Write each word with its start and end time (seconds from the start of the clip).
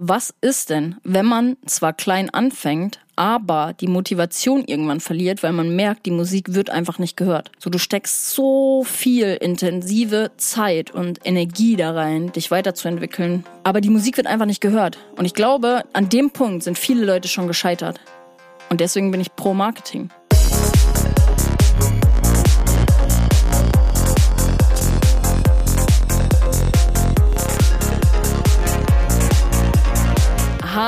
Was 0.00 0.32
ist 0.40 0.70
denn, 0.70 0.94
wenn 1.02 1.26
man 1.26 1.56
zwar 1.66 1.92
klein 1.92 2.30
anfängt, 2.30 3.00
aber 3.16 3.74
die 3.80 3.88
Motivation 3.88 4.62
irgendwann 4.64 5.00
verliert, 5.00 5.42
weil 5.42 5.52
man 5.52 5.74
merkt, 5.74 6.06
die 6.06 6.12
Musik 6.12 6.54
wird 6.54 6.70
einfach 6.70 7.00
nicht 7.00 7.16
gehört. 7.16 7.50
So, 7.58 7.68
du 7.68 7.80
steckst 7.80 8.30
so 8.30 8.84
viel 8.84 9.36
intensive 9.40 10.30
Zeit 10.36 10.92
und 10.92 11.18
Energie 11.24 11.74
da 11.74 11.94
rein, 11.94 12.30
dich 12.30 12.52
weiterzuentwickeln, 12.52 13.44
aber 13.64 13.80
die 13.80 13.90
Musik 13.90 14.16
wird 14.18 14.28
einfach 14.28 14.46
nicht 14.46 14.60
gehört. 14.60 14.98
Und 15.16 15.24
ich 15.24 15.34
glaube, 15.34 15.82
an 15.94 16.08
dem 16.08 16.30
Punkt 16.30 16.62
sind 16.62 16.78
viele 16.78 17.04
Leute 17.04 17.26
schon 17.26 17.48
gescheitert. 17.48 18.00
Und 18.70 18.80
deswegen 18.80 19.10
bin 19.10 19.20
ich 19.20 19.34
pro 19.34 19.52
Marketing. 19.52 20.10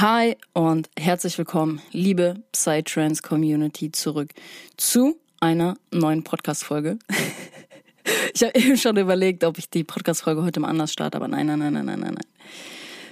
Hi 0.00 0.36
und 0.54 0.90
herzlich 0.98 1.38
willkommen, 1.38 1.80
liebe 1.92 2.42
Psytrance 2.50 3.22
Community, 3.22 3.92
zurück 3.92 4.30
zu 4.76 5.20
einer 5.38 5.76
neuen 5.92 6.24
Podcast-Folge. 6.24 6.98
ich 8.34 8.42
habe 8.42 8.58
eben 8.58 8.76
schon 8.76 8.96
überlegt, 8.96 9.44
ob 9.44 9.56
ich 9.56 9.70
die 9.70 9.84
Podcast-Folge 9.84 10.42
heute 10.42 10.58
mal 10.58 10.66
anders 10.66 10.92
starte, 10.92 11.16
aber 11.16 11.28
nein, 11.28 11.46
nein, 11.46 11.60
nein, 11.60 11.74
nein, 11.74 11.86
nein, 11.86 12.00
nein. 12.00 12.18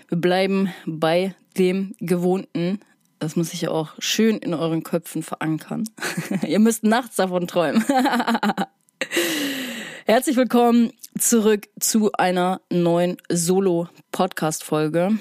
Wir 0.09 0.19
bleiben 0.19 0.75
bei 0.85 1.37
dem 1.57 1.95
Gewohnten. 2.01 2.81
Das 3.21 3.37
muss 3.37 3.53
ich 3.53 3.61
ja 3.61 3.71
auch 3.71 3.91
schön 4.01 4.39
in 4.39 4.53
euren 4.53 4.83
Köpfen 4.83 5.23
verankern. 5.23 5.85
Ihr 6.45 6.59
müsst 6.59 6.83
nachts 6.83 7.15
davon 7.15 7.47
träumen. 7.47 7.85
Herzlich 10.07 10.35
willkommen 10.35 10.91
zurück 11.17 11.69
zu 11.79 12.11
einer 12.11 12.61
neuen 12.71 13.19
Solo-Podcast-Folge. 13.31 15.21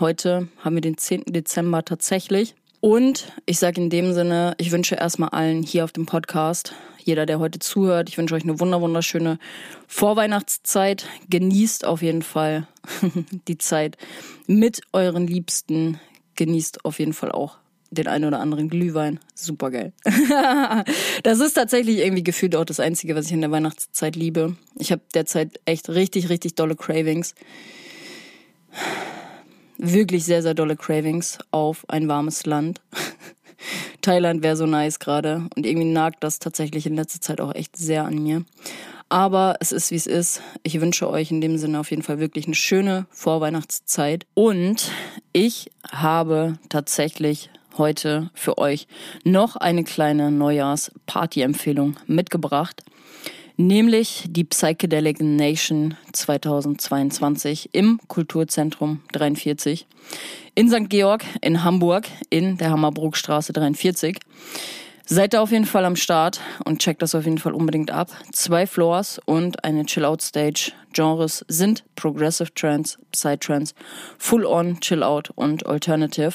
Heute 0.00 0.48
haben 0.58 0.76
wir 0.76 0.80
den 0.80 0.96
10. 0.96 1.24
Dezember 1.26 1.84
tatsächlich. 1.84 2.54
Und 2.80 3.32
ich 3.46 3.58
sage 3.58 3.80
in 3.80 3.90
dem 3.90 4.12
Sinne, 4.12 4.54
ich 4.58 4.70
wünsche 4.70 4.94
erstmal 4.94 5.30
allen 5.30 5.62
hier 5.62 5.84
auf 5.84 5.92
dem 5.92 6.06
Podcast, 6.06 6.74
jeder, 7.02 7.26
der 7.26 7.38
heute 7.38 7.58
zuhört, 7.58 8.08
ich 8.08 8.18
wünsche 8.18 8.34
euch 8.34 8.44
eine 8.44 8.60
wunderschöne 8.60 9.38
Vorweihnachtszeit. 9.86 11.06
Genießt 11.30 11.86
auf 11.86 12.02
jeden 12.02 12.22
Fall 12.22 12.68
die 13.48 13.58
Zeit 13.58 13.96
mit 14.46 14.82
euren 14.92 15.26
Liebsten. 15.26 15.98
Genießt 16.36 16.84
auf 16.84 16.98
jeden 16.98 17.14
Fall 17.14 17.32
auch 17.32 17.56
den 17.90 18.06
einen 18.06 18.26
oder 18.26 18.40
anderen 18.40 18.68
Glühwein. 18.68 19.18
Super 19.34 19.70
geil. 19.70 19.92
das 21.22 21.40
ist 21.40 21.54
tatsächlich 21.54 21.98
irgendwie 21.98 22.22
gefühlt 22.22 22.54
auch 22.54 22.66
das 22.66 22.78
Einzige, 22.78 23.16
was 23.16 23.26
ich 23.26 23.32
in 23.32 23.40
der 23.40 23.50
Weihnachtszeit 23.50 24.14
liebe. 24.14 24.56
Ich 24.78 24.92
habe 24.92 25.02
derzeit 25.14 25.58
echt 25.64 25.88
richtig, 25.88 26.28
richtig 26.28 26.54
dolle 26.54 26.76
Cravings 26.76 27.34
wirklich 29.78 30.24
sehr, 30.24 30.42
sehr 30.42 30.54
dolle 30.54 30.76
Cravings 30.76 31.38
auf 31.50 31.88
ein 31.88 32.08
warmes 32.08 32.44
Land. 32.46 32.80
Thailand 34.02 34.42
wäre 34.42 34.56
so 34.56 34.66
nice 34.66 34.98
gerade 34.98 35.48
und 35.56 35.66
irgendwie 35.66 35.90
nagt 35.90 36.22
das 36.22 36.38
tatsächlich 36.38 36.86
in 36.86 36.94
letzter 36.94 37.20
Zeit 37.20 37.40
auch 37.40 37.54
echt 37.54 37.76
sehr 37.76 38.04
an 38.04 38.22
mir. 38.22 38.44
Aber 39.08 39.56
es 39.60 39.72
ist, 39.72 39.90
wie 39.90 39.96
es 39.96 40.06
ist. 40.06 40.42
Ich 40.62 40.80
wünsche 40.80 41.08
euch 41.08 41.30
in 41.30 41.40
dem 41.40 41.56
Sinne 41.56 41.80
auf 41.80 41.90
jeden 41.90 42.02
Fall 42.02 42.18
wirklich 42.18 42.46
eine 42.46 42.54
schöne 42.54 43.06
Vorweihnachtszeit. 43.10 44.26
Und 44.34 44.90
ich 45.32 45.70
habe 45.90 46.58
tatsächlich 46.68 47.50
heute 47.78 48.30
für 48.34 48.58
euch 48.58 48.86
noch 49.24 49.56
eine 49.56 49.84
kleine 49.84 50.30
Neujahrs-Party-Empfehlung 50.30 51.96
mitgebracht 52.06 52.82
nämlich 53.58 54.24
die 54.28 54.44
Psychedelic 54.44 55.20
Nation 55.20 55.96
2022 56.12 57.70
im 57.72 58.00
Kulturzentrum 58.08 59.02
43 59.12 59.86
in 60.54 60.70
St. 60.70 60.88
Georg 60.88 61.24
in 61.42 61.64
Hamburg 61.64 62.06
in 62.30 62.56
der 62.56 62.70
Hammerbrookstraße 62.70 63.52
43. 63.52 64.18
Seid 65.04 65.32
da 65.32 65.40
auf 65.40 65.52
jeden 65.52 65.64
Fall 65.64 65.84
am 65.84 65.96
Start 65.96 66.40
und 66.64 66.80
checkt 66.80 67.02
das 67.02 67.14
auf 67.14 67.24
jeden 67.24 67.38
Fall 67.38 67.54
unbedingt 67.54 67.90
ab. 67.90 68.10
Zwei 68.30 68.66
Floors 68.66 69.18
und 69.24 69.64
eine 69.64 69.86
Chill-Out-Stage. 69.86 70.72
Genres 70.92 71.44
sind 71.48 71.82
Progressive 71.96 72.52
Trance, 72.54 72.98
Psytrance, 73.10 73.74
Full-On, 74.18 74.80
Chill-Out 74.80 75.30
und 75.34 75.66
Alternative. 75.66 76.34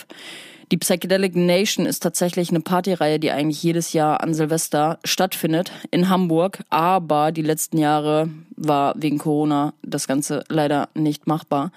Die 0.73 0.79
Psychedelic 0.79 1.35
Nation 1.35 1.85
ist 1.85 1.99
tatsächlich 1.99 2.49
eine 2.49 2.59
Partyreihe, 2.59 3.19
die 3.19 3.29
eigentlich 3.29 3.61
jedes 3.61 3.93
Jahr 3.93 4.21
an 4.21 4.33
Silvester 4.33 4.97
stattfindet 5.03 5.71
in 5.91 6.09
Hamburg. 6.09 6.63
Aber 6.71 7.31
die 7.31 7.43
letzten 7.43 7.77
Jahre 7.77 8.31
war 8.55 8.95
wegen 8.97 9.19
Corona 9.19 9.75
das 9.83 10.07
Ganze 10.07 10.43
leider 10.49 10.89
nicht 10.95 11.27
machbar. 11.27 11.71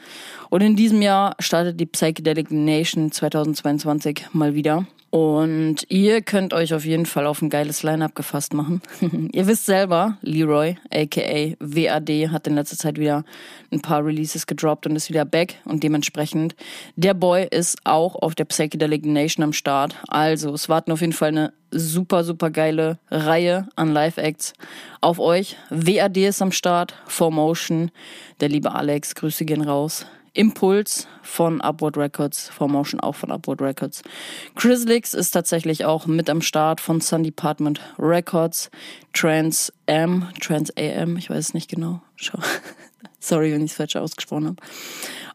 Und 0.48 0.62
in 0.62 0.76
diesem 0.76 1.02
Jahr 1.02 1.36
startet 1.40 1.78
die 1.78 1.84
Psychedelic 1.84 2.50
Nation 2.50 3.12
2022 3.12 4.28
mal 4.32 4.54
wieder. 4.54 4.86
Und 5.16 5.87
ihr 5.88 6.21
könnt 6.21 6.53
euch 6.53 6.75
auf 6.75 6.84
jeden 6.84 7.06
Fall 7.06 7.25
auf 7.25 7.41
ein 7.41 7.49
geiles 7.49 7.82
Line-Up 7.82 8.15
gefasst 8.15 8.53
machen. 8.53 8.82
ihr 9.32 9.47
wisst 9.47 9.65
selber, 9.65 10.19
Leroy, 10.21 10.77
aka 10.93 11.54
WAD, 11.59 12.31
hat 12.31 12.47
in 12.47 12.54
letzter 12.54 12.77
Zeit 12.77 12.99
wieder 12.99 13.25
ein 13.72 13.81
paar 13.81 14.04
Releases 14.04 14.47
gedroppt 14.47 14.87
und 14.87 14.94
ist 14.94 15.09
wieder 15.09 15.25
back. 15.25 15.54
Und 15.65 15.82
dementsprechend, 15.82 16.54
der 16.97 17.15
Boy 17.15 17.49
ist 17.50 17.78
auch 17.84 18.15
auf 18.16 18.34
der 18.34 18.44
Psychedelic 18.44 19.06
Nation 19.06 19.43
am 19.43 19.54
Start. 19.54 19.97
Also, 20.09 20.53
es 20.53 20.69
warten 20.69 20.93
auf 20.93 21.00
jeden 21.00 21.15
Fall 21.15 21.28
eine 21.28 21.54
super, 21.71 22.22
super 22.22 22.50
geile 22.50 22.98
Reihe 23.10 23.69
an 23.75 23.94
Live-Acts 23.94 24.53
auf 25.00 25.19
euch. 25.19 25.56
WAD 25.71 26.19
ist 26.19 26.43
am 26.43 26.53
Start, 26.53 26.93
4Motion, 27.09 27.88
der 28.43 28.50
liebe 28.50 28.75
Alex, 28.75 29.15
Grüße 29.15 29.47
gehen 29.47 29.62
raus. 29.62 30.04
Impuls 30.36 31.08
von 31.22 31.60
Upward 31.60 31.97
Records, 31.97 32.48
Formotion 32.48 33.00
auch 33.00 33.14
von 33.14 33.32
Upward 33.32 33.62
Records. 33.62 34.02
Chrislix 34.54 35.14
ist 35.14 35.30
tatsächlich 35.30 35.84
auch 35.84 36.06
mit 36.06 36.28
am 36.28 36.42
Start 36.42 36.80
von 36.80 37.00
Sun 37.00 37.22
Department 37.22 37.80
Records. 37.98 38.70
Trans 39.12 39.72
M, 39.86 40.28
Trans 40.41 40.70
AM, 40.76 41.16
ich 41.16 41.30
weiß 41.30 41.38
es 41.38 41.54
nicht 41.54 41.70
genau. 41.70 42.02
Schau. 42.16 42.38
Sorry, 43.19 43.52
wenn 43.52 43.64
ich 43.64 43.70
es 43.70 43.76
falsch 43.76 43.97
ausgesprochen 43.97 44.47
habe. 44.47 44.56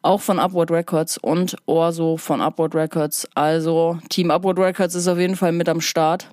Auch 0.03 0.22
von 0.22 0.39
Upward 0.39 0.72
Records 0.72 1.18
und 1.18 1.57
Orso 1.66 2.18
von 2.18 2.39
Upward 2.39 2.75
Records. 2.75 3.28
Also 3.33 3.97
Team 4.09 4.31
Upward 4.31 4.59
Records 4.59 4.95
ist 4.95 5.07
auf 5.07 5.18
jeden 5.18 5.36
Fall 5.36 5.51
mit 5.51 5.68
am 5.68 5.81
Start. 5.81 6.30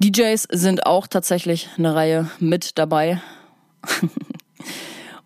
DJs 0.00 0.48
sind 0.50 0.84
auch 0.84 1.06
tatsächlich 1.06 1.68
eine 1.78 1.94
Reihe 1.94 2.28
mit 2.40 2.76
dabei. 2.76 3.22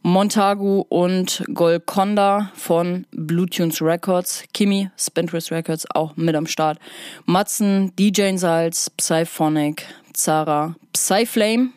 Montagu 0.08 0.86
und 0.88 1.44
Golconda 1.52 2.50
von 2.54 3.06
Bluetunes 3.10 3.82
Records, 3.82 4.42
Kimi, 4.54 4.88
Spintress 4.96 5.50
Records 5.50 5.86
auch 5.94 6.16
mit 6.16 6.34
am 6.34 6.46
Start. 6.46 6.78
Matzen, 7.26 7.94
DJ 7.94 8.34
Salz, 8.36 8.88
Psyphonic, 8.88 9.84
Zara, 10.14 10.74
Psyflame, 10.94 11.72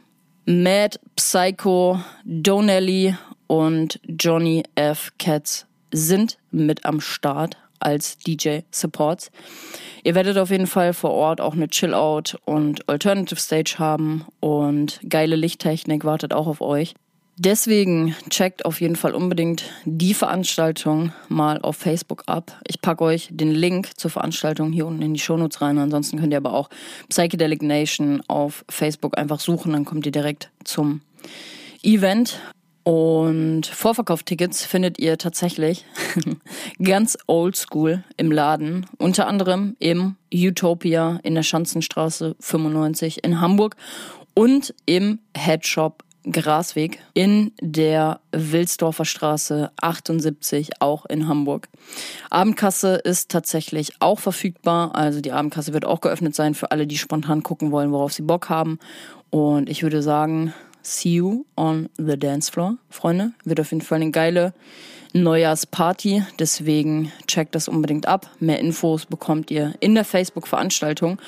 Mad, 0.45 0.97
Psycho, 1.17 1.99
Donnelly 2.23 3.17
und 3.47 3.99
Johnny 4.07 4.63
F. 4.75 5.11
Cats 5.19 5.65
sind 5.91 6.37
mit 6.51 6.85
am 6.85 7.01
Start 7.01 7.57
als 7.79 8.17
DJ 8.17 8.59
Supports. 8.71 9.29
Ihr 10.05 10.15
werdet 10.15 10.37
auf 10.37 10.51
jeden 10.51 10.67
Fall 10.67 10.93
vor 10.93 11.11
Ort 11.11 11.41
auch 11.41 11.53
eine 11.53 11.67
Chill-Out 11.67 12.39
und 12.45 12.87
Alternative 12.87 13.39
Stage 13.41 13.75
haben 13.77 14.25
und 14.39 15.01
geile 15.09 15.35
Lichttechnik 15.35 16.05
wartet 16.05 16.33
auch 16.33 16.47
auf 16.47 16.61
euch. 16.61 16.95
Deswegen 17.37 18.15
checkt 18.29 18.65
auf 18.65 18.81
jeden 18.81 18.95
Fall 18.95 19.15
unbedingt 19.15 19.63
die 19.85 20.13
Veranstaltung 20.13 21.11
mal 21.29 21.59
auf 21.61 21.77
Facebook 21.77 22.23
ab. 22.27 22.59
Ich 22.67 22.81
packe 22.81 23.03
euch 23.03 23.29
den 23.31 23.51
Link 23.51 23.97
zur 23.97 24.11
Veranstaltung 24.11 24.71
hier 24.71 24.85
unten 24.85 25.01
in 25.01 25.13
die 25.13 25.19
Shownotes 25.19 25.61
rein. 25.61 25.77
Ansonsten 25.77 26.19
könnt 26.19 26.33
ihr 26.33 26.37
aber 26.37 26.53
auch 26.53 26.69
Psychedelic 27.09 27.61
Nation 27.61 28.21
auf 28.27 28.65
Facebook 28.69 29.17
einfach 29.17 29.39
suchen, 29.39 29.71
dann 29.73 29.85
kommt 29.85 30.05
ihr 30.05 30.11
direkt 30.11 30.51
zum 30.63 31.01
Event. 31.81 32.39
Und 32.83 33.67
Vorverkauftickets 33.67 34.65
findet 34.65 34.99
ihr 34.99 35.17
tatsächlich 35.17 35.85
ganz 36.83 37.17
oldschool 37.27 38.03
im 38.17 38.31
Laden. 38.31 38.87
Unter 38.97 39.27
anderem 39.27 39.75
im 39.79 40.15
Utopia 40.33 41.19
in 41.23 41.35
der 41.35 41.43
Schanzenstraße 41.43 42.35
95 42.39 43.23
in 43.23 43.39
Hamburg 43.39 43.75
und 44.33 44.73
im 44.85 45.19
Headshop 45.35 46.03
Grasweg 46.29 46.99
in 47.13 47.51
der 47.61 48.19
Wilsdorfer 48.31 49.05
Straße 49.05 49.71
78, 49.81 50.81
auch 50.81 51.05
in 51.05 51.27
Hamburg. 51.27 51.67
Abendkasse 52.29 52.95
ist 52.95 53.31
tatsächlich 53.31 53.93
auch 53.99 54.19
verfügbar. 54.19 54.95
Also 54.95 55.21
die 55.21 55.31
Abendkasse 55.31 55.73
wird 55.73 55.85
auch 55.85 56.01
geöffnet 56.01 56.35
sein 56.35 56.53
für 56.53 56.71
alle, 56.71 56.87
die 56.87 56.97
spontan 56.97 57.43
gucken 57.43 57.71
wollen, 57.71 57.91
worauf 57.91 58.13
sie 58.13 58.21
Bock 58.21 58.49
haben. 58.49 58.79
Und 59.29 59.69
ich 59.69 59.83
würde 59.83 60.03
sagen, 60.03 60.53
see 60.83 61.15
you 61.15 61.45
on 61.55 61.89
the 61.97 62.17
dance 62.17 62.51
floor, 62.51 62.77
Freunde. 62.89 63.31
Wird 63.43 63.59
auf 63.59 63.71
jeden 63.71 63.83
Fall 63.83 64.01
eine 64.01 64.11
geile 64.11 64.53
Neujahrsparty. 65.13 66.23
Deswegen 66.39 67.11
checkt 67.27 67.55
das 67.55 67.67
unbedingt 67.67 68.07
ab. 68.07 68.29
Mehr 68.39 68.59
Infos 68.59 69.05
bekommt 69.05 69.51
ihr 69.51 69.73
in 69.79 69.95
der 69.95 70.05
Facebook-Veranstaltung. 70.05 71.19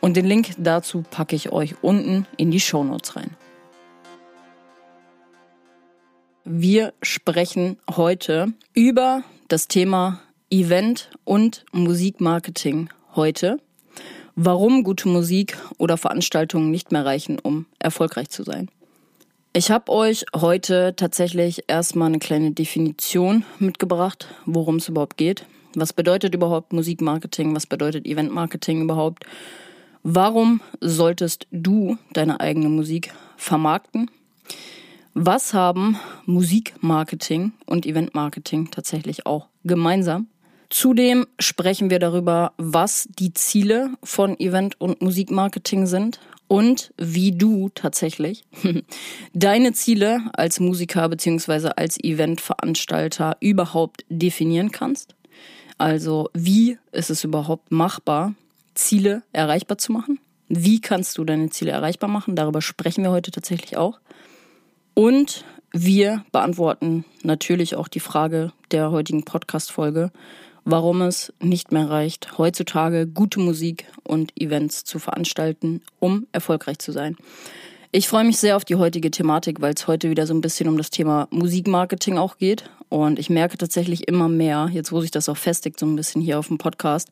Und 0.00 0.16
den 0.16 0.26
Link 0.26 0.50
dazu 0.58 1.04
packe 1.10 1.36
ich 1.36 1.52
euch 1.52 1.76
unten 1.82 2.26
in 2.36 2.50
die 2.50 2.60
Show 2.60 2.84
Notes 2.84 3.16
rein. 3.16 3.36
Wir 6.44 6.92
sprechen 7.02 7.76
heute 7.88 8.52
über 8.74 9.22
das 9.46 9.68
Thema 9.68 10.20
Event 10.50 11.08
und 11.22 11.64
Musikmarketing 11.70 12.88
heute. 13.14 13.60
Warum 14.34 14.82
gute 14.82 15.08
Musik 15.08 15.56
oder 15.78 15.96
Veranstaltungen 15.96 16.72
nicht 16.72 16.90
mehr 16.90 17.04
reichen, 17.04 17.38
um 17.38 17.66
erfolgreich 17.78 18.28
zu 18.28 18.42
sein. 18.42 18.68
Ich 19.52 19.70
habe 19.70 19.92
euch 19.92 20.24
heute 20.34 20.94
tatsächlich 20.96 21.62
erstmal 21.68 22.08
eine 22.08 22.18
kleine 22.18 22.50
Definition 22.50 23.44
mitgebracht, 23.60 24.26
worum 24.44 24.76
es 24.76 24.88
überhaupt 24.88 25.18
geht. 25.18 25.46
Was 25.76 25.92
bedeutet 25.92 26.34
überhaupt 26.34 26.72
Musikmarketing? 26.72 27.54
Was 27.54 27.66
bedeutet 27.66 28.04
Eventmarketing 28.04 28.82
überhaupt? 28.82 29.26
Warum 30.02 30.60
solltest 30.80 31.46
du 31.52 31.98
deine 32.12 32.40
eigene 32.40 32.68
Musik 32.68 33.14
vermarkten? 33.36 34.10
Was 35.14 35.52
haben 35.52 35.98
Musikmarketing 36.24 37.52
und 37.66 37.84
Eventmarketing 37.84 38.70
tatsächlich 38.70 39.26
auch 39.26 39.48
gemeinsam? 39.62 40.28
Zudem 40.70 41.26
sprechen 41.38 41.90
wir 41.90 41.98
darüber, 41.98 42.54
was 42.56 43.06
die 43.18 43.34
Ziele 43.34 43.90
von 44.02 44.40
Event- 44.40 44.80
und 44.80 45.02
Musikmarketing 45.02 45.84
sind 45.84 46.18
und 46.48 46.94
wie 46.96 47.32
du 47.32 47.68
tatsächlich 47.74 48.44
deine 49.34 49.74
Ziele 49.74 50.22
als 50.32 50.60
Musiker 50.60 51.10
beziehungsweise 51.10 51.76
als 51.76 52.02
Eventveranstalter 52.02 53.36
überhaupt 53.40 54.06
definieren 54.08 54.70
kannst. 54.70 55.14
Also 55.76 56.30
wie 56.32 56.78
ist 56.90 57.10
es 57.10 57.22
überhaupt 57.22 57.70
machbar, 57.70 58.34
Ziele 58.74 59.24
erreichbar 59.32 59.76
zu 59.76 59.92
machen? 59.92 60.20
Wie 60.48 60.80
kannst 60.80 61.18
du 61.18 61.24
deine 61.24 61.50
Ziele 61.50 61.72
erreichbar 61.72 62.08
machen? 62.08 62.34
Darüber 62.34 62.62
sprechen 62.62 63.04
wir 63.04 63.10
heute 63.10 63.30
tatsächlich 63.30 63.76
auch. 63.76 64.00
Und 64.94 65.44
wir 65.72 66.24
beantworten 66.32 67.04
natürlich 67.22 67.76
auch 67.76 67.88
die 67.88 68.00
Frage 68.00 68.52
der 68.70 68.90
heutigen 68.90 69.24
Podcast-Folge, 69.24 70.10
warum 70.64 71.02
es 71.02 71.32
nicht 71.40 71.72
mehr 71.72 71.88
reicht, 71.88 72.38
heutzutage 72.38 73.06
gute 73.06 73.40
Musik 73.40 73.86
und 74.04 74.32
Events 74.40 74.84
zu 74.84 74.98
veranstalten, 74.98 75.82
um 75.98 76.26
erfolgreich 76.32 76.78
zu 76.78 76.92
sein. 76.92 77.16
Ich 77.90 78.08
freue 78.08 78.24
mich 78.24 78.38
sehr 78.38 78.56
auf 78.56 78.64
die 78.64 78.76
heutige 78.76 79.10
Thematik, 79.10 79.60
weil 79.60 79.74
es 79.74 79.86
heute 79.86 80.08
wieder 80.08 80.26
so 80.26 80.32
ein 80.34 80.40
bisschen 80.40 80.68
um 80.68 80.78
das 80.78 80.90
Thema 80.90 81.28
Musikmarketing 81.30 82.16
auch 82.16 82.38
geht. 82.38 82.70
Und 82.88 83.18
ich 83.18 83.28
merke 83.28 83.58
tatsächlich 83.58 84.08
immer 84.08 84.28
mehr, 84.28 84.70
jetzt 84.72 84.92
wo 84.92 85.00
sich 85.00 85.10
das 85.10 85.28
auch 85.28 85.36
festigt, 85.36 85.78
so 85.78 85.86
ein 85.86 85.96
bisschen 85.96 86.22
hier 86.22 86.38
auf 86.38 86.48
dem 86.48 86.58
Podcast, 86.58 87.10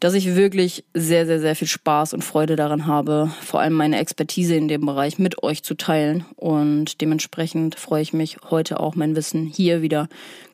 dass 0.00 0.14
ich 0.14 0.34
wirklich 0.34 0.84
sehr, 0.94 1.26
sehr, 1.26 1.40
sehr 1.40 1.56
viel 1.56 1.68
Spaß 1.68 2.12
und 2.14 2.22
Freude 2.22 2.56
daran 2.56 2.86
habe, 2.86 3.30
vor 3.40 3.60
allem 3.60 3.72
meine 3.72 3.98
Expertise 3.98 4.54
in 4.54 4.68
dem 4.68 4.84
Bereich 4.84 5.18
mit 5.18 5.42
euch 5.42 5.62
zu 5.62 5.74
teilen. 5.74 6.24
Und 6.36 7.00
dementsprechend 7.00 7.78
freue 7.78 8.02
ich 8.02 8.12
mich 8.12 8.38
heute 8.50 8.80
auch 8.80 8.94
mein 8.94 9.16
Wissen 9.16 9.46
hier 9.46 9.82
wieder 9.82 10.08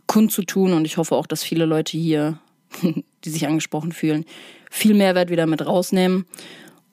kundzutun. 0.06 0.72
Und 0.72 0.84
ich 0.84 0.96
hoffe 0.96 1.16
auch, 1.16 1.26
dass 1.26 1.42
viele 1.42 1.64
Leute 1.64 1.96
hier, 1.96 2.38
die 3.24 3.30
sich 3.30 3.46
angesprochen 3.46 3.92
fühlen, 3.92 4.24
viel 4.70 4.94
Mehrwert 4.94 5.30
wieder 5.30 5.46
mit 5.46 5.66
rausnehmen. 5.66 6.24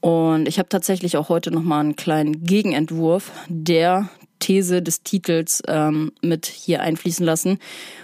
Und 0.01 0.47
ich 0.47 0.57
habe 0.59 0.69
tatsächlich 0.69 1.17
auch 1.17 1.29
heute 1.29 1.51
nochmal 1.51 1.81
einen 1.81 1.95
kleinen 1.95 2.43
Gegenentwurf 2.43 3.31
der 3.47 4.09
These 4.39 4.81
des 4.81 5.03
Titels 5.03 5.61
ähm, 5.67 6.13
mit 6.21 6.45
hier 6.45 6.81
einfließen 6.81 7.25
lassen, 7.25 7.59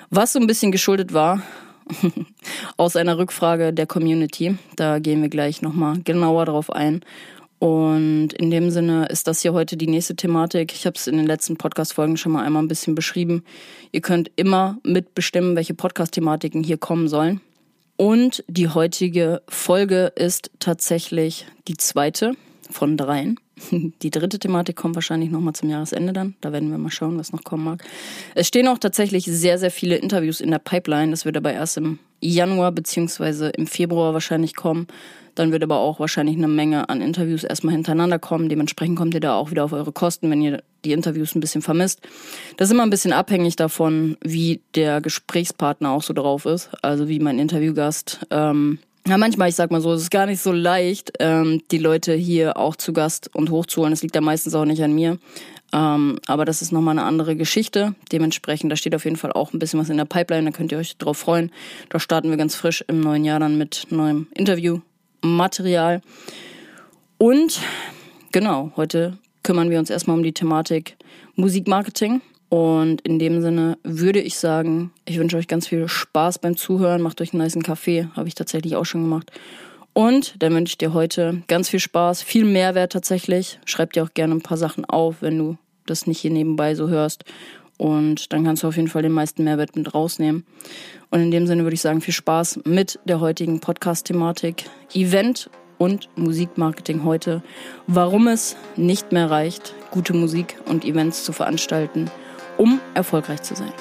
was 0.10 0.34
so 0.34 0.40
ein 0.40 0.48
bisschen 0.48 0.74
geschuldet 0.74 1.14
war 1.14 1.42
aus 2.78 2.96
einer 2.96 3.18
Rückfrage 3.18 3.74
der 3.74 3.88
Community. 3.88 4.58
Da 4.76 5.00
gehen 5.00 5.22
wir 5.22 5.30
gleich 5.30 5.62
nochmal 5.62 6.00
genauer 6.04 6.46
drauf 6.46 6.72
ein. 6.72 7.02
Und 7.60 8.34
in 8.34 8.52
dem 8.52 8.70
Sinne 8.70 9.06
ist 9.06 9.28
das 9.28 9.42
hier 9.42 9.54
heute 9.54 9.78
die 9.78 9.88
nächste 9.88 10.16
Thematik. 10.16 10.74
Ich 10.74 10.86
habe 10.86 10.96
es 10.98 11.08
in 11.08 11.18
den 11.18 11.26
letzten 11.26 11.58
Podcast-Folgen 11.58 12.18
schon 12.18 12.34
mal 12.34 12.44
einmal 12.44 12.62
ein 12.62 12.68
bisschen 12.68 12.96
beschrieben. 12.96 13.44
Ihr 13.92 14.02
könnt 14.02 14.30
immer 14.36 14.78
mitbestimmen, 14.84 15.56
welche 15.56 15.74
Podcast-Thematiken 15.74 16.64
hier 16.64 16.78
kommen 16.78 17.08
sollen. 17.08 17.42
Und 17.98 18.44
die 18.48 18.68
heutige 18.68 19.42
Folge 19.48 20.12
ist 20.16 20.52
tatsächlich 20.60 21.48
die 21.68 21.78
zweite 21.78 22.34
von 22.76 22.98
dreien. 22.98 23.40
Die 23.72 24.12
dritte 24.12 24.38
Thematik 24.38 24.76
kommt 24.76 24.96
wahrscheinlich 24.96 25.32
nochmal 25.32 25.54
zum 25.54 25.70
Jahresende 25.70 26.14
dann. 26.14 26.36
Da 26.42 26.52
werden 26.52 26.70
wir 26.70 26.78
mal 26.78 26.92
schauen, 26.92 27.18
was 27.18 27.32
noch 27.32 27.44
kommen 27.44 27.64
mag. 27.64 27.84
Es 28.36 28.48
stehen 28.48 28.68
auch 28.68 28.78
tatsächlich 28.78 29.26
sehr, 29.26 29.58
sehr 29.58 29.72
viele 29.72 29.96
Interviews 29.96 30.42
in 30.42 30.52
der 30.52 30.60
Pipeline. 30.60 31.12
Das 31.12 31.26
wird 31.26 31.38
aber 31.38 31.54
erst 31.54 31.78
im 31.78 32.00
Januar 32.22 32.72
beziehungsweise 32.72 33.50
im 33.50 33.68
Februar 33.68 34.14
wahrscheinlich 34.14 34.56
kommen. 34.56 34.88
Dann 35.36 35.52
wird 35.52 35.64
aber 35.64 35.80
auch 35.80 36.00
wahrscheinlich 36.00 36.38
eine 36.38 36.48
Menge 36.48 36.88
an 36.88 37.02
Interviews 37.02 37.44
erstmal 37.44 37.74
hintereinander 37.74 38.20
kommen. 38.20 38.48
Dementsprechend 38.48 38.98
kommt 38.98 39.14
ihr 39.14 39.20
da 39.20 39.36
auch 39.36 39.52
wieder 39.52 39.66
auf 39.66 39.74
eure 39.74 39.92
Kosten, 39.92 40.30
wenn 40.30 40.42
ihr 40.42 40.64
die 40.86 40.94
Interviews 40.94 41.36
ein 41.36 41.42
bisschen 41.42 41.62
vermisst. 41.62 42.02
Das 42.56 42.70
ist 42.70 42.74
immer 42.74 42.84
ein 42.84 42.90
bisschen 42.90 43.12
abhängig 43.12 43.58
davon, 43.58 44.18
wie 44.24 44.62
der 44.76 45.02
Gesprächspartner 45.02 45.92
auch 45.92 46.04
so 46.04 46.14
drauf 46.14 46.46
ist. 46.46 46.70
Also 46.82 47.10
wie 47.10 47.20
mein 47.20 47.38
Interviewgast. 47.38 48.26
Ähm, 48.32 48.80
ja, 49.08 49.18
manchmal, 49.18 49.50
ich 49.50 49.56
sag 49.56 49.70
mal 49.70 49.82
so, 49.82 49.94
es 49.94 50.04
ist 50.04 50.12
gar 50.12 50.26
nicht 50.26 50.42
so 50.42 50.52
leicht, 50.52 51.14
ähm, 51.20 51.62
die 51.70 51.78
Leute 51.78 52.14
hier 52.14 52.58
auch 52.58 52.76
zu 52.76 52.92
Gast 52.92 53.30
und 53.36 53.52
hochzuholen. 53.52 53.92
Das 53.92 54.02
liegt 54.02 54.16
ja 54.16 54.22
meistens 54.22 54.56
auch 54.56 54.66
nicht 54.66 54.84
an 54.84 54.94
mir. 54.94 55.20
Ähm, 55.74 56.20
aber 56.26 56.46
das 56.46 56.62
ist 56.62 56.72
nochmal 56.72 56.98
eine 56.98 57.04
andere 57.04 57.36
Geschichte. 57.36 57.94
Dementsprechend, 58.12 58.72
da 58.72 58.76
steht 58.76 58.96
auf 58.96 59.04
jeden 59.04 59.18
Fall 59.18 59.32
auch 59.32 59.54
ein 59.54 59.60
bisschen 59.60 59.80
was 59.80 59.90
in 59.90 59.98
der 59.98 60.06
Pipeline, 60.06 60.50
da 60.50 60.58
könnt 60.58 60.72
ihr 60.72 60.78
euch 60.80 60.98
drauf 60.98 61.18
freuen. 61.18 61.52
Da 61.90 62.00
starten 62.00 62.30
wir 62.30 62.38
ganz 62.38 62.56
frisch 62.56 62.84
im 62.88 63.00
neuen 63.00 63.26
Jahr 63.26 63.40
dann 63.40 63.58
mit 63.58 63.88
neuem 63.92 64.28
Interviewmaterial. 64.34 66.02
Und 67.18 67.60
genau, 68.32 68.72
heute 68.76 69.18
kümmern 69.44 69.70
wir 69.70 69.78
uns 69.80 69.90
erstmal 69.90 70.18
um 70.18 70.24
die 70.24 70.34
Thematik 70.34 70.98
Musikmarketing. 71.36 72.22
Und 72.50 73.02
in 73.02 73.20
dem 73.20 73.42
Sinne 73.42 73.78
würde 73.84 74.22
ich 74.22 74.38
sagen, 74.38 74.92
ich 75.06 75.18
wünsche 75.18 75.38
euch 75.38 75.48
ganz 75.48 75.68
viel 75.68 75.88
Spaß 75.88 76.40
beim 76.40 76.58
Zuhören. 76.58 77.02
Macht 77.02 77.22
euch 77.22 77.34
einen 77.34 77.42
nice 77.42 77.58
Kaffee, 77.64 78.08
habe 78.16 78.28
ich 78.28 78.36
tatsächlich 78.36 78.76
auch 78.76 78.86
schon 78.86 79.04
gemacht. 79.04 79.32
Und 79.94 80.36
dann 80.44 80.54
wünsche 80.54 80.72
ich 80.72 80.78
dir 80.78 80.94
heute 80.94 81.42
ganz 81.48 81.70
viel 81.70 81.80
Spaß, 81.80 82.22
viel 82.22 82.46
Mehrwert 82.46 82.92
tatsächlich. 82.92 83.60
Schreib 83.66 83.94
dir 83.94 84.04
auch 84.04 84.14
gerne 84.14 84.36
ein 84.36 84.42
paar 84.42 84.58
Sachen 84.58 84.86
auf, 84.86 85.22
wenn 85.22 85.38
du 85.38 85.58
das 85.86 86.06
nicht 86.06 86.20
hier 86.20 86.32
nebenbei 86.32 86.76
so 86.76 86.90
hörst. 86.90 87.24
Und 87.78 88.32
dann 88.32 88.44
kannst 88.44 88.64
du 88.64 88.68
auf 88.68 88.76
jeden 88.76 88.88
Fall 88.88 89.02
den 89.02 89.12
meisten 89.12 89.44
Mehrwert 89.44 89.76
mit 89.76 89.94
rausnehmen. 89.94 90.46
Und 91.12 91.22
in 91.22 91.32
dem 91.32 91.48
Sinne 91.48 91.64
würde 91.64 91.76
ich 91.76 91.82
sagen, 91.82 92.02
viel 92.02 92.14
Spaß 92.14 92.62
mit 92.66 93.00
der 93.06 93.20
heutigen 93.20 93.60
Podcast-Thematik. 93.60 94.66
Event 94.94 95.50
und 95.78 96.10
Musikmarketing 96.16 97.04
heute. 97.04 97.42
Warum 97.88 98.28
es 98.28 98.56
nicht 98.76 99.12
mehr 99.12 99.30
reicht, 99.30 99.74
gute 99.92 100.14
Musik 100.14 100.58
und 100.66 100.86
Events 100.86 101.26
zu 101.26 101.34
veranstalten 101.34 102.10
um 102.58 102.80
erfolgreich 102.94 103.42
zu 103.42 103.56
sein. 103.56 103.74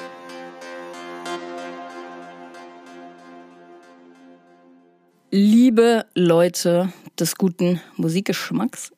Liebe 5.31 6.07
Leute 6.14 6.93
des 7.19 7.37
guten 7.37 7.81
Musikgeschmacks, 7.97 8.93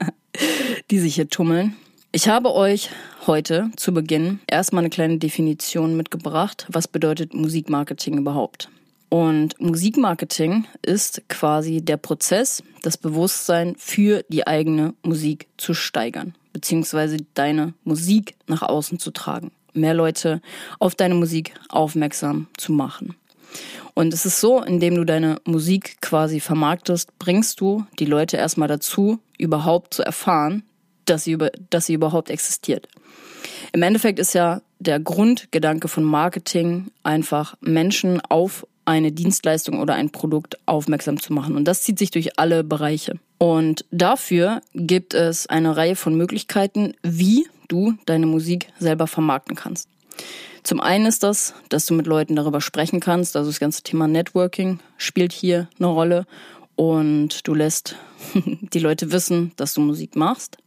die 0.90 0.98
sich 1.00 1.16
hier 1.16 1.28
tummeln, 1.28 1.76
ich 2.12 2.28
habe 2.28 2.54
euch 2.54 2.90
heute 3.26 3.70
zu 3.76 3.92
Beginn 3.92 4.40
erstmal 4.46 4.82
eine 4.84 4.90
kleine 4.90 5.18
Definition 5.18 5.96
mitgebracht. 5.96 6.66
Was 6.70 6.88
bedeutet 6.88 7.34
Musikmarketing 7.34 8.16
überhaupt? 8.16 8.70
Und 9.08 9.60
Musikmarketing 9.60 10.66
ist 10.82 11.28
quasi 11.28 11.82
der 11.82 11.96
Prozess, 11.96 12.62
das 12.82 12.96
Bewusstsein 12.96 13.74
für 13.76 14.24
die 14.28 14.46
eigene 14.46 14.94
Musik 15.02 15.48
zu 15.58 15.74
steigern 15.74 16.34
beziehungsweise 16.56 17.18
deine 17.34 17.74
Musik 17.84 18.34
nach 18.46 18.62
außen 18.62 18.98
zu 18.98 19.10
tragen. 19.10 19.52
Mehr 19.74 19.92
Leute 19.92 20.40
auf 20.78 20.94
deine 20.94 21.14
Musik 21.14 21.52
aufmerksam 21.68 22.46
zu 22.56 22.72
machen. 22.72 23.14
Und 23.92 24.14
es 24.14 24.24
ist 24.24 24.40
so, 24.40 24.62
indem 24.62 24.94
du 24.94 25.04
deine 25.04 25.36
Musik 25.44 26.00
quasi 26.00 26.40
vermarktest, 26.40 27.18
bringst 27.18 27.60
du 27.60 27.84
die 27.98 28.06
Leute 28.06 28.38
erstmal 28.38 28.68
dazu, 28.68 29.18
überhaupt 29.36 29.92
zu 29.92 30.02
erfahren, 30.02 30.62
dass 31.04 31.24
sie, 31.24 31.32
über, 31.32 31.50
dass 31.68 31.84
sie 31.84 31.92
überhaupt 31.92 32.30
existiert. 32.30 32.88
Im 33.74 33.82
Endeffekt 33.82 34.18
ist 34.18 34.32
ja 34.32 34.62
der 34.78 34.98
Grundgedanke 34.98 35.88
von 35.88 36.04
Marketing 36.04 36.86
einfach 37.02 37.54
Menschen 37.60 38.22
auf 38.22 38.66
eine 38.86 39.12
Dienstleistung 39.12 39.80
oder 39.80 39.94
ein 39.94 40.10
Produkt 40.10 40.58
aufmerksam 40.64 41.20
zu 41.20 41.32
machen. 41.32 41.56
Und 41.56 41.64
das 41.64 41.82
zieht 41.82 41.98
sich 41.98 42.10
durch 42.10 42.38
alle 42.38 42.64
Bereiche. 42.64 43.18
Und 43.38 43.84
dafür 43.90 44.62
gibt 44.72 45.12
es 45.12 45.46
eine 45.46 45.76
Reihe 45.76 45.96
von 45.96 46.14
Möglichkeiten, 46.16 46.94
wie 47.02 47.46
du 47.68 47.94
deine 48.06 48.26
Musik 48.26 48.68
selber 48.78 49.06
vermarkten 49.06 49.56
kannst. 49.56 49.88
Zum 50.62 50.80
einen 50.80 51.06
ist 51.06 51.22
das, 51.22 51.54
dass 51.68 51.86
du 51.86 51.94
mit 51.94 52.06
Leuten 52.06 52.34
darüber 52.34 52.60
sprechen 52.60 53.00
kannst. 53.00 53.36
Also 53.36 53.50
das 53.50 53.60
ganze 53.60 53.82
Thema 53.82 54.08
Networking 54.08 54.80
spielt 54.96 55.32
hier 55.32 55.68
eine 55.78 55.88
Rolle. 55.88 56.26
Und 56.76 57.46
du 57.46 57.54
lässt 57.54 57.96
die 58.34 58.78
Leute 58.78 59.12
wissen, 59.12 59.52
dass 59.56 59.74
du 59.74 59.80
Musik 59.80 60.16
machst. 60.16 60.58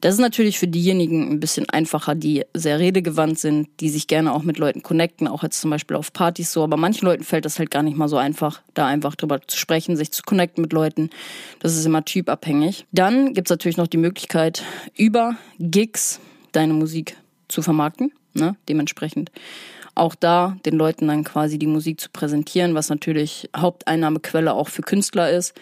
Das 0.00 0.14
ist 0.14 0.20
natürlich 0.20 0.58
für 0.58 0.68
diejenigen 0.68 1.30
ein 1.30 1.40
bisschen 1.40 1.68
einfacher, 1.68 2.14
die 2.14 2.44
sehr 2.54 2.78
redegewandt 2.78 3.38
sind, 3.38 3.68
die 3.80 3.90
sich 3.90 4.06
gerne 4.06 4.32
auch 4.32 4.42
mit 4.42 4.58
Leuten 4.58 4.82
connecten, 4.82 5.28
auch 5.28 5.42
jetzt 5.42 5.60
zum 5.60 5.70
Beispiel 5.70 5.96
auf 5.96 6.12
Partys 6.12 6.52
so. 6.52 6.62
Aber 6.62 6.76
manchen 6.76 7.04
Leuten 7.06 7.24
fällt 7.24 7.44
das 7.44 7.58
halt 7.58 7.70
gar 7.70 7.82
nicht 7.82 7.96
mal 7.96 8.08
so 8.08 8.16
einfach, 8.16 8.62
da 8.74 8.86
einfach 8.86 9.14
drüber 9.14 9.40
zu 9.46 9.56
sprechen, 9.56 9.96
sich 9.96 10.12
zu 10.12 10.22
connecten 10.22 10.62
mit 10.62 10.72
Leuten. 10.72 11.10
Das 11.58 11.76
ist 11.76 11.84
immer 11.84 12.04
typabhängig. 12.04 12.86
Dann 12.92 13.34
gibt's 13.34 13.50
natürlich 13.50 13.76
noch 13.76 13.88
die 13.88 13.98
Möglichkeit, 13.98 14.62
über 14.96 15.36
Gigs 15.58 16.20
deine 16.52 16.72
Musik 16.72 17.16
zu 17.48 17.62
vermarkten, 17.62 18.12
ne? 18.34 18.56
dementsprechend 18.68 19.30
auch 19.94 20.14
da 20.14 20.56
den 20.64 20.76
Leuten 20.76 21.08
dann 21.08 21.24
quasi 21.24 21.58
die 21.58 21.66
Musik 21.66 22.00
zu 22.00 22.08
präsentieren, 22.10 22.74
was 22.74 22.88
natürlich 22.88 23.50
Haupteinnahmequelle 23.56 24.54
auch 24.54 24.68
für 24.68 24.82
Künstler 24.82 25.30
ist. 25.30 25.54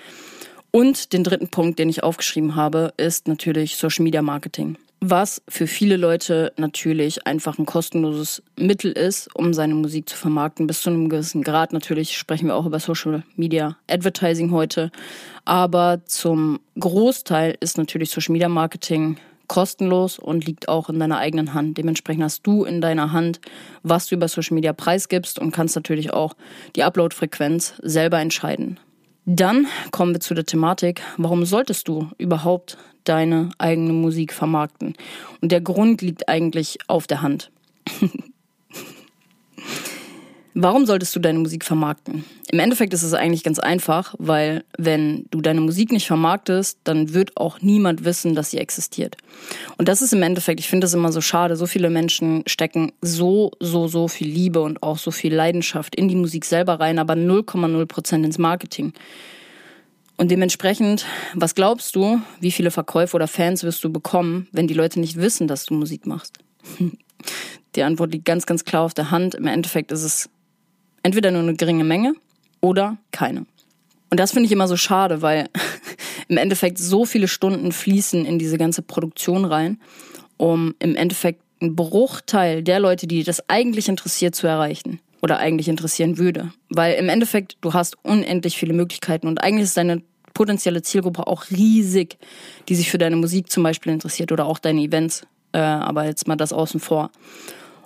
Und 0.70 1.12
den 1.12 1.24
dritten 1.24 1.48
Punkt, 1.48 1.78
den 1.78 1.88
ich 1.88 2.02
aufgeschrieben 2.02 2.54
habe, 2.54 2.92
ist 2.96 3.26
natürlich 3.26 3.76
Social 3.76 4.04
Media 4.04 4.22
Marketing. 4.22 4.76
Was 5.00 5.40
für 5.48 5.68
viele 5.68 5.96
Leute 5.96 6.52
natürlich 6.56 7.24
einfach 7.24 7.56
ein 7.58 7.66
kostenloses 7.66 8.42
Mittel 8.56 8.90
ist, 8.90 9.32
um 9.32 9.54
seine 9.54 9.74
Musik 9.74 10.08
zu 10.08 10.16
vermarkten, 10.16 10.66
bis 10.66 10.80
zu 10.80 10.90
einem 10.90 11.08
gewissen 11.08 11.44
Grad. 11.44 11.72
Natürlich 11.72 12.16
sprechen 12.16 12.48
wir 12.48 12.56
auch 12.56 12.66
über 12.66 12.80
Social 12.80 13.22
Media 13.36 13.76
Advertising 13.88 14.50
heute. 14.50 14.90
Aber 15.44 16.00
zum 16.04 16.58
Großteil 16.80 17.56
ist 17.60 17.78
natürlich 17.78 18.10
Social 18.10 18.32
Media 18.32 18.48
Marketing 18.48 19.18
kostenlos 19.46 20.18
und 20.18 20.44
liegt 20.44 20.68
auch 20.68 20.90
in 20.90 20.98
deiner 20.98 21.18
eigenen 21.18 21.54
Hand. 21.54 21.78
Dementsprechend 21.78 22.24
hast 22.24 22.46
du 22.46 22.64
in 22.64 22.80
deiner 22.80 23.12
Hand, 23.12 23.40
was 23.84 24.08
du 24.08 24.16
über 24.16 24.26
Social 24.26 24.56
Media 24.56 24.72
preisgibst 24.72 25.38
und 25.38 25.52
kannst 25.52 25.76
natürlich 25.76 26.12
auch 26.12 26.34
die 26.74 26.82
Upload-Frequenz 26.82 27.74
selber 27.82 28.18
entscheiden. 28.18 28.78
Dann 29.30 29.66
kommen 29.90 30.14
wir 30.14 30.20
zu 30.20 30.32
der 30.32 30.46
Thematik, 30.46 31.02
warum 31.18 31.44
solltest 31.44 31.86
du 31.86 32.08
überhaupt 32.16 32.78
deine 33.04 33.50
eigene 33.58 33.92
Musik 33.92 34.32
vermarkten? 34.32 34.94
Und 35.42 35.52
der 35.52 35.60
Grund 35.60 36.00
liegt 36.00 36.30
eigentlich 36.30 36.78
auf 36.86 37.06
der 37.06 37.20
Hand. 37.20 37.50
Warum 40.54 40.86
solltest 40.86 41.14
du 41.14 41.20
deine 41.20 41.38
Musik 41.38 41.64
vermarkten? 41.64 42.24
Im 42.50 42.58
Endeffekt 42.58 42.94
ist 42.94 43.02
es 43.02 43.14
eigentlich 43.14 43.44
ganz 43.44 43.58
einfach, 43.58 44.14
weil 44.18 44.64
wenn 44.76 45.26
du 45.30 45.40
deine 45.40 45.60
Musik 45.60 45.92
nicht 45.92 46.06
vermarktest, 46.06 46.78
dann 46.84 47.12
wird 47.12 47.36
auch 47.36 47.60
niemand 47.60 48.04
wissen, 48.04 48.34
dass 48.34 48.50
sie 48.50 48.58
existiert. 48.58 49.16
Und 49.76 49.88
das 49.88 50.02
ist 50.02 50.12
im 50.12 50.22
Endeffekt, 50.22 50.58
ich 50.58 50.68
finde 50.68 50.86
das 50.86 50.94
immer 50.94 51.12
so 51.12 51.20
schade, 51.20 51.54
so 51.56 51.66
viele 51.66 51.90
Menschen 51.90 52.42
stecken 52.46 52.92
so, 53.02 53.52
so, 53.60 53.88
so 53.88 54.08
viel 54.08 54.28
Liebe 54.28 54.60
und 54.60 54.82
auch 54.82 54.98
so 54.98 55.10
viel 55.10 55.34
Leidenschaft 55.34 55.94
in 55.94 56.08
die 56.08 56.16
Musik 56.16 56.44
selber 56.44 56.80
rein, 56.80 56.98
aber 56.98 57.14
0,0 57.14 57.86
Prozent 57.86 58.24
ins 58.24 58.38
Marketing. 58.38 58.94
Und 60.16 60.30
dementsprechend, 60.32 61.04
was 61.34 61.54
glaubst 61.54 61.94
du, 61.94 62.20
wie 62.40 62.50
viele 62.50 62.72
Verkäufe 62.72 63.14
oder 63.14 63.28
Fans 63.28 63.62
wirst 63.62 63.84
du 63.84 63.92
bekommen, 63.92 64.48
wenn 64.50 64.66
die 64.66 64.74
Leute 64.74 64.98
nicht 64.98 65.16
wissen, 65.16 65.46
dass 65.46 65.66
du 65.66 65.74
Musik 65.74 66.06
machst? 66.06 66.38
Die 67.74 67.82
Antwort 67.82 68.12
liegt 68.12 68.24
ganz, 68.24 68.46
ganz 68.46 68.64
klar 68.64 68.82
auf 68.82 68.94
der 68.94 69.10
Hand. 69.10 69.34
Im 69.34 69.46
Endeffekt 69.46 69.92
ist 69.92 70.02
es 70.02 70.30
Entweder 71.02 71.30
nur 71.30 71.42
eine 71.42 71.54
geringe 71.54 71.84
Menge 71.84 72.14
oder 72.60 72.98
keine. 73.12 73.46
Und 74.10 74.18
das 74.20 74.32
finde 74.32 74.46
ich 74.46 74.52
immer 74.52 74.68
so 74.68 74.76
schade, 74.76 75.22
weil 75.22 75.48
im 76.28 76.36
Endeffekt 76.36 76.78
so 76.78 77.04
viele 77.04 77.28
Stunden 77.28 77.72
fließen 77.72 78.24
in 78.24 78.38
diese 78.38 78.58
ganze 78.58 78.82
Produktion 78.82 79.44
rein, 79.44 79.80
um 80.36 80.74
im 80.78 80.96
Endeffekt 80.96 81.42
einen 81.60 81.76
Bruchteil 81.76 82.62
der 82.62 82.80
Leute, 82.80 83.06
die 83.06 83.24
das 83.24 83.48
eigentlich 83.48 83.88
interessiert, 83.88 84.34
zu 84.34 84.46
erreichen 84.46 85.00
oder 85.20 85.38
eigentlich 85.38 85.68
interessieren 85.68 86.18
würde. 86.18 86.52
Weil 86.68 86.94
im 86.94 87.08
Endeffekt, 87.08 87.56
du 87.60 87.72
hast 87.72 87.96
unendlich 88.04 88.56
viele 88.56 88.72
Möglichkeiten 88.72 89.26
und 89.26 89.42
eigentlich 89.42 89.64
ist 89.64 89.76
deine 89.76 90.02
potenzielle 90.34 90.82
Zielgruppe 90.82 91.26
auch 91.26 91.50
riesig, 91.50 92.16
die 92.68 92.76
sich 92.76 92.90
für 92.90 92.98
deine 92.98 93.16
Musik 93.16 93.50
zum 93.50 93.64
Beispiel 93.64 93.92
interessiert 93.92 94.30
oder 94.30 94.46
auch 94.46 94.60
deine 94.60 94.82
Events. 94.82 95.22
Äh, 95.52 95.58
aber 95.58 96.04
jetzt 96.04 96.28
mal 96.28 96.36
das 96.36 96.52
außen 96.52 96.78
vor. 96.78 97.10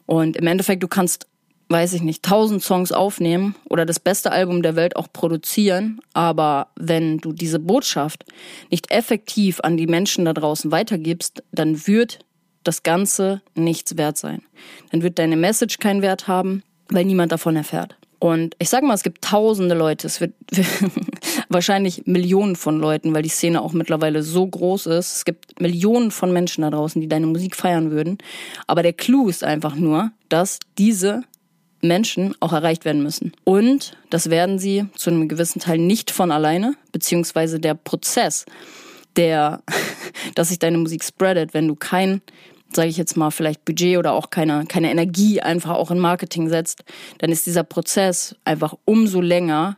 Und 0.04 0.37
im 0.37 0.47
Endeffekt, 0.47 0.83
du 0.83 0.88
kannst 0.88 1.26
weiß 1.72 1.94
ich 1.94 2.02
nicht, 2.02 2.22
tausend 2.22 2.62
Songs 2.62 2.92
aufnehmen 2.92 3.54
oder 3.68 3.86
das 3.86 3.98
beste 3.98 4.30
Album 4.30 4.62
der 4.62 4.76
Welt 4.76 4.96
auch 4.96 5.08
produzieren, 5.12 6.00
aber 6.12 6.68
wenn 6.76 7.18
du 7.18 7.32
diese 7.32 7.58
Botschaft 7.58 8.24
nicht 8.70 8.90
effektiv 8.90 9.60
an 9.60 9.76
die 9.76 9.86
Menschen 9.86 10.24
da 10.24 10.32
draußen 10.32 10.70
weitergibst, 10.70 11.42
dann 11.50 11.86
wird 11.86 12.20
das 12.64 12.82
Ganze 12.82 13.42
nichts 13.54 13.96
wert 13.96 14.18
sein. 14.18 14.42
Dann 14.90 15.02
wird 15.02 15.18
deine 15.18 15.36
Message 15.36 15.78
keinen 15.78 16.02
Wert 16.02 16.28
haben, 16.28 16.62
weil 16.88 17.04
niemand 17.04 17.32
davon 17.32 17.56
erfährt. 17.56 17.96
Und 18.22 18.54
ich 18.60 18.68
sag 18.68 18.84
mal, 18.84 18.94
es 18.94 19.02
gibt 19.02 19.24
tausende 19.24 19.74
Leute, 19.74 20.06
es 20.06 20.20
wird 20.20 20.32
wahrscheinlich 21.48 22.06
Millionen 22.06 22.54
von 22.54 22.78
Leuten, 22.78 23.12
weil 23.12 23.22
die 23.22 23.28
Szene 23.28 23.60
auch 23.60 23.72
mittlerweile 23.72 24.22
so 24.22 24.46
groß 24.46 24.86
ist. 24.86 25.16
Es 25.16 25.24
gibt 25.24 25.60
Millionen 25.60 26.12
von 26.12 26.32
Menschen 26.32 26.62
da 26.62 26.70
draußen, 26.70 27.00
die 27.00 27.08
deine 27.08 27.26
Musik 27.26 27.56
feiern 27.56 27.90
würden. 27.90 28.18
Aber 28.68 28.84
der 28.84 28.92
Clou 28.92 29.28
ist 29.28 29.42
einfach 29.42 29.74
nur, 29.74 30.12
dass 30.28 30.60
diese 30.78 31.22
Menschen 31.82 32.34
auch 32.40 32.52
erreicht 32.52 32.84
werden 32.84 33.02
müssen. 33.02 33.32
Und 33.44 33.96
das 34.08 34.30
werden 34.30 34.58
sie 34.58 34.86
zu 34.96 35.10
einem 35.10 35.28
gewissen 35.28 35.60
Teil 35.60 35.78
nicht 35.78 36.10
von 36.10 36.30
alleine, 36.30 36.74
beziehungsweise 36.92 37.60
der 37.60 37.74
Prozess, 37.74 38.46
der, 39.16 39.62
dass 40.34 40.48
sich 40.48 40.58
deine 40.58 40.78
Musik 40.78 41.04
spreadet, 41.04 41.54
wenn 41.54 41.68
du 41.68 41.74
kein, 41.74 42.22
sage 42.72 42.88
ich 42.88 42.96
jetzt 42.96 43.16
mal, 43.16 43.30
vielleicht 43.30 43.64
Budget 43.64 43.98
oder 43.98 44.12
auch 44.12 44.30
keine, 44.30 44.64
keine 44.66 44.90
Energie 44.90 45.40
einfach 45.40 45.72
auch 45.72 45.90
in 45.90 45.98
Marketing 45.98 46.48
setzt, 46.48 46.84
dann 47.18 47.30
ist 47.30 47.46
dieser 47.46 47.64
Prozess 47.64 48.36
einfach 48.44 48.74
umso 48.84 49.20
länger 49.20 49.76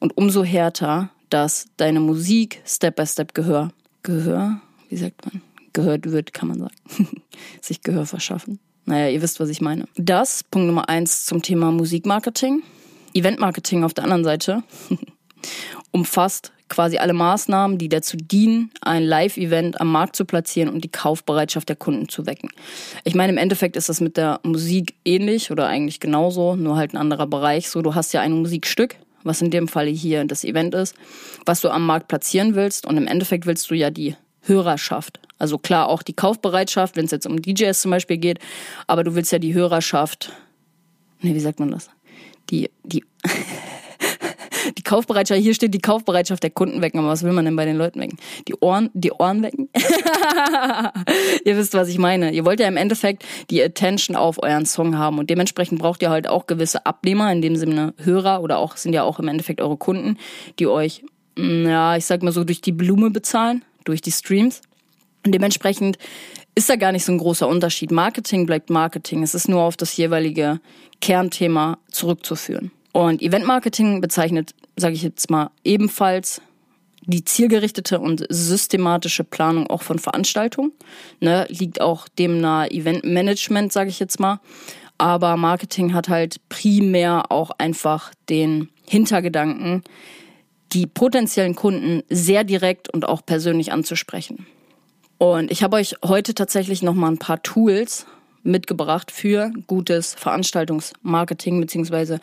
und 0.00 0.16
umso 0.16 0.44
härter, 0.44 1.10
dass 1.30 1.66
deine 1.76 2.00
Musik 2.00 2.60
Step 2.66 2.96
by 2.96 3.06
Step 3.06 3.34
Gehör, 3.34 3.70
Gehör, 4.02 4.60
wie 4.88 4.96
sagt 4.96 5.24
man, 5.24 5.42
gehört 5.72 6.10
wird, 6.10 6.32
kann 6.32 6.48
man 6.48 6.58
sagen, 6.58 6.74
sich 7.60 7.82
Gehör 7.82 8.06
verschaffen. 8.06 8.58
Naja, 8.86 9.08
ihr 9.08 9.20
wisst, 9.20 9.40
was 9.40 9.48
ich 9.48 9.60
meine. 9.60 9.86
Das, 9.96 10.44
Punkt 10.44 10.68
Nummer 10.68 10.88
eins 10.88 11.26
zum 11.26 11.42
Thema 11.42 11.72
Musikmarketing. 11.72 12.62
Eventmarketing 13.14 13.82
auf 13.82 13.94
der 13.94 14.04
anderen 14.04 14.24
Seite 14.24 14.62
umfasst 15.90 16.52
quasi 16.68 16.98
alle 16.98 17.12
Maßnahmen, 17.12 17.78
die 17.78 17.88
dazu 17.88 18.16
dienen, 18.16 18.70
ein 18.80 19.02
Live-Event 19.02 19.80
am 19.80 19.90
Markt 19.90 20.16
zu 20.16 20.24
platzieren 20.24 20.68
und 20.68 20.82
die 20.82 20.90
Kaufbereitschaft 20.90 21.68
der 21.68 21.76
Kunden 21.76 22.08
zu 22.08 22.26
wecken. 22.26 22.50
Ich 23.04 23.14
meine, 23.14 23.32
im 23.32 23.38
Endeffekt 23.38 23.76
ist 23.76 23.88
das 23.88 24.00
mit 24.00 24.16
der 24.16 24.40
Musik 24.42 24.94
ähnlich 25.04 25.50
oder 25.50 25.66
eigentlich 25.66 26.00
genauso, 26.00 26.56
nur 26.56 26.76
halt 26.76 26.92
ein 26.92 26.96
anderer 26.96 27.26
Bereich. 27.26 27.68
So, 27.68 27.82
du 27.82 27.94
hast 27.94 28.12
ja 28.12 28.20
ein 28.20 28.32
Musikstück, 28.32 28.96
was 29.22 29.42
in 29.42 29.50
dem 29.50 29.68
Fall 29.68 29.86
hier 29.86 30.24
das 30.24 30.44
Event 30.44 30.74
ist, 30.74 30.94
was 31.44 31.60
du 31.60 31.70
am 31.70 31.86
Markt 31.86 32.08
platzieren 32.08 32.54
willst 32.54 32.86
und 32.86 32.96
im 32.96 33.06
Endeffekt 33.06 33.46
willst 33.46 33.70
du 33.70 33.74
ja 33.74 33.90
die 33.90 34.16
Hörerschaft. 34.46 35.20
Also 35.38 35.58
klar 35.58 35.88
auch 35.88 36.02
die 36.02 36.14
Kaufbereitschaft, 36.14 36.96
wenn 36.96 37.04
es 37.04 37.10
jetzt 37.10 37.26
um 37.26 37.40
DJs 37.40 37.78
zum 37.80 37.90
Beispiel 37.90 38.16
geht, 38.16 38.38
aber 38.86 39.04
du 39.04 39.14
willst 39.14 39.32
ja 39.32 39.38
die 39.38 39.54
Hörerschaft, 39.54 40.32
nee, 41.20 41.34
wie 41.34 41.40
sagt 41.40 41.60
man 41.60 41.70
das? 41.70 41.90
Die, 42.50 42.70
die, 42.84 43.04
die 44.78 44.82
Kaufbereitschaft, 44.82 45.40
hier 45.40 45.52
steht 45.52 45.74
die 45.74 45.80
Kaufbereitschaft 45.80 46.42
der 46.42 46.50
Kunden 46.50 46.80
wecken, 46.80 46.98
aber 47.00 47.08
was 47.08 47.22
will 47.22 47.32
man 47.32 47.44
denn 47.44 47.56
bei 47.56 47.66
den 47.66 47.76
Leuten 47.76 48.00
wecken? 48.00 48.18
Die 48.48 48.54
Ohren, 48.60 48.88
die 48.94 49.12
Ohren 49.12 49.42
wecken? 49.42 49.68
ihr 51.44 51.56
wisst, 51.56 51.74
was 51.74 51.88
ich 51.88 51.98
meine. 51.98 52.32
Ihr 52.32 52.46
wollt 52.46 52.60
ja 52.60 52.68
im 52.68 52.78
Endeffekt 52.78 53.24
die 53.50 53.62
Attention 53.62 54.16
auf 54.16 54.42
euren 54.42 54.64
Song 54.64 54.96
haben 54.96 55.18
und 55.18 55.28
dementsprechend 55.28 55.80
braucht 55.80 56.00
ihr 56.00 56.10
halt 56.10 56.28
auch 56.28 56.46
gewisse 56.46 56.86
Abnehmer, 56.86 57.30
in 57.30 57.42
dem 57.42 57.56
Sinne 57.56 57.92
Hörer 57.98 58.42
oder 58.42 58.58
auch, 58.58 58.76
sind 58.76 58.94
ja 58.94 59.02
auch 59.02 59.18
im 59.18 59.28
Endeffekt 59.28 59.60
eure 59.60 59.76
Kunden, 59.76 60.16
die 60.58 60.66
euch, 60.66 61.04
ja, 61.36 61.96
ich 61.96 62.06
sag 62.06 62.22
mal 62.22 62.32
so, 62.32 62.44
durch 62.44 62.62
die 62.62 62.72
Blume 62.72 63.10
bezahlen 63.10 63.62
durch 63.86 64.00
die 64.00 64.12
Streams. 64.12 64.60
Und 65.24 65.32
dementsprechend 65.32 65.98
ist 66.54 66.70
da 66.70 66.76
gar 66.76 66.92
nicht 66.92 67.04
so 67.04 67.12
ein 67.12 67.18
großer 67.18 67.48
Unterschied. 67.48 67.90
Marketing 67.90 68.46
bleibt 68.46 68.70
Marketing. 68.70 69.22
Es 69.22 69.34
ist 69.34 69.48
nur 69.48 69.62
auf 69.62 69.76
das 69.76 69.96
jeweilige 69.96 70.60
Kernthema 71.00 71.78
zurückzuführen. 71.90 72.70
Und 72.92 73.20
Eventmarketing 73.20 74.00
bezeichnet, 74.00 74.54
sage 74.76 74.94
ich 74.94 75.02
jetzt 75.02 75.30
mal, 75.30 75.50
ebenfalls 75.64 76.40
die 77.02 77.24
zielgerichtete 77.24 78.00
und 78.00 78.26
systematische 78.28 79.22
Planung 79.22 79.68
auch 79.68 79.82
von 79.82 79.98
Veranstaltungen. 79.98 80.72
Ne, 81.20 81.46
liegt 81.48 81.80
auch 81.80 82.08
dem 82.08 82.40
nahe 82.40 82.70
Eventmanagement, 82.70 83.72
sage 83.72 83.90
ich 83.90 84.00
jetzt 84.00 84.18
mal. 84.18 84.40
Aber 84.98 85.36
Marketing 85.36 85.92
hat 85.92 86.08
halt 86.08 86.40
primär 86.48 87.30
auch 87.30 87.50
einfach 87.58 88.12
den 88.28 88.70
Hintergedanken, 88.86 89.82
die 90.72 90.86
potenziellen 90.86 91.54
Kunden 91.54 92.02
sehr 92.08 92.44
direkt 92.44 92.92
und 92.92 93.08
auch 93.08 93.24
persönlich 93.24 93.72
anzusprechen. 93.72 94.46
Und 95.18 95.50
ich 95.50 95.62
habe 95.62 95.76
euch 95.76 95.94
heute 96.04 96.34
tatsächlich 96.34 96.82
noch 96.82 96.94
mal 96.94 97.08
ein 97.08 97.18
paar 97.18 97.42
Tools 97.42 98.06
mitgebracht 98.46 99.10
für 99.10 99.50
gutes 99.66 100.14
Veranstaltungsmarketing, 100.14 101.60
beziehungsweise 101.60 102.20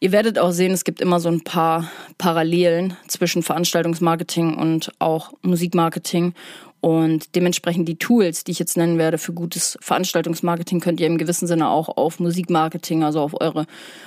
ihr 0.00 0.12
werdet 0.12 0.38
auch 0.38 0.52
sehen, 0.52 0.72
es 0.72 0.84
gibt 0.84 1.00
immer 1.00 1.20
so 1.20 1.30
ein 1.30 1.42
paar 1.42 1.90
Parallelen 2.18 2.96
zwischen 3.08 3.42
Veranstaltungsmarketing 3.42 4.56
und 4.56 4.92
auch 4.98 5.32
Musikmarketing. 5.42 6.34
Und 6.80 7.34
dementsprechend 7.34 7.88
die 7.88 7.96
Tools, 7.96 8.44
die 8.44 8.52
ich 8.52 8.58
jetzt 8.58 8.76
nennen 8.76 8.98
werde 8.98 9.16
für 9.16 9.32
gutes 9.32 9.78
Veranstaltungsmarketing, 9.80 10.80
könnt 10.80 11.00
ihr 11.00 11.06
im 11.06 11.16
gewissen 11.16 11.46
Sinne 11.46 11.70
auch 11.70 11.88
auf 11.88 12.20
Musikmarketing, 12.20 13.02
also 13.02 13.20
auf 13.20 13.40
eure, 13.40 13.64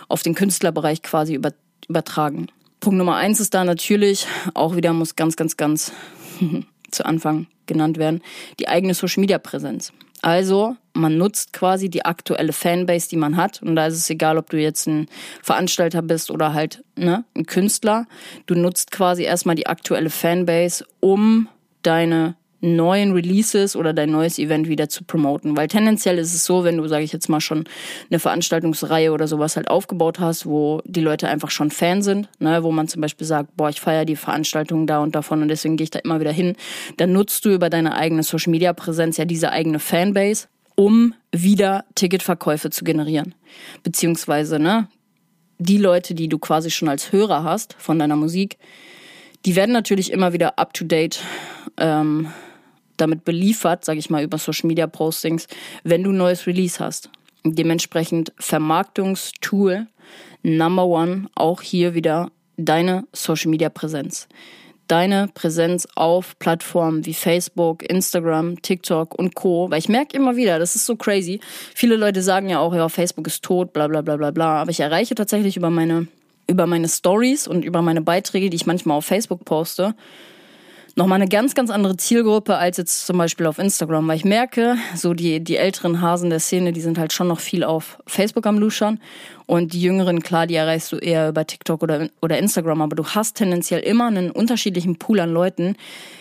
auf 0.10 0.22
den 0.22 0.36
Künstlerbereich 0.36 1.02
quasi 1.02 1.34
über, 1.34 1.54
übertragen. 1.90 2.50
Punkt 2.80 2.98
Nummer 2.98 3.16
eins 3.16 3.40
ist 3.40 3.54
da 3.54 3.64
natürlich, 3.64 4.28
auch 4.54 4.76
wieder 4.76 4.94
muss 4.94 5.16
ganz, 5.16 5.36
ganz, 5.36 5.58
ganz 5.58 5.92
zu 6.92 7.06
Anfang 7.06 7.48
genannt 7.66 7.98
werden, 7.98 8.22
die 8.60 8.68
eigene 8.68 8.94
Social 8.94 9.22
Media 9.22 9.40
Präsenz. 9.40 9.92
Also, 10.22 10.76
man 10.94 11.18
nutzt 11.18 11.54
quasi 11.54 11.90
die 11.90 12.06
aktuelle 12.06 12.52
Fanbase, 12.52 13.10
die 13.10 13.18
man 13.18 13.38
hat. 13.38 13.62
Und 13.62 13.76
da 13.76 13.86
ist 13.86 13.96
es 13.96 14.10
egal, 14.10 14.38
ob 14.38 14.50
du 14.50 14.58
jetzt 14.58 14.88
ein 14.88 15.08
Veranstalter 15.44 16.02
bist 16.02 16.32
oder 16.32 16.54
halt 16.54 16.84
ne, 16.96 17.24
ein 17.36 17.46
Künstler. 17.46 18.08
Du 18.48 18.56
nutzt 18.56 18.92
quasi 18.92 19.24
erstmal 19.24 19.56
die 19.56 19.68
aktuelle 19.68 20.10
Fanbase, 20.10 20.86
um 21.00 21.50
deine 21.84 22.36
neuen 22.76 23.14
Releases 23.14 23.76
oder 23.76 23.94
dein 23.94 24.12
neues 24.12 24.40
Event 24.40 24.68
wieder 24.68 24.90
zu 24.90 25.04
promoten. 25.04 25.56
Weil 25.56 25.68
tendenziell 25.68 26.18
ist 26.18 26.34
es 26.34 26.46
so, 26.46 26.64
wenn 26.64 26.78
du, 26.78 26.88
sage 26.88 27.04
ich 27.04 27.14
jetzt 27.14 27.30
mal, 27.30 27.40
schon 27.40 27.66
eine 28.10 28.20
Veranstaltungsreihe 28.20 29.12
oder 29.12 29.28
sowas 29.28 29.56
halt 29.56 29.70
aufgebaut 29.70 30.20
hast, 30.20 30.46
wo 30.46 30.82
die 30.86 31.02
Leute 31.02 31.28
einfach 31.28 31.52
schon 31.52 31.72
Fan 31.72 32.02
sind, 32.02 32.30
ne, 32.40 32.64
wo 32.64 32.72
man 32.72 32.88
zum 32.88 33.02
Beispiel 33.02 33.26
sagt, 33.26 33.56
boah, 33.56 33.70
ich 33.70 33.80
feiere 33.80 34.06
die 34.06 34.16
Veranstaltung 34.16 34.88
da 34.88 35.00
und 35.00 35.16
davon 35.16 35.42
und 35.42 35.48
deswegen 35.48 35.78
gehe 35.78 35.86
ich 35.86 35.92
da 35.92 36.00
immer 36.00 36.20
wieder 36.20 36.32
hin, 36.32 36.56
dann 36.98 37.14
nutzt 37.14 37.46
du 37.46 37.50
über 37.50 37.70
deine 37.70 37.96
eigene 37.96 38.24
Social 38.24 38.52
Media 38.52 38.74
Präsenz 38.74 39.18
ja 39.18 39.26
diese 39.26 39.52
eigene 39.52 39.80
Fanbase, 39.80 40.48
um 40.76 41.14
wieder 41.32 41.86
Ticketverkäufe 41.96 42.70
zu 42.70 42.84
generieren. 42.84 43.34
Beziehungsweise, 43.84 44.60
ne, 44.60 44.88
die 45.60 45.78
Leute, 45.78 46.14
die 46.14 46.28
du 46.28 46.38
quasi 46.38 46.70
schon 46.70 46.90
als 46.90 47.12
Hörer 47.12 47.44
hast 47.44 47.76
von 47.80 47.98
deiner 48.00 48.16
Musik, 48.16 48.58
die 49.46 49.56
werden 49.56 49.72
natürlich 49.72 50.12
immer 50.12 50.34
wieder 50.34 50.60
up 50.60 50.74
to 50.74 50.86
date 50.86 51.20
ähm, 51.78 52.28
damit 52.98 53.24
beliefert, 53.24 53.86
sage 53.86 54.00
ich 54.00 54.10
mal, 54.10 54.24
über 54.24 54.38
Social 54.38 54.68
Media 54.68 54.88
Postings, 54.88 55.48
wenn 55.84 56.04
du 56.04 56.12
ein 56.12 56.18
neues 56.18 56.48
Release 56.48 56.84
hast. 56.84 57.10
Dementsprechend 57.44 58.34
Vermarktungstool 58.38 59.88
Number 60.44 60.86
One, 60.86 61.30
auch 61.36 61.62
hier 61.62 61.94
wieder 61.94 62.32
deine 62.58 63.06
Social 63.14 63.52
Media 63.52 63.70
Präsenz. 63.70 64.28
Deine 64.88 65.30
Präsenz 65.34 65.86
auf 65.96 66.40
Plattformen 66.40 67.06
wie 67.06 67.14
Facebook, 67.14 67.84
Instagram, 67.84 68.62
TikTok 68.62 69.14
und 69.16 69.36
Co. 69.36 69.70
Weil 69.70 69.80
ich 69.80 69.90
merke 69.90 70.16
immer 70.16 70.38
wieder, 70.38 70.60
das 70.60 70.76
ist 70.76 70.86
so 70.86 70.96
crazy. 70.96 71.42
Viele 71.76 71.98
Leute 71.98 72.22
sagen 72.22 72.48
ja 72.48 72.60
auch, 72.60 72.74
ja, 72.74 72.88
Facebook 72.88 73.28
ist 73.28 73.44
tot, 73.44 73.74
bla 73.74 73.88
bla 73.88 74.02
bla 74.02 74.16
bla 74.16 74.32
bla. 74.32 74.62
Aber 74.62 74.72
ich 74.72 74.80
erreiche 74.80 75.16
tatsächlich 75.16 75.58
über 75.58 75.70
meine, 75.70 76.08
über 76.48 76.68
meine 76.68 76.88
Stories 76.88 77.48
und 77.48 77.66
über 77.66 77.82
meine 77.82 78.02
Beiträge, 78.02 78.50
die 78.50 78.56
ich 78.56 78.66
manchmal 78.66 78.98
auf 78.98 79.06
Facebook 79.06 79.44
poste, 79.44 79.94
nochmal 80.98 81.22
eine 81.22 81.30
ganz, 81.30 81.54
ganz 81.54 81.70
andere 81.70 81.96
Zielgruppe 81.96 82.58
als 82.58 82.78
jetzt 82.78 83.06
zum 83.06 83.20
Beispiel 83.20 83.46
auf 83.46 83.60
Instagram, 83.60 84.08
weil 84.08 84.18
ich 84.18 84.26
merke, 84.26 84.78
so 84.96 85.14
die, 85.14 85.44
die 85.44 85.56
älteren 85.56 86.02
Hasen 86.02 86.32
der 86.32 86.40
Szene, 86.40 86.74
die 86.74 86.82
sind 86.82 86.98
halt 86.98 87.14
schon 87.14 87.28
noch 87.28 87.40
viel 87.40 87.64
auf 87.64 88.00
Facebook 88.08 88.48
am 88.48 88.58
Luschern 88.58 89.00
und 89.46 89.74
die 89.74 89.82
jüngeren, 89.82 90.22
klar, 90.24 90.48
die 90.48 90.56
erreichst 90.56 90.92
du 90.92 90.98
eher 90.98 91.30
über 91.30 91.46
TikTok 91.46 91.84
oder, 91.84 92.10
oder 92.22 92.40
Instagram, 92.40 92.82
aber 92.82 92.96
du 92.96 93.06
hast 93.06 93.38
tendenziell 93.38 93.82
immer 93.82 94.08
einen 94.08 94.32
unterschiedlichen 94.32 94.98
Pool 94.98 95.20
an 95.20 95.32
Leuten, 95.32 95.76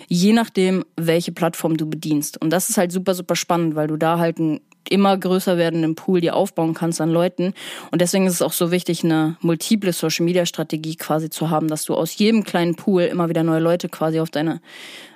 je 0.09 0.35
nachdem, 0.35 0.85
welche 0.97 1.33
Plattform 1.33 1.79
du 1.79 1.89
bedienst. 1.89 2.41
Und 2.41 2.51
das 2.51 2.69
ist 2.69 2.77
halt 2.77 2.93
super, 2.93 3.15
super 3.15 3.35
spannend, 3.35 3.77
weil 3.77 3.89
du 3.89 3.97
da 3.97 4.19
halt 4.19 4.39
ein 4.39 4.61
immer 4.91 5.17
größer 5.17 5.57
werdenden 5.57 5.95
Pool 5.95 6.21
dir 6.21 6.37
aufbauen 6.37 6.75
kannst 6.75 7.01
an 7.01 7.11
Leuten. 7.11 7.55
Und 7.91 8.01
deswegen 8.01 8.27
ist 8.27 8.35
es 8.35 8.43
auch 8.43 8.53
so 8.53 8.71
wichtig, 8.71 9.05
eine 9.05 9.37
multiple 9.41 9.93
Social 9.93 10.25
Media 10.25 10.47
Strategie 10.47 10.97
quasi 10.97 11.31
zu 11.31 11.51
haben, 11.51 11.69
dass 11.69 11.85
du 11.85 11.95
aus 11.95 12.17
jedem 12.19 12.45
kleinen 12.45 12.75
Pool 12.75 13.03
immer 13.03 13.29
wieder 13.29 13.43
neue 13.43 13.61
Leute 13.61 13.89
quasi 13.89 14.21
auf 14.21 14.31
deine, 14.31 14.61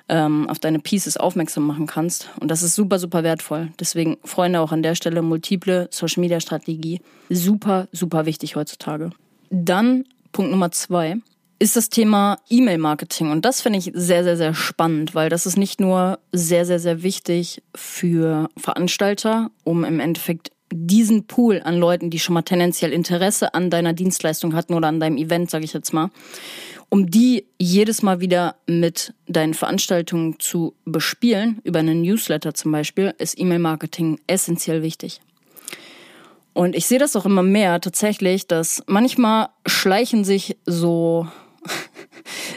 ähm, 0.09 0.49
auf 0.49 0.59
deine 0.59 0.79
Pieces 0.79 1.17
aufmerksam 1.17 1.65
machen 1.65 1.87
kannst. 1.87 2.29
Und 2.39 2.49
das 2.49 2.63
ist 2.63 2.75
super, 2.75 2.99
super 2.99 3.23
wertvoll. 3.23 3.69
Deswegen, 3.79 4.17
Freunde, 4.23 4.59
auch 4.59 4.71
an 4.71 4.83
der 4.83 4.95
Stelle 4.95 5.21
multiple 5.21 5.87
Social 5.91 6.21
Media 6.21 6.39
Strategie. 6.39 7.01
Super, 7.29 7.87
super 7.91 8.25
wichtig 8.25 8.55
heutzutage. 8.55 9.11
Dann 9.49 10.05
Punkt 10.31 10.51
Nummer 10.51 10.71
zwei 10.71 11.17
ist 11.61 11.75
das 11.75 11.89
Thema 11.89 12.39
E-Mail-Marketing. 12.49 13.29
Und 13.29 13.45
das 13.45 13.61
finde 13.61 13.77
ich 13.77 13.91
sehr, 13.93 14.23
sehr, 14.23 14.35
sehr 14.35 14.55
spannend, 14.55 15.13
weil 15.13 15.29
das 15.29 15.45
ist 15.45 15.57
nicht 15.57 15.79
nur 15.79 16.17
sehr, 16.31 16.65
sehr, 16.65 16.79
sehr 16.79 17.03
wichtig 17.03 17.61
für 17.75 18.49
Veranstalter, 18.57 19.51
um 19.63 19.83
im 19.83 19.99
Endeffekt 19.99 20.49
diesen 20.73 21.27
Pool 21.27 21.61
an 21.63 21.77
Leuten, 21.77 22.09
die 22.09 22.17
schon 22.17 22.33
mal 22.33 22.41
tendenziell 22.41 22.91
Interesse 22.91 23.53
an 23.53 23.69
deiner 23.69 23.93
Dienstleistung 23.93 24.55
hatten 24.55 24.73
oder 24.73 24.87
an 24.87 24.99
deinem 24.99 25.17
Event, 25.17 25.51
sage 25.51 25.65
ich 25.65 25.73
jetzt 25.73 25.93
mal, 25.93 26.09
um 26.89 27.11
die 27.11 27.45
jedes 27.59 28.01
Mal 28.01 28.21
wieder 28.21 28.55
mit 28.65 29.13
deinen 29.27 29.53
Veranstaltungen 29.53 30.39
zu 30.39 30.73
bespielen, 30.85 31.59
über 31.63 31.77
einen 31.77 32.01
Newsletter 32.01 32.55
zum 32.55 32.71
Beispiel, 32.71 33.13
ist 33.19 33.39
E-Mail-Marketing 33.39 34.19
essentiell 34.25 34.81
wichtig. 34.81 35.21
Und 36.53 36.75
ich 36.75 36.87
sehe 36.87 36.99
das 36.99 37.15
auch 37.15 37.25
immer 37.25 37.43
mehr 37.43 37.79
tatsächlich, 37.79 38.47
dass 38.47 38.81
manchmal 38.87 39.49
schleichen 39.67 40.23
sich 40.23 40.57
so 40.65 41.27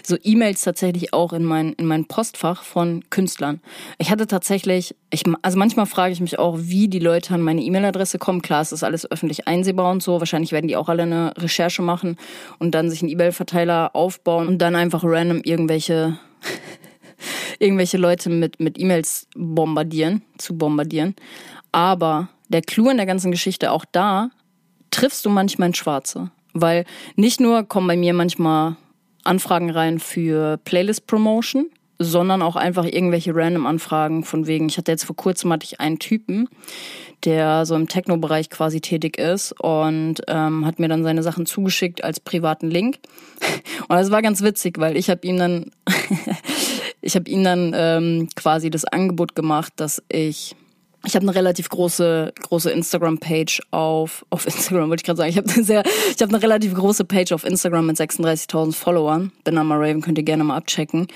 so 0.03 0.17
E-Mails 0.23 0.63
tatsächlich 0.63 1.13
auch 1.13 1.33
in 1.33 1.45
mein, 1.45 1.73
in 1.75 1.87
mein 1.87 2.07
Postfach 2.07 2.63
von 2.63 3.05
Künstlern. 3.11 3.61
Ich 3.99 4.11
hatte 4.11 4.27
tatsächlich, 4.27 4.95
ich, 5.11 5.25
also 5.43 5.59
manchmal 5.59 5.87
frage 5.87 6.13
ich 6.13 6.21
mich 6.21 6.39
auch, 6.39 6.59
wie 6.61 6.89
die 6.89 6.99
Leute 6.99 7.35
an 7.35 7.43
meine 7.43 7.63
E-Mail-Adresse 7.63 8.19
kommen. 8.19 8.43
Klar, 8.43 8.61
es 8.63 8.73
ist 8.73 8.85
alles 8.85 9.11
öffentlich 9.11 9.49
einsehbar 9.49 9.91
und 9.91 10.03
so. 10.03 10.21
Wahrscheinlich 10.21 10.53
werden 10.53 10.69
die 10.69 10.77
auch 10.77 10.89
alle 10.89 11.03
eine 11.03 11.33
Recherche 11.37 11.83
machen 11.83 12.17
und 12.59 12.75
dann 12.75 12.91
sich 12.91 13.03
einen 13.03 13.11
E-Mail-Verteiler 13.11 13.95
aufbauen 13.95 14.49
und 14.49 14.59
dann 14.59 14.77
einfach 14.77 15.03
random 15.05 15.41
irgendwelche, 15.43 16.19
irgendwelche 17.59 17.97
Leute 17.97 18.31
mit, 18.31 18.61
mit 18.61 18.79
E-Mails 18.79 19.27
bombardieren, 19.35 20.23
zu 20.39 20.57
bombardieren. 20.57 21.15
Aber 21.73 22.29
der 22.49 22.63
Clou 22.63 22.91
in 22.91 22.99
der 22.99 23.07
ganzen 23.07 23.31
Geschichte, 23.31 23.73
auch 23.73 23.85
da 23.91 24.31
triffst 24.91 25.25
du 25.25 25.31
manchmal 25.31 25.71
ein 25.71 25.75
Schwarze. 25.75 26.31
Weil 26.53 26.85
nicht 27.17 27.41
nur 27.41 27.65
kommen 27.65 27.89
bei 27.89 27.97
mir 27.97 28.15
manchmal 28.15 28.77
Anfragen 29.25 29.71
rein 29.71 29.99
für 29.99 30.59
Playlist-Promotion, 30.65 31.71
sondern 31.99 32.43
auch 32.43 32.57
einfach 32.57 32.85
irgendwelche 32.85 33.35
random 33.35 33.67
Anfragen 33.67 34.25
von 34.25 34.47
wegen, 34.47 34.69
ich 34.69 34.79
hatte 34.79 34.93
jetzt 34.93 35.05
vor 35.05 35.17
kurzem 35.17 35.53
hatte 35.53 35.65
ich 35.65 35.81
einen 35.81 35.99
Typen, 35.99 36.49
der 37.25 37.67
so 37.67 37.75
im 37.75 37.89
Techno-Bereich 37.89 38.51
quasi 38.51 38.81
tätig 38.81 39.19
ist 39.19 39.53
und 39.61 40.23
ähm, 40.29 40.67
hat 40.67 40.79
mir 40.79 40.89
dann 40.89 41.05
seine 41.05 41.23
Sachen 41.23 41.47
zugeschickt 41.47 42.05
als 42.05 42.21
privaten 42.21 42.71
Link. 42.71 42.99
Und 43.89 43.97
das 43.97 44.11
war 44.11 44.23
ganz 44.23 44.43
witzig, 44.43 44.79
weil 44.79 44.97
ich 44.97 45.11
habe 45.11 45.27
ihm 45.27 45.39
dann, 45.39 45.71
ich 47.01 47.15
habe 47.15 47.31
ihm 47.31 47.45
dann 47.45 47.73
ähm, 47.75 48.29
quasi 48.35 48.71
das 48.71 48.85
Angebot 48.85 49.35
gemacht, 49.35 49.73
dass 49.77 50.03
ich 50.09 50.55
ich 51.05 51.15
habe 51.15 51.25
eine 51.25 51.35
relativ 51.35 51.69
große 51.69 52.33
große 52.41 52.71
Instagram 52.71 53.19
Page 53.19 53.61
auf 53.71 54.25
auf 54.31 54.47
Instagram 54.47 54.89
wollte 54.89 55.03
ich 55.03 55.05
gerade 55.05 55.19
sagen. 55.19 55.31
Ich 55.31 55.37
habe 55.37 55.51
eine 55.51 55.65
sehr 55.65 55.83
ich 55.85 56.21
habe 56.23 56.35
eine 56.35 56.43
relativ 56.43 56.75
große 56.75 57.05
Page 57.05 57.33
auf 57.33 57.45
Instagram 57.45 57.87
mit 57.87 57.97
36.000 57.97 58.73
Followern. 58.75 59.33
Benama 59.45 59.77
Raven 59.77 60.01
könnt 60.01 60.19
ihr 60.19 60.25
gerne 60.25 60.45
mal 60.45 60.57
abchecken. 60.57 61.07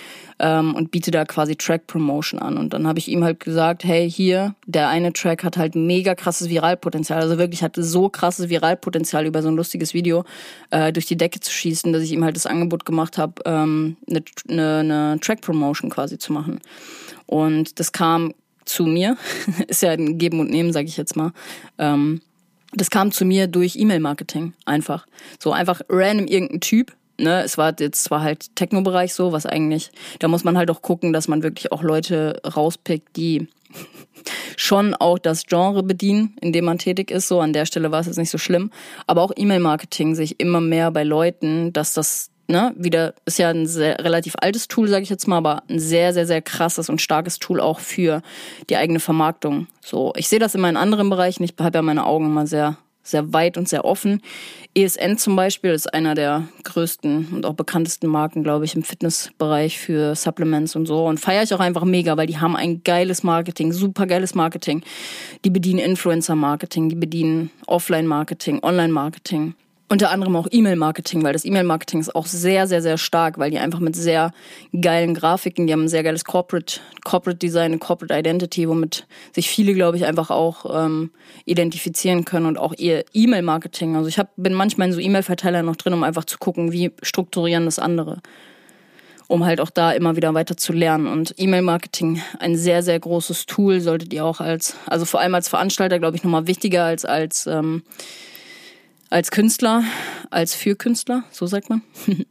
Ähm, 0.41 0.75
und 0.77 0.93
biete 0.93 1.11
da 1.11 1.25
quasi 1.25 1.57
Track 1.57 1.89
Promotion 1.89 2.41
an. 2.41 2.59
Und 2.59 2.73
dann 2.73 2.87
habe 2.87 2.99
ich 3.01 3.09
ihm 3.09 3.25
halt 3.25 3.41
gesagt 3.41 3.85
hey 3.85 4.11
hier 4.11 4.55
der 4.67 4.89
eine 4.89 5.13
Track 5.13 5.45
hat 5.45 5.57
halt 5.57 5.75
mega 5.75 6.15
krasses 6.15 6.49
Viralpotenzial. 6.49 7.21
Also 7.21 7.39
wirklich 7.39 7.63
hatte 7.63 7.83
so 7.83 8.09
krasses 8.09 8.49
Viralpotenzial 8.49 9.27
über 9.27 9.43
so 9.43 9.49
ein 9.49 9.57
lustiges 9.57 9.95
Video 9.95 10.25
äh, 10.71 10.93
durch 10.93 11.07
die 11.07 11.17
Decke 11.17 11.41
zu 11.41 11.51
schießen 11.51 11.93
dass 11.93 12.03
ich 12.03 12.13
ihm 12.13 12.25
halt 12.25 12.37
das 12.37 12.47
Angebot 12.47 12.85
gemacht 12.85 13.19
habe 13.19 13.35
ähm, 13.45 13.97
eine, 14.09 14.23
eine, 14.49 14.79
eine 14.79 15.21
Track 15.21 15.41
Promotion 15.41 15.91
quasi 15.91 16.19
zu 16.19 16.33
machen. 16.33 16.61
Und 17.27 17.79
das 17.79 17.93
kam 17.93 18.33
zu 18.69 18.85
mir. 18.85 19.17
Ist 19.67 19.83
ja 19.83 19.91
ein 19.91 20.19
Geben 20.19 20.41
und 20.41 20.51
Nehmen, 20.51 20.73
sage 20.73 20.87
ich 20.87 20.97
jetzt 20.97 21.17
mal. 21.17 21.33
Ähm, 21.79 22.21
das 22.73 22.91
kam 22.91 23.13
zu 23.13 23.25
mir 23.25 23.47
durch 23.47 23.77
E-Mail-Marketing 23.77 24.53
einfach. 24.67 25.07
So 25.39 25.53
einfach 25.53 25.81
random 25.89 26.27
irgendein 26.27 26.61
Typ. 26.61 26.93
Ne, 27.21 27.43
es 27.43 27.59
war 27.59 27.75
jetzt 27.81 28.05
zwar 28.05 28.23
halt 28.23 28.55
Techno-Bereich 28.55 29.13
so, 29.13 29.33
was 29.33 29.45
eigentlich, 29.45 29.91
da 30.21 30.29
muss 30.29 30.45
man 30.45 30.57
halt 30.57 30.71
auch 30.71 30.83
gucken, 30.83 31.13
dass 31.13 31.27
man 31.27 31.43
wirklich 31.43 31.73
auch 31.73 31.83
Leute 31.83 32.41
rauspickt, 32.45 33.17
die 33.17 33.49
schon 34.57 34.95
auch 34.95 35.19
das 35.19 35.45
Genre 35.47 35.83
bedienen, 35.83 36.37
in 36.41 36.53
dem 36.53 36.65
man 36.65 36.79
tätig 36.79 37.11
ist. 37.11 37.27
So 37.27 37.41
an 37.41 37.53
der 37.53 37.67
Stelle 37.67 37.91
war 37.91 38.01
es 38.01 38.07
jetzt 38.07 38.19
nicht 38.19 38.31
so 38.31 38.39
schlimm. 38.39 38.71
Aber 39.09 39.23
auch 39.23 39.33
E-Mail-Marketing 39.35 40.15
sich 40.15 40.39
immer 40.39 40.61
mehr 40.61 40.93
bei 40.93 41.03
Leuten, 41.03 41.73
dass 41.73 41.93
das 41.93 42.31
ne, 42.49 42.75
wieder 42.77 43.15
ist 43.25 43.39
ja 43.39 43.51
ein 43.51 43.67
sehr, 43.67 43.99
relativ 44.03 44.35
altes 44.41 44.69
Tool, 44.69 44.89
sage 44.89 45.03
ich 45.03 45.11
jetzt 45.11 45.29
mal, 45.29 45.39
aber 45.39 45.63
ein 45.69 45.79
sehr, 45.79 46.13
sehr, 46.13 46.27
sehr 46.27 46.43
krasses 46.43 46.89
und 46.89 47.01
starkes 47.01 47.39
Tool 47.39 47.61
auch 47.61 47.81
für 47.81 48.23
die 48.69 48.77
eigene 48.77 49.01
Vermarktung. 49.01 49.69
So, 49.81 50.13
ich 50.17 50.29
sehe 50.29 50.39
das 50.39 50.55
immer 50.55 50.69
in 50.69 50.77
anderen 50.77 51.11
Bereichen. 51.11 51.45
Ich 51.45 51.55
habe 51.61 51.79
ja 51.79 51.83
meine 51.83 52.07
Augen 52.07 52.27
immer 52.27 52.47
sehr 52.47 52.77
sehr 53.09 53.33
weit 53.33 53.57
und 53.57 53.69
sehr 53.69 53.85
offen. 53.85 54.21
ESN 54.75 55.17
zum 55.17 55.35
Beispiel 55.35 55.71
ist 55.71 55.93
einer 55.93 56.15
der 56.15 56.47
größten 56.65 57.29
und 57.33 57.47
auch 57.47 57.55
bekanntesten 57.55 58.07
Marken, 58.07 58.43
glaube 58.43 58.65
ich, 58.65 58.75
im 58.75 58.83
Fitnessbereich 58.83 59.79
für 59.79 60.15
Supplements 60.15 60.77
und 60.77 60.87
so. 60.87 61.07
Und 61.07 61.19
feiere 61.19 61.43
ich 61.43 61.55
auch 61.55 61.61
einfach 61.61 61.85
mega, 61.85 62.17
weil 62.17 62.27
die 62.27 62.39
haben 62.39 62.55
ein 62.55 62.83
geiles 62.85 63.23
Marketing, 63.23 63.73
super 63.73 64.07
geiles 64.07 64.35
Marketing. 64.35 64.83
Die 65.45 65.51
bedienen 65.51 65.81
Influencer-Marketing, 65.81 66.91
die 66.91 66.97
bedienen 66.97 67.51
Offline-Marketing, 67.67 68.63
Online-Marketing 68.63 69.55
unter 69.91 70.11
anderem 70.11 70.37
auch 70.37 70.47
E-Mail-Marketing, 70.51 71.23
weil 71.23 71.33
das 71.33 71.45
E-Mail-Marketing 71.45 72.01
ist 72.01 72.15
auch 72.15 72.27
sehr, 72.27 72.67
sehr, 72.67 72.83
sehr 72.83 72.99
stark, 72.99 73.39
weil 73.39 73.51
die 73.51 73.59
einfach 73.59 73.81
mit 73.81 73.97
sehr 73.97 74.33
geilen 74.79 75.15
Grafiken, 75.15 75.67
die 75.67 75.73
haben 75.73 75.85
ein 75.85 75.89
sehr 75.89 76.03
geiles 76.03 76.25
Corporate, 76.25 76.81
Corporate 77.05 77.39
Design, 77.39 77.81
Corporate 77.81 78.15
Identity, 78.15 78.69
womit 78.69 79.07
sich 79.33 79.49
viele, 79.49 79.73
glaube 79.73 79.97
ich, 79.97 80.05
einfach 80.05 80.31
auch 80.31 80.85
ähm, 80.85 81.11
identifizieren 81.47 82.27
können 82.27 82.47
und 82.47 82.59
auch 82.59 82.75
ihr 82.77 83.05
E-Mail-Marketing. 83.15 83.97
Also 83.97 84.09
ich 84.09 84.19
hab, 84.19 84.31
bin 84.37 84.53
manchmal 84.53 84.89
in 84.89 84.95
so 84.95 85.01
E-Mail-Verteilern 85.01 85.65
noch 85.65 85.77
drin, 85.77 85.95
um 85.95 86.03
einfach 86.03 86.27
zu 86.27 86.39
gucken, 86.39 86.71
wie 86.71 86.93
strukturieren 87.03 87.65
das 87.65 87.79
andere. 87.79 88.21
Um 89.27 89.45
halt 89.45 89.61
auch 89.61 89.71
da 89.71 89.93
immer 89.93 90.17
wieder 90.17 90.33
weiter 90.35 90.57
zu 90.57 90.73
lernen. 90.73 91.07
Und 91.07 91.35
E-Mail-Marketing, 91.37 92.23
ein 92.39 92.57
sehr, 92.57 92.83
sehr 92.83 92.99
großes 92.99 93.47
Tool, 93.47 93.81
solltet 93.81 94.13
ihr 94.13 94.25
auch 94.25 94.41
als, 94.41 94.75
also 94.87 95.07
vor 95.07 95.21
allem 95.21 95.35
als 95.35 95.49
Veranstalter, 95.49 95.99
glaube 95.99 96.17
ich, 96.17 96.25
nochmal 96.25 96.47
wichtiger 96.47 96.85
als 96.85 97.05
als 97.05 97.47
ähm, 97.47 97.83
als 99.11 99.31
Künstler, 99.31 99.85
als 100.31 100.55
für 100.55 100.77
Künstler, 100.77 101.25
so 101.31 101.47
sagt 101.47 101.71
man. 101.71 101.83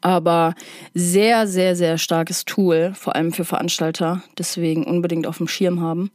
Aber 0.00 0.54
sehr, 0.94 1.46
sehr, 1.46 1.76
sehr 1.76 1.98
starkes 1.98 2.46
Tool, 2.46 2.92
vor 2.94 3.16
allem 3.16 3.32
für 3.32 3.44
Veranstalter, 3.44 4.22
deswegen 4.38 4.84
unbedingt 4.84 5.26
auf 5.26 5.38
dem 5.38 5.48
Schirm 5.48 5.80
haben. 5.80 6.10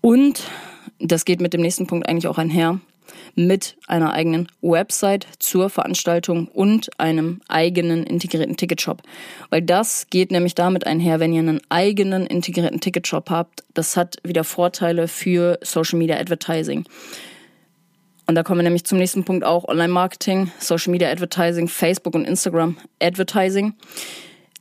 Und 0.00 0.44
das 0.98 1.24
geht 1.24 1.40
mit 1.40 1.52
dem 1.52 1.60
nächsten 1.60 1.86
Punkt 1.86 2.08
eigentlich 2.08 2.28
auch 2.28 2.38
einher, 2.38 2.80
mit 3.34 3.76
einer 3.88 4.12
eigenen 4.12 4.48
Website 4.62 5.26
zur 5.38 5.68
Veranstaltung 5.68 6.48
und 6.48 6.98
einem 6.98 7.40
eigenen 7.48 8.04
integrierten 8.04 8.56
Ticketshop. 8.56 9.02
Weil 9.50 9.62
das 9.62 10.06
geht 10.08 10.30
nämlich 10.30 10.54
damit 10.54 10.86
einher, 10.86 11.20
wenn 11.20 11.32
ihr 11.32 11.40
einen 11.40 11.60
eigenen 11.68 12.26
integrierten 12.26 12.80
Ticketshop 12.80 13.30
habt, 13.30 13.64
das 13.74 13.96
hat 13.96 14.16
wieder 14.22 14.44
Vorteile 14.44 15.08
für 15.08 15.58
Social 15.62 15.98
Media 15.98 16.16
Advertising. 16.16 16.84
Und 18.26 18.34
da 18.36 18.42
kommen 18.42 18.60
wir 18.60 18.64
nämlich 18.64 18.84
zum 18.84 18.98
nächsten 18.98 19.24
Punkt 19.24 19.44
auch 19.44 19.68
Online-Marketing, 19.68 20.50
Social 20.58 20.90
Media 20.90 21.10
Advertising, 21.10 21.68
Facebook 21.68 22.14
und 22.14 22.24
Instagram 22.24 22.76
Advertising. 23.00 23.74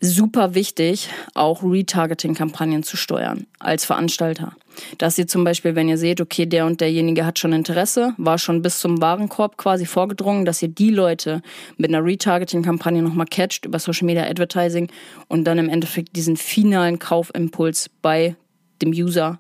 Super 0.02 0.54
wichtig, 0.54 1.08
auch 1.34 1.64
Retargeting-Kampagnen 1.64 2.84
zu 2.84 2.98
steuern 2.98 3.48
als 3.60 3.86
Veranstalter. 3.86 4.54
Dass 4.98 5.18
ihr 5.18 5.28
zum 5.28 5.46
Beispiel, 5.46 5.76
wenn 5.76 5.88
ihr 5.88 5.98
seht, 5.98 6.20
okay, 6.20 6.46
der 6.46 6.66
und 6.66 6.82
derjenige 6.82 7.26
hat 7.26 7.40
schon 7.40 7.54
Interesse, 7.54 8.14
war 8.18 8.38
schon 8.38 8.62
bis 8.62 8.80
zum 8.80 9.02
Warenkorb 9.02 9.56
quasi 9.56 9.86
vorgedrungen, 9.86 10.44
dass 10.44 10.62
ihr 10.62 10.68
die 10.68 10.90
Leute 10.90 11.42
mit 11.78 11.90
einer 11.90 12.04
Retargeting-Kampagne 12.04 13.02
nochmal 13.02 13.28
catcht 13.28 13.66
über 13.66 13.80
Social 13.80 14.06
Media 14.06 14.24
Advertising 14.24 14.90
und 15.30 15.46
dann 15.46 15.58
im 15.58 15.70
Endeffekt 15.70 16.18
diesen 16.18 16.36
finalen 16.36 17.00
Kaufimpuls 17.00 17.90
bei 18.02 18.36
dem 18.82 18.90
User 18.90 19.40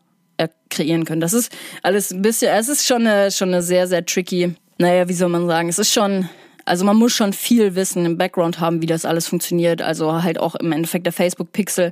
kreieren 0.69 1.05
können. 1.05 1.21
Das 1.21 1.33
ist 1.33 1.51
alles 1.81 2.11
ein 2.11 2.21
bisschen, 2.21 2.53
es 2.53 2.67
ist 2.67 2.85
schon 2.85 3.07
eine, 3.07 3.31
schon 3.31 3.49
eine 3.49 3.61
sehr, 3.61 3.87
sehr 3.87 4.05
tricky, 4.05 4.55
naja, 4.77 5.07
wie 5.07 5.13
soll 5.13 5.29
man 5.29 5.47
sagen, 5.47 5.69
es 5.69 5.79
ist 5.79 5.93
schon, 5.93 6.27
also 6.65 6.85
man 6.85 6.95
muss 6.95 7.11
schon 7.11 7.33
viel 7.33 7.75
Wissen 7.75 8.05
im 8.05 8.17
Background 8.17 8.59
haben, 8.59 8.81
wie 8.81 8.85
das 8.85 9.05
alles 9.05 9.27
funktioniert. 9.27 9.81
Also 9.81 10.23
halt 10.23 10.39
auch 10.39 10.55
im 10.55 10.71
Endeffekt 10.71 11.05
der 11.05 11.13
Facebook-Pixel, 11.13 11.91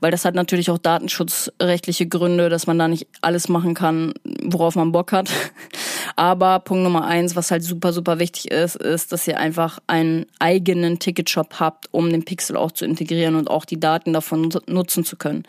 weil 0.00 0.10
das 0.10 0.24
hat 0.24 0.34
natürlich 0.34 0.70
auch 0.70 0.78
datenschutzrechtliche 0.78 2.06
Gründe, 2.06 2.48
dass 2.48 2.66
man 2.66 2.78
da 2.78 2.88
nicht 2.88 3.08
alles 3.20 3.48
machen 3.48 3.74
kann, 3.74 4.14
worauf 4.42 4.76
man 4.76 4.92
Bock 4.92 5.12
hat. 5.12 5.30
Aber 6.16 6.60
Punkt 6.60 6.84
Nummer 6.84 7.04
eins, 7.04 7.36
was 7.36 7.50
halt 7.50 7.64
super, 7.64 7.92
super 7.92 8.18
wichtig 8.18 8.50
ist, 8.50 8.76
ist, 8.76 9.12
dass 9.12 9.26
ihr 9.26 9.38
einfach 9.38 9.80
einen 9.86 10.26
eigenen 10.38 10.98
Ticketshop 10.98 11.58
habt, 11.58 11.88
um 11.90 12.10
den 12.10 12.24
Pixel 12.24 12.56
auch 12.56 12.72
zu 12.72 12.84
integrieren 12.84 13.34
und 13.34 13.50
auch 13.50 13.64
die 13.64 13.80
Daten 13.80 14.12
davon 14.12 14.50
nutzen 14.66 15.04
zu 15.04 15.16
können. 15.16 15.44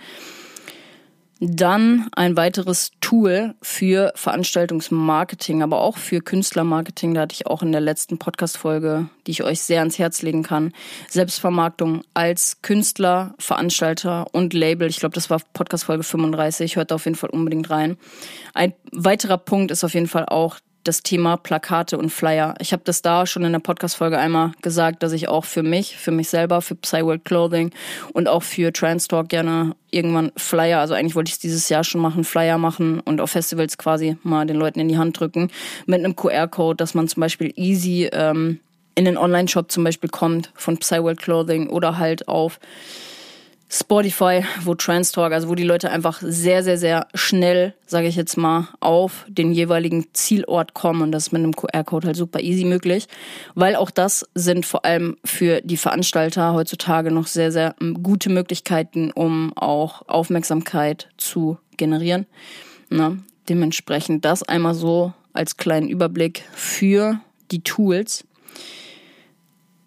Dann 1.45 2.07
ein 2.15 2.37
weiteres 2.37 2.91
Tool 3.01 3.53
für 3.61 4.13
Veranstaltungsmarketing, 4.15 5.61
aber 5.61 5.81
auch 5.81 5.97
für 5.97 6.21
Künstlermarketing. 6.21 7.13
Da 7.13 7.21
hatte 7.21 7.33
ich 7.33 7.47
auch 7.47 7.61
in 7.61 7.73
der 7.73 7.81
letzten 7.81 8.17
Podcast-Folge, 8.17 9.09
die 9.27 9.31
ich 9.31 9.43
euch 9.43 9.59
sehr 9.59 9.79
ans 9.79 9.99
Herz 9.99 10.21
legen 10.21 10.43
kann. 10.43 10.71
Selbstvermarktung 11.09 12.03
als 12.13 12.61
Künstler, 12.61 13.35
Veranstalter 13.39 14.27
und 14.31 14.53
Label. 14.53 14.87
Ich 14.87 15.01
glaube, 15.01 15.15
das 15.15 15.29
war 15.29 15.41
Podcast-Folge 15.51 16.03
35. 16.03 16.77
Hört 16.77 16.91
da 16.91 16.95
auf 16.95 17.03
jeden 17.03 17.17
Fall 17.17 17.31
unbedingt 17.31 17.69
rein. 17.69 17.97
Ein 18.53 18.73
weiterer 18.93 19.37
Punkt 19.37 19.71
ist 19.71 19.83
auf 19.83 19.93
jeden 19.93 20.07
Fall 20.07 20.25
auch 20.25 20.59
das 20.83 21.03
Thema 21.03 21.37
Plakate 21.37 21.97
und 21.97 22.09
Flyer. 22.09 22.55
Ich 22.59 22.73
habe 22.73 22.83
das 22.85 23.01
da 23.01 23.25
schon 23.25 23.43
in 23.43 23.51
der 23.51 23.59
Podcast-Folge 23.59 24.17
einmal 24.17 24.51
gesagt, 24.61 25.03
dass 25.03 25.13
ich 25.13 25.27
auch 25.27 25.45
für 25.45 25.63
mich, 25.63 25.97
für 25.97 26.11
mich 26.11 26.29
selber, 26.29 26.61
für 26.61 26.75
Psyworld 26.75 27.25
Clothing 27.25 27.71
und 28.13 28.27
auch 28.27 28.43
für 28.43 28.73
Trans 28.73 29.07
Talk 29.07 29.29
gerne 29.29 29.75
irgendwann 29.91 30.31
Flyer, 30.35 30.79
also 30.79 30.93
eigentlich 30.93 31.15
wollte 31.15 31.29
ich 31.29 31.35
es 31.35 31.39
dieses 31.39 31.69
Jahr 31.69 31.83
schon 31.83 32.01
machen, 32.01 32.23
Flyer 32.23 32.57
machen 32.57 32.99
und 32.99 33.21
auf 33.21 33.31
Festivals 33.31 33.77
quasi 33.77 34.17
mal 34.23 34.45
den 34.45 34.57
Leuten 34.57 34.79
in 34.79 34.87
die 34.87 34.97
Hand 34.97 35.19
drücken 35.19 35.49
mit 35.85 35.99
einem 35.99 36.15
QR-Code, 36.15 36.77
dass 36.77 36.93
man 36.93 37.07
zum 37.07 37.21
Beispiel 37.21 37.53
easy 37.55 38.09
ähm, 38.11 38.59
in 38.95 39.05
den 39.05 39.17
Online-Shop 39.17 39.71
zum 39.71 39.83
Beispiel 39.83 40.09
kommt 40.09 40.51
von 40.55 40.77
Psyworld 40.77 41.19
Clothing 41.19 41.69
oder 41.69 41.97
halt 41.97 42.27
auf 42.27 42.59
Spotify, 43.75 44.45
wo 44.61 44.75
Trans 44.75 45.11
Talk, 45.11 45.33
also 45.33 45.49
wo 45.49 45.55
die 45.55 45.63
Leute 45.63 45.89
einfach 45.89 46.21
sehr, 46.21 46.63
sehr, 46.63 46.77
sehr 46.77 47.07
schnell, 47.15 47.73
sage 47.87 48.05
ich 48.05 48.15
jetzt 48.15 48.37
mal, 48.37 48.67
auf 48.81 49.25
den 49.27 49.51
jeweiligen 49.51 50.05
Zielort 50.13 50.75
kommen 50.75 51.01
und 51.01 51.11
das 51.11 51.27
ist 51.27 51.31
mit 51.31 51.41
einem 51.41 51.55
QR-Code 51.55 52.05
halt 52.05 52.15
super 52.15 52.39
easy 52.39 52.65
möglich, 52.65 53.07
weil 53.55 53.75
auch 53.75 53.89
das 53.89 54.29
sind 54.35 54.67
vor 54.67 54.85
allem 54.85 55.17
für 55.25 55.61
die 55.61 55.77
Veranstalter 55.77 56.53
heutzutage 56.53 57.09
noch 57.09 57.25
sehr, 57.25 57.51
sehr 57.51 57.75
ähm, 57.81 58.03
gute 58.03 58.29
Möglichkeiten, 58.29 59.11
um 59.11 59.53
auch 59.57 60.07
Aufmerksamkeit 60.07 61.09
zu 61.17 61.57
generieren. 61.75 62.27
Na, 62.89 63.17
dementsprechend 63.49 64.23
das 64.23 64.43
einmal 64.43 64.75
so 64.75 65.13
als 65.33 65.57
kleinen 65.57 65.89
Überblick 65.89 66.43
für 66.53 67.19
die 67.49 67.63
Tools 67.63 68.23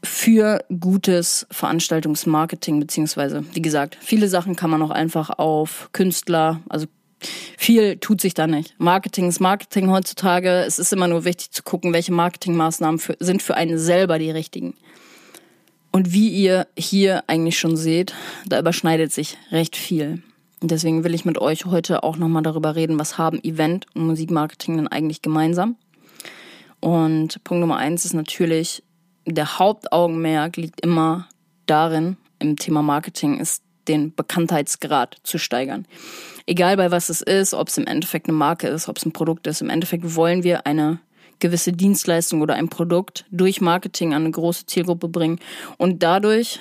für 0.07 0.64
gutes 0.81 1.47
Veranstaltungsmarketing, 1.51 2.81
beziehungsweise, 2.81 3.45
wie 3.53 3.62
gesagt, 3.62 3.99
viele 4.01 4.29
Sachen 4.29 4.57
kann 4.57 4.71
man 4.71 4.83
auch 4.83 4.90
einfach 4.90 5.31
auf 5.31 5.90
Künstler, 5.92 6.61
also 6.69 6.87
viel 7.57 7.97
tut 7.97 8.21
sich 8.21 8.35
da 8.35 8.47
nicht. 8.47 8.75
Marketing 8.79 9.29
ist 9.29 9.40
Marketing 9.40 9.90
heutzutage. 9.90 10.51
Es 10.66 10.79
ist 10.79 10.92
immer 10.92 11.09
nur 11.09 11.25
wichtig 11.25 11.51
zu 11.51 11.62
gucken, 11.62 11.92
welche 11.92 12.12
Marketingmaßnahmen 12.12 12.99
für, 12.99 13.16
sind 13.21 13.42
für 13.42 13.55
einen 13.55 13.79
selber 13.79 14.19
die 14.19 14.31
richtigen. 14.31 14.75
Und 15.92 16.12
wie 16.12 16.29
ihr 16.29 16.66
hier 16.77 17.25
eigentlich 17.27 17.59
schon 17.59 17.77
seht, 17.77 18.14
da 18.47 18.59
überschneidet 18.59 19.12
sich 19.12 19.38
recht 19.51 19.77
viel. 19.77 20.23
Und 20.61 20.71
deswegen 20.71 21.05
will 21.05 21.14
ich 21.14 21.25
mit 21.25 21.38
euch 21.38 21.64
heute 21.64 22.03
auch 22.03 22.16
nochmal 22.16 22.42
darüber 22.42 22.77
reden, 22.77 22.99
was 22.99 23.19
haben 23.19 23.42
Event 23.42 23.87
und 23.95 24.07
Musikmarketing 24.07 24.77
denn 24.77 24.88
eigentlich 24.88 25.23
gemeinsam. 25.23 25.77
Und 26.81 27.42
Punkt 27.45 27.61
Nummer 27.61 27.77
eins 27.79 28.05
ist 28.05 28.12
natürlich, 28.12 28.83
der 29.27 29.59
Hauptaugenmerk 29.59 30.57
liegt 30.57 30.81
immer 30.81 31.29
darin, 31.67 32.17
im 32.39 32.57
Thema 32.57 32.83
Marketing 32.83 33.39
ist, 33.39 33.62
den 33.89 34.15
Bekanntheitsgrad 34.15 35.17
zu 35.23 35.39
steigern. 35.39 35.87
Egal 36.47 36.77
bei 36.77 36.91
was 36.91 37.09
es 37.09 37.21
ist, 37.21 37.55
ob 37.55 37.69
es 37.69 37.79
im 37.79 37.87
Endeffekt 37.87 38.29
eine 38.29 38.37
Marke 38.37 38.69
ist, 38.69 38.89
ob 38.89 38.97
es 38.97 39.05
ein 39.05 39.12
Produkt 39.12 39.47
ist, 39.47 39.61
im 39.61 39.71
Endeffekt 39.71 40.15
wollen 40.15 40.43
wir 40.43 40.67
eine 40.67 40.99
gewisse 41.39 41.73
Dienstleistung 41.73 42.41
oder 42.41 42.55
ein 42.55 42.69
Produkt 42.69 43.27
durch 43.31 43.61
Marketing 43.61 44.15
an 44.15 44.23
eine 44.23 44.31
große 44.31 44.67
Zielgruppe 44.67 45.09
bringen 45.09 45.39
und 45.77 46.03
dadurch, 46.03 46.61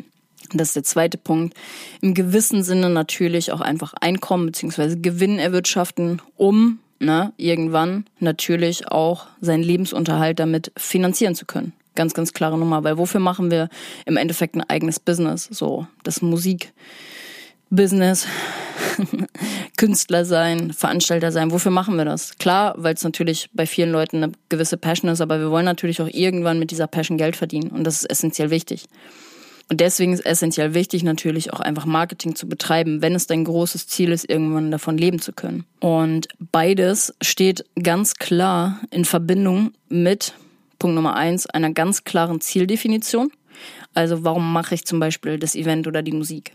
das 0.52 0.68
ist 0.68 0.76
der 0.76 0.84
zweite 0.84 1.18
Punkt, 1.18 1.56
im 2.00 2.14
gewissen 2.14 2.62
Sinne 2.62 2.90
natürlich 2.90 3.52
auch 3.52 3.60
einfach 3.60 3.94
Einkommen 3.94 4.46
bzw. 4.46 4.96
Gewinn 4.96 5.38
erwirtschaften, 5.38 6.20
um 6.36 6.80
ne, 7.00 7.32
irgendwann 7.36 8.06
natürlich 8.18 8.88
auch 8.88 9.26
seinen 9.40 9.62
Lebensunterhalt 9.62 10.38
damit 10.38 10.72
finanzieren 10.76 11.34
zu 11.34 11.46
können. 11.46 11.72
Ganz, 11.98 12.14
ganz 12.14 12.32
klare 12.32 12.56
Nummer, 12.56 12.84
weil 12.84 12.96
wofür 12.96 13.18
machen 13.18 13.50
wir 13.50 13.68
im 14.06 14.16
Endeffekt 14.16 14.54
ein 14.54 14.62
eigenes 14.62 15.00
Business? 15.00 15.48
So, 15.50 15.88
das 16.04 16.22
Musikbusiness, 16.22 18.28
Künstler 19.76 20.24
sein, 20.24 20.72
Veranstalter 20.72 21.32
sein. 21.32 21.50
Wofür 21.50 21.72
machen 21.72 21.96
wir 21.96 22.04
das? 22.04 22.38
Klar, 22.38 22.74
weil 22.76 22.94
es 22.94 23.02
natürlich 23.02 23.50
bei 23.52 23.66
vielen 23.66 23.90
Leuten 23.90 24.22
eine 24.22 24.32
gewisse 24.48 24.76
Passion 24.76 25.10
ist, 25.10 25.20
aber 25.20 25.40
wir 25.40 25.50
wollen 25.50 25.64
natürlich 25.64 26.00
auch 26.00 26.06
irgendwann 26.06 26.60
mit 26.60 26.70
dieser 26.70 26.86
Passion 26.86 27.18
Geld 27.18 27.34
verdienen 27.34 27.70
und 27.70 27.82
das 27.82 28.04
ist 28.04 28.10
essentiell 28.12 28.50
wichtig. 28.50 28.84
Und 29.68 29.80
deswegen 29.80 30.12
ist 30.12 30.24
essentiell 30.24 30.74
wichtig, 30.74 31.02
natürlich 31.02 31.52
auch 31.52 31.58
einfach 31.58 31.84
Marketing 31.84 32.36
zu 32.36 32.48
betreiben, 32.48 33.02
wenn 33.02 33.16
es 33.16 33.26
dein 33.26 33.42
großes 33.42 33.88
Ziel 33.88 34.12
ist, 34.12 34.30
irgendwann 34.30 34.70
davon 34.70 34.96
leben 34.96 35.20
zu 35.20 35.32
können. 35.32 35.64
Und 35.80 36.28
beides 36.52 37.12
steht 37.20 37.64
ganz 37.82 38.14
klar 38.14 38.78
in 38.92 39.04
Verbindung 39.04 39.72
mit 39.88 40.34
Punkt 40.78 40.94
Nummer 40.94 41.16
eins, 41.16 41.46
einer 41.46 41.72
ganz 41.72 42.04
klaren 42.04 42.40
Zieldefinition 42.40 43.30
Also 43.94 44.24
warum 44.24 44.52
mache 44.52 44.74
ich 44.74 44.84
zum 44.84 45.00
Beispiel 45.00 45.38
das 45.38 45.54
Event 45.54 45.86
oder 45.86 46.02
die 46.02 46.12
Musik? 46.12 46.52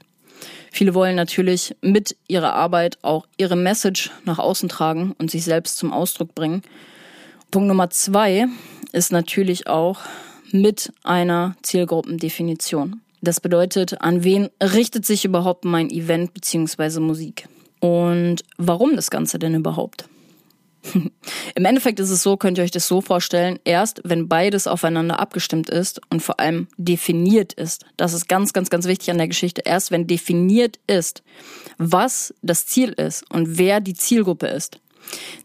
Viele 0.71 0.93
wollen 0.93 1.15
natürlich 1.15 1.75
mit 1.81 2.15
ihrer 2.27 2.53
Arbeit 2.53 2.97
auch 3.01 3.27
ihre 3.38 3.55
Message 3.55 4.12
nach 4.25 4.39
außen 4.39 4.69
tragen 4.69 5.13
und 5.17 5.29
sich 5.29 5.43
selbst 5.43 5.77
zum 5.77 5.91
Ausdruck 5.93 6.36
bringen. 6.36 6.62
Punkt 7.51 7.67
Nummer 7.67 7.89
zwei 7.89 8.47
ist 8.91 9.12
natürlich 9.12 9.67
auch 9.67 9.99
mit 10.51 10.91
einer 11.03 11.55
Zielgruppendefinition. 11.62 13.01
Das 13.21 13.39
bedeutet, 13.39 14.01
an 14.01 14.23
wen 14.23 14.49
richtet 14.62 15.05
sich 15.05 15.23
überhaupt 15.25 15.63
mein 15.65 15.89
Event 15.89 16.33
bzw. 16.33 16.99
Musik? 16.99 17.47
Und 17.79 18.43
warum 18.57 18.95
das 18.95 19.12
Ganze 19.12 19.39
denn 19.39 19.55
überhaupt? 19.55 20.05
Im 21.56 21.65
Endeffekt 21.65 22.00
ist 22.00 22.10
es 22.10 22.24
so, 22.24 22.38
könnt 22.38 22.58
ihr 22.58 22.63
euch 22.63 22.72
das 22.72 22.88
so 22.88 23.02
vorstellen, 23.02 23.60
erst 23.63 24.02
wenn 24.04 24.28
beides 24.28 24.67
aufeinander 24.67 25.19
abgestimmt 25.19 25.69
ist 25.69 26.02
und 26.10 26.22
vor 26.22 26.39
allem 26.39 26.67
definiert 26.78 27.54
ist, 27.54 27.86
das 27.98 28.13
ist 28.13 28.28
ganz, 28.28 28.54
ganz, 28.54 28.69
ganz 28.69 28.86
wichtig 28.88 29.12
an 29.12 29.17
der 29.17 29.28
Geschichte, 29.28 29.62
erst 29.65 29.91
wenn 29.91 30.08
definiert 30.08 30.80
ist, 30.88 31.24
was 31.78 32.34
das 32.41 32.65
Ziel 32.65 32.89
ist 32.89 33.30
und 33.32 33.58
wer 33.58 33.80
die 33.80 33.93
Zielgruppe 33.93 34.48
ist, 34.48 34.80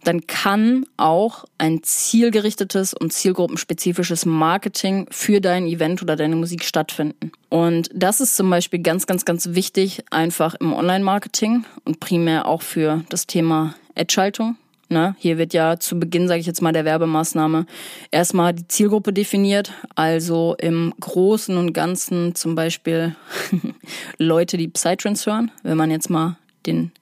dann 0.04 0.26
kann 0.26 0.86
auch 0.96 1.44
ein 1.58 1.82
zielgerichtetes 1.82 2.94
und 2.94 3.12
zielgruppenspezifisches 3.12 4.24
Marketing 4.24 5.06
für 5.10 5.40
dein 5.40 5.66
Event 5.66 6.00
oder 6.00 6.14
deine 6.14 6.36
Musik 6.36 6.64
stattfinden. 6.64 7.32
Und 7.48 7.90
das 7.92 8.20
ist 8.20 8.36
zum 8.36 8.48
Beispiel 8.50 8.80
ganz, 8.80 9.06
ganz, 9.06 9.24
ganz 9.24 9.54
wichtig, 9.54 10.04
einfach 10.10 10.54
im 10.54 10.72
Online-Marketing 10.72 11.64
und 11.84 11.98
primär 11.98 12.46
auch 12.46 12.62
für 12.62 13.04
das 13.08 13.26
Thema 13.26 13.74
Ad-Schaltung 13.96 14.56
Ne? 14.90 15.14
Hier 15.18 15.36
wird 15.36 15.52
ja 15.52 15.78
zu 15.78 15.98
Beginn, 15.98 16.28
sage 16.28 16.40
ich 16.40 16.46
jetzt 16.46 16.62
mal, 16.62 16.72
der 16.72 16.86
Werbemaßnahme 16.86 17.66
erstmal 18.10 18.54
die 18.54 18.66
Zielgruppe 18.68 19.12
definiert. 19.12 19.72
Also 19.94 20.56
im 20.58 20.94
Großen 20.98 21.56
und 21.56 21.74
Ganzen 21.74 22.34
zum 22.34 22.54
Beispiel 22.54 23.14
Leute, 24.18 24.56
die 24.56 24.68
Psytrance 24.68 25.30
hören, 25.30 25.50
wenn 25.62 25.76
man 25.76 25.90
jetzt 25.90 26.08
mal 26.08 26.38
den 26.66 26.92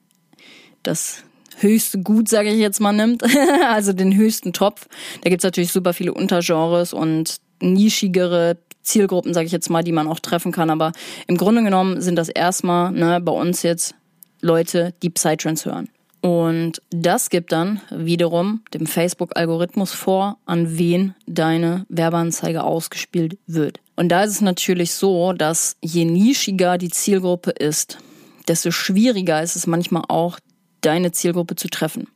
das 0.83 1.23
höchste 1.59 1.99
Gut, 1.99 2.29
sage 2.29 2.49
ich 2.49 2.59
jetzt 2.59 2.79
mal, 2.79 2.93
nimmt, 2.93 3.23
also 3.67 3.93
den 3.93 4.15
höchsten 4.15 4.53
Topf. 4.53 4.87
Da 5.21 5.29
gibt's 5.29 5.43
natürlich 5.43 5.71
super 5.71 5.93
viele 5.93 6.13
Untergenres 6.13 6.93
und 6.93 7.37
nischigere 7.61 8.57
Zielgruppen, 8.81 9.33
sage 9.33 9.45
ich 9.45 9.51
jetzt 9.51 9.69
mal, 9.69 9.83
die 9.83 9.91
man 9.91 10.07
auch 10.07 10.19
treffen 10.19 10.51
kann. 10.51 10.69
Aber 10.69 10.91
im 11.27 11.37
Grunde 11.37 11.63
genommen 11.63 12.01
sind 12.01 12.15
das 12.15 12.29
erstmal 12.29 12.91
ne, 12.91 13.19
bei 13.21 13.31
uns 13.31 13.63
jetzt 13.63 13.95
Leute, 14.41 14.93
die 15.01 15.09
Psytrance 15.09 15.69
hören. 15.69 15.89
Und 16.27 16.81
das 16.89 17.29
gibt 17.29 17.53
dann 17.53 17.79
wiederum 17.89 18.61
dem 18.73 18.85
Facebook-Algorithmus 18.85 19.93
vor, 19.93 20.37
an 20.45 20.77
wen 20.77 21.15
deine 21.25 21.85
Werbeanzeige 21.87 22.65
ausgespielt 22.65 23.37
wird. 23.47 23.79
Und 23.95 24.09
da 24.09 24.23
ist 24.23 24.31
es 24.31 24.41
natürlich 24.41 24.91
so, 24.91 25.31
dass 25.31 25.77
je 25.81 26.03
nischiger 26.03 26.77
die 26.77 26.89
Zielgruppe 26.89 27.51
ist, 27.51 27.99
desto 28.45 28.71
schwieriger 28.71 29.41
ist 29.41 29.55
es 29.55 29.67
manchmal 29.67 30.03
auch, 30.09 30.37
deine 30.81 31.13
Zielgruppe 31.13 31.55
zu 31.55 31.69
treffen. 31.69 32.09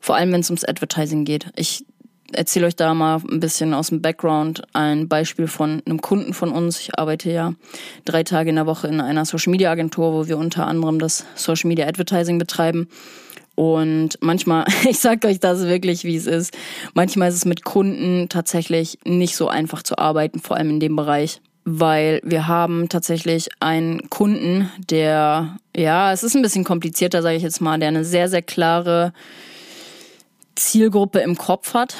Vor 0.00 0.16
allem, 0.16 0.32
wenn 0.32 0.40
es 0.40 0.50
ums 0.50 0.64
Advertising 0.64 1.24
geht. 1.24 1.46
Ich 1.54 1.84
erzähle 2.32 2.66
euch 2.66 2.74
da 2.74 2.94
mal 2.94 3.22
ein 3.30 3.38
bisschen 3.38 3.74
aus 3.74 3.90
dem 3.90 4.02
Background 4.02 4.64
ein 4.72 5.06
Beispiel 5.06 5.46
von 5.46 5.84
einem 5.86 6.00
Kunden 6.00 6.34
von 6.34 6.50
uns. 6.50 6.80
Ich 6.80 6.98
arbeite 6.98 7.30
ja 7.30 7.54
drei 8.04 8.24
Tage 8.24 8.50
in 8.50 8.56
der 8.56 8.66
Woche 8.66 8.88
in 8.88 9.00
einer 9.00 9.24
Social 9.24 9.52
Media 9.52 9.70
Agentur, 9.70 10.12
wo 10.12 10.26
wir 10.26 10.36
unter 10.36 10.66
anderem 10.66 10.98
das 10.98 11.24
Social 11.36 11.68
Media 11.68 11.86
Advertising 11.86 12.38
betreiben. 12.38 12.88
Und 13.56 14.18
manchmal, 14.20 14.66
ich 14.88 15.00
sage 15.00 15.26
euch 15.26 15.40
das 15.40 15.62
wirklich, 15.62 16.04
wie 16.04 16.14
es 16.14 16.26
ist, 16.26 16.56
manchmal 16.94 17.30
ist 17.30 17.34
es 17.34 17.44
mit 17.44 17.64
Kunden 17.64 18.28
tatsächlich 18.28 19.00
nicht 19.04 19.34
so 19.34 19.48
einfach 19.48 19.82
zu 19.82 19.98
arbeiten, 19.98 20.38
vor 20.38 20.56
allem 20.56 20.70
in 20.70 20.80
dem 20.80 20.94
Bereich. 20.94 21.40
Weil 21.64 22.20
wir 22.22 22.46
haben 22.46 22.88
tatsächlich 22.88 23.48
einen 23.58 24.08
Kunden, 24.08 24.70
der, 24.88 25.56
ja, 25.76 26.12
es 26.12 26.22
ist 26.22 26.36
ein 26.36 26.42
bisschen 26.42 26.62
komplizierter, 26.62 27.22
sage 27.22 27.34
ich 27.34 27.42
jetzt 27.42 27.60
mal, 27.60 27.80
der 27.80 27.88
eine 27.88 28.04
sehr, 28.04 28.28
sehr 28.28 28.42
klare 28.42 29.12
Zielgruppe 30.54 31.18
im 31.20 31.36
Kopf 31.36 31.74
hat. 31.74 31.96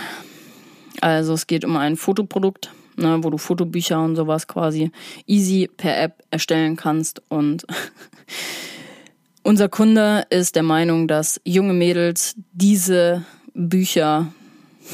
Also 1.00 1.32
es 1.32 1.48
geht 1.48 1.64
um 1.64 1.76
ein 1.76 1.96
Fotoprodukt, 1.96 2.70
ne, 2.96 3.18
wo 3.22 3.30
du 3.30 3.38
Fotobücher 3.38 4.00
und 4.00 4.14
sowas 4.14 4.46
quasi 4.46 4.92
easy 5.26 5.68
per 5.76 6.00
App 6.00 6.22
erstellen 6.30 6.76
kannst 6.76 7.22
und 7.28 7.66
Unser 9.46 9.68
Kunde 9.68 10.26
ist 10.28 10.56
der 10.56 10.64
Meinung, 10.64 11.06
dass 11.06 11.40
junge 11.44 11.72
Mädels 11.72 12.34
diese 12.52 13.24
Bücher, 13.54 14.26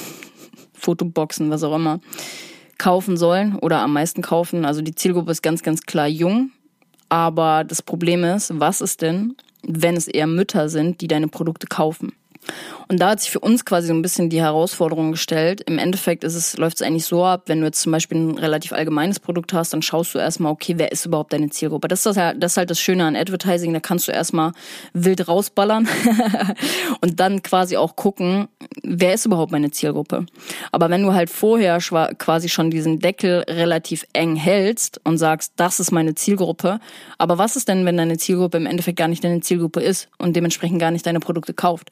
Fotoboxen, 0.75 1.49
was 1.49 1.63
auch 1.63 1.75
immer, 1.75 2.01
kaufen 2.77 3.17
sollen 3.17 3.57
oder 3.57 3.81
am 3.81 3.95
meisten 3.95 4.21
kaufen. 4.21 4.67
Also 4.67 4.83
die 4.83 4.95
Zielgruppe 4.95 5.31
ist 5.31 5.41
ganz, 5.43 5.63
ganz 5.63 5.81
klar 5.85 6.07
jung. 6.07 6.51
Aber 7.09 7.65
das 7.65 7.81
Problem 7.81 8.25
ist, 8.25 8.53
was 8.61 8.83
ist 8.83 9.01
denn, 9.01 9.37
wenn 9.63 9.97
es 9.97 10.07
eher 10.07 10.27
Mütter 10.27 10.69
sind, 10.69 11.01
die 11.01 11.09
deine 11.09 11.29
Produkte 11.29 11.67
kaufen? 11.67 12.13
Und 12.89 12.99
da 12.99 13.11
hat 13.11 13.21
sich 13.21 13.31
für 13.31 13.41
uns 13.41 13.65
quasi 13.65 13.89
so 13.89 13.95
ein 13.95 14.03
bisschen 14.03 14.29
die 14.29 14.41
Herausforderung 14.41 15.13
gestellt. 15.13 15.63
Im 15.63 15.79
Endeffekt 15.79 16.25
ist 16.25 16.35
es, 16.35 16.57
läuft 16.57 16.81
es 16.81 16.87
eigentlich 16.87 17.07
so 17.07 17.25
ab, 17.25 17.45
wenn 17.47 17.61
du 17.61 17.67
jetzt 17.67 17.81
zum 17.81 17.93
Beispiel 17.93 18.19
ein 18.19 18.39
relativ 18.39 18.73
allgemeines 18.73 19.21
Produkt 19.21 19.53
hast, 19.53 19.73
dann 19.73 19.83
schaust 19.83 20.15
du 20.15 20.19
erstmal, 20.19 20.53
okay, 20.53 20.75
wer 20.77 20.93
ist 20.93 21.07
überhaupt 21.07 21.33
deine 21.33 21.49
Zielgruppe? 21.51 21.89
Das 21.89 22.05
ist, 22.05 22.17
das, 22.17 22.35
das 22.37 22.53
ist 22.53 22.57
halt 22.57 22.71
das 22.71 22.81
Schöne 22.81 23.05
an 23.05 23.17
Advertising, 23.17 23.73
da 23.73 23.81
kannst 23.81 24.09
du 24.09 24.13
erstmal 24.13 24.53
wild 24.93 25.27
rausballern 25.27 25.89
und 27.01 27.21
dann 27.21 27.43
quasi 27.43 27.77
auch 27.77 27.97
gucken, 27.97 28.49
wer 28.83 29.15
ist 29.15 29.27
überhaupt 29.27 29.53
meine 29.53 29.71
Zielgruppe? 29.71 30.27
Aber 30.71 30.91
wenn 30.91 31.03
du 31.03 31.15
halt 31.15 31.31
vorher 31.31 31.79
quasi 31.79 32.49
schon 32.49 32.71
diesen 32.71 32.99
Deckel 32.99 33.45
relativ 33.49 34.05
eng 34.13 34.37
hältst 34.37 35.01
und 35.05 35.19
sagst, 35.19 35.53
das 35.57 35.81
ist 35.81 35.93
meine 35.93 36.15
Zielgruppe, 36.15 36.81
aber 37.19 37.39
was 37.39 37.57
ist 37.57 37.69
denn, 37.69 37.87
wenn 37.87 37.97
deine 37.97 38.19
Zielgruppe 38.19 38.57
im 38.59 38.67
Endeffekt 38.67 38.99
gar 38.99 39.09
nicht 39.09 39.25
deine 39.25 39.41
Zielgruppe 39.41 39.81
ist 39.81 40.09
und 40.19 40.37
dementsprechend 40.37 40.79
gar 40.79 40.91
nicht 40.91 41.07
deine 41.07 41.21
Produkte 41.21 41.55
kauft? 41.55 41.91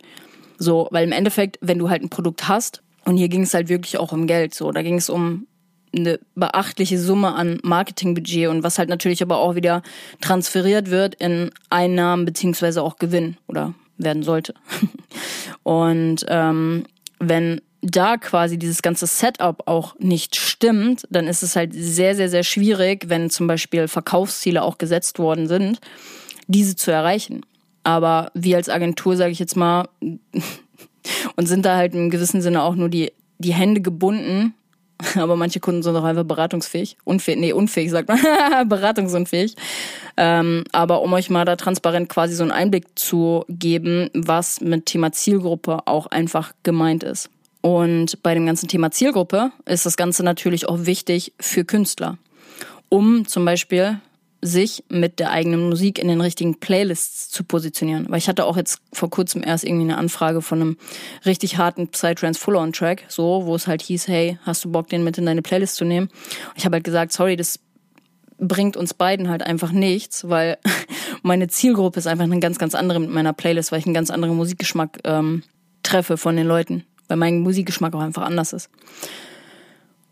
So, 0.62 0.88
weil 0.90 1.04
im 1.04 1.12
Endeffekt, 1.12 1.58
wenn 1.62 1.78
du 1.78 1.88
halt 1.88 2.02
ein 2.02 2.10
Produkt 2.10 2.46
hast, 2.46 2.82
und 3.06 3.16
hier 3.16 3.30
ging 3.30 3.42
es 3.42 3.54
halt 3.54 3.70
wirklich 3.70 3.96
auch 3.96 4.12
um 4.12 4.26
Geld, 4.26 4.54
so, 4.54 4.70
da 4.72 4.82
ging 4.82 4.96
es 4.96 5.08
um 5.08 5.46
eine 5.96 6.20
beachtliche 6.34 6.98
Summe 6.98 7.34
an 7.34 7.58
Marketingbudget 7.62 8.48
und 8.48 8.62
was 8.62 8.78
halt 8.78 8.90
natürlich 8.90 9.22
aber 9.22 9.38
auch 9.38 9.54
wieder 9.54 9.82
transferiert 10.20 10.90
wird 10.90 11.14
in 11.16 11.50
Einnahmen 11.70 12.26
beziehungsweise 12.26 12.82
auch 12.82 12.98
Gewinn 12.98 13.38
oder 13.48 13.74
werden 13.96 14.22
sollte. 14.22 14.54
und 15.62 16.26
ähm, 16.28 16.84
wenn 17.18 17.62
da 17.80 18.18
quasi 18.18 18.58
dieses 18.58 18.82
ganze 18.82 19.06
Setup 19.06 19.66
auch 19.66 19.98
nicht 19.98 20.36
stimmt, 20.36 21.08
dann 21.10 21.26
ist 21.26 21.42
es 21.42 21.56
halt 21.56 21.72
sehr, 21.72 22.14
sehr, 22.14 22.28
sehr 22.28 22.44
schwierig, 22.44 23.08
wenn 23.08 23.30
zum 23.30 23.46
Beispiel 23.46 23.88
Verkaufsziele 23.88 24.62
auch 24.62 24.76
gesetzt 24.76 25.18
worden 25.18 25.48
sind, 25.48 25.80
diese 26.48 26.76
zu 26.76 26.90
erreichen. 26.90 27.40
Aber 27.82 28.30
wir 28.34 28.56
als 28.56 28.68
Agentur, 28.68 29.16
sage 29.16 29.32
ich 29.32 29.38
jetzt 29.38 29.56
mal, 29.56 29.88
und 31.36 31.46
sind 31.46 31.64
da 31.64 31.76
halt 31.76 31.94
im 31.94 32.10
gewissen 32.10 32.42
Sinne 32.42 32.62
auch 32.62 32.74
nur 32.74 32.88
die, 32.88 33.12
die 33.38 33.54
Hände 33.54 33.80
gebunden. 33.80 34.54
Aber 35.16 35.36
manche 35.36 35.60
Kunden 35.60 35.82
sind 35.82 35.96
auch 35.96 36.04
einfach 36.04 36.24
beratungsfähig. 36.24 36.96
Unfähig, 37.04 37.40
nee, 37.40 37.52
unfähig 37.52 37.90
sagt 37.90 38.08
man. 38.08 38.18
Beratungsunfähig. 38.68 39.56
Ähm, 40.16 40.64
aber 40.72 41.00
um 41.00 41.12
euch 41.14 41.30
mal 41.30 41.46
da 41.46 41.56
transparent 41.56 42.10
quasi 42.10 42.34
so 42.34 42.42
einen 42.42 42.52
Einblick 42.52 42.86
zu 42.98 43.44
geben, 43.48 44.10
was 44.12 44.60
mit 44.60 44.86
Thema 44.86 45.12
Zielgruppe 45.12 45.86
auch 45.86 46.06
einfach 46.08 46.52
gemeint 46.62 47.02
ist. 47.02 47.30
Und 47.62 48.22
bei 48.22 48.34
dem 48.34 48.46
ganzen 48.46 48.68
Thema 48.68 48.90
Zielgruppe 48.90 49.52
ist 49.66 49.86
das 49.86 49.96
Ganze 49.96 50.22
natürlich 50.22 50.68
auch 50.68 50.84
wichtig 50.84 51.32
für 51.40 51.64
Künstler. 51.64 52.18
Um 52.88 53.26
zum 53.26 53.44
Beispiel 53.44 54.00
sich 54.42 54.84
mit 54.88 55.18
der 55.18 55.30
eigenen 55.30 55.68
Musik 55.68 55.98
in 55.98 56.08
den 56.08 56.20
richtigen 56.20 56.58
Playlists 56.58 57.28
zu 57.28 57.44
positionieren. 57.44 58.06
Weil 58.08 58.18
ich 58.18 58.28
hatte 58.28 58.46
auch 58.46 58.56
jetzt 58.56 58.80
vor 58.92 59.10
kurzem 59.10 59.42
erst 59.44 59.64
irgendwie 59.64 59.84
eine 59.84 59.98
Anfrage 59.98 60.40
von 60.40 60.60
einem 60.60 60.76
richtig 61.26 61.58
harten 61.58 61.88
Psytrance 61.88 62.40
Full-On-Track, 62.40 63.04
so, 63.08 63.44
wo 63.44 63.54
es 63.54 63.66
halt 63.66 63.82
hieß, 63.82 64.08
hey, 64.08 64.38
hast 64.42 64.64
du 64.64 64.70
Bock, 64.72 64.88
den 64.88 65.04
mit 65.04 65.18
in 65.18 65.26
deine 65.26 65.42
Playlist 65.42 65.76
zu 65.76 65.84
nehmen? 65.84 66.08
Ich 66.54 66.64
habe 66.64 66.76
halt 66.76 66.84
gesagt, 66.84 67.12
sorry, 67.12 67.36
das 67.36 67.60
bringt 68.38 68.76
uns 68.76 68.94
beiden 68.94 69.28
halt 69.28 69.42
einfach 69.42 69.72
nichts, 69.72 70.28
weil 70.28 70.58
meine 71.22 71.48
Zielgruppe 71.48 71.98
ist 71.98 72.06
einfach 72.06 72.24
eine 72.24 72.40
ganz, 72.40 72.58
ganz 72.58 72.74
andere 72.74 72.98
mit 72.98 73.10
meiner 73.10 73.34
Playlist, 73.34 73.72
weil 73.72 73.80
ich 73.80 73.86
einen 73.86 73.94
ganz 73.94 74.10
anderen 74.10 74.36
Musikgeschmack 74.36 75.00
ähm, 75.04 75.42
treffe 75.82 76.16
von 76.16 76.36
den 76.36 76.46
Leuten, 76.46 76.84
weil 77.08 77.18
mein 77.18 77.40
Musikgeschmack 77.40 77.94
auch 77.94 78.00
einfach 78.00 78.22
anders 78.22 78.54
ist. 78.54 78.70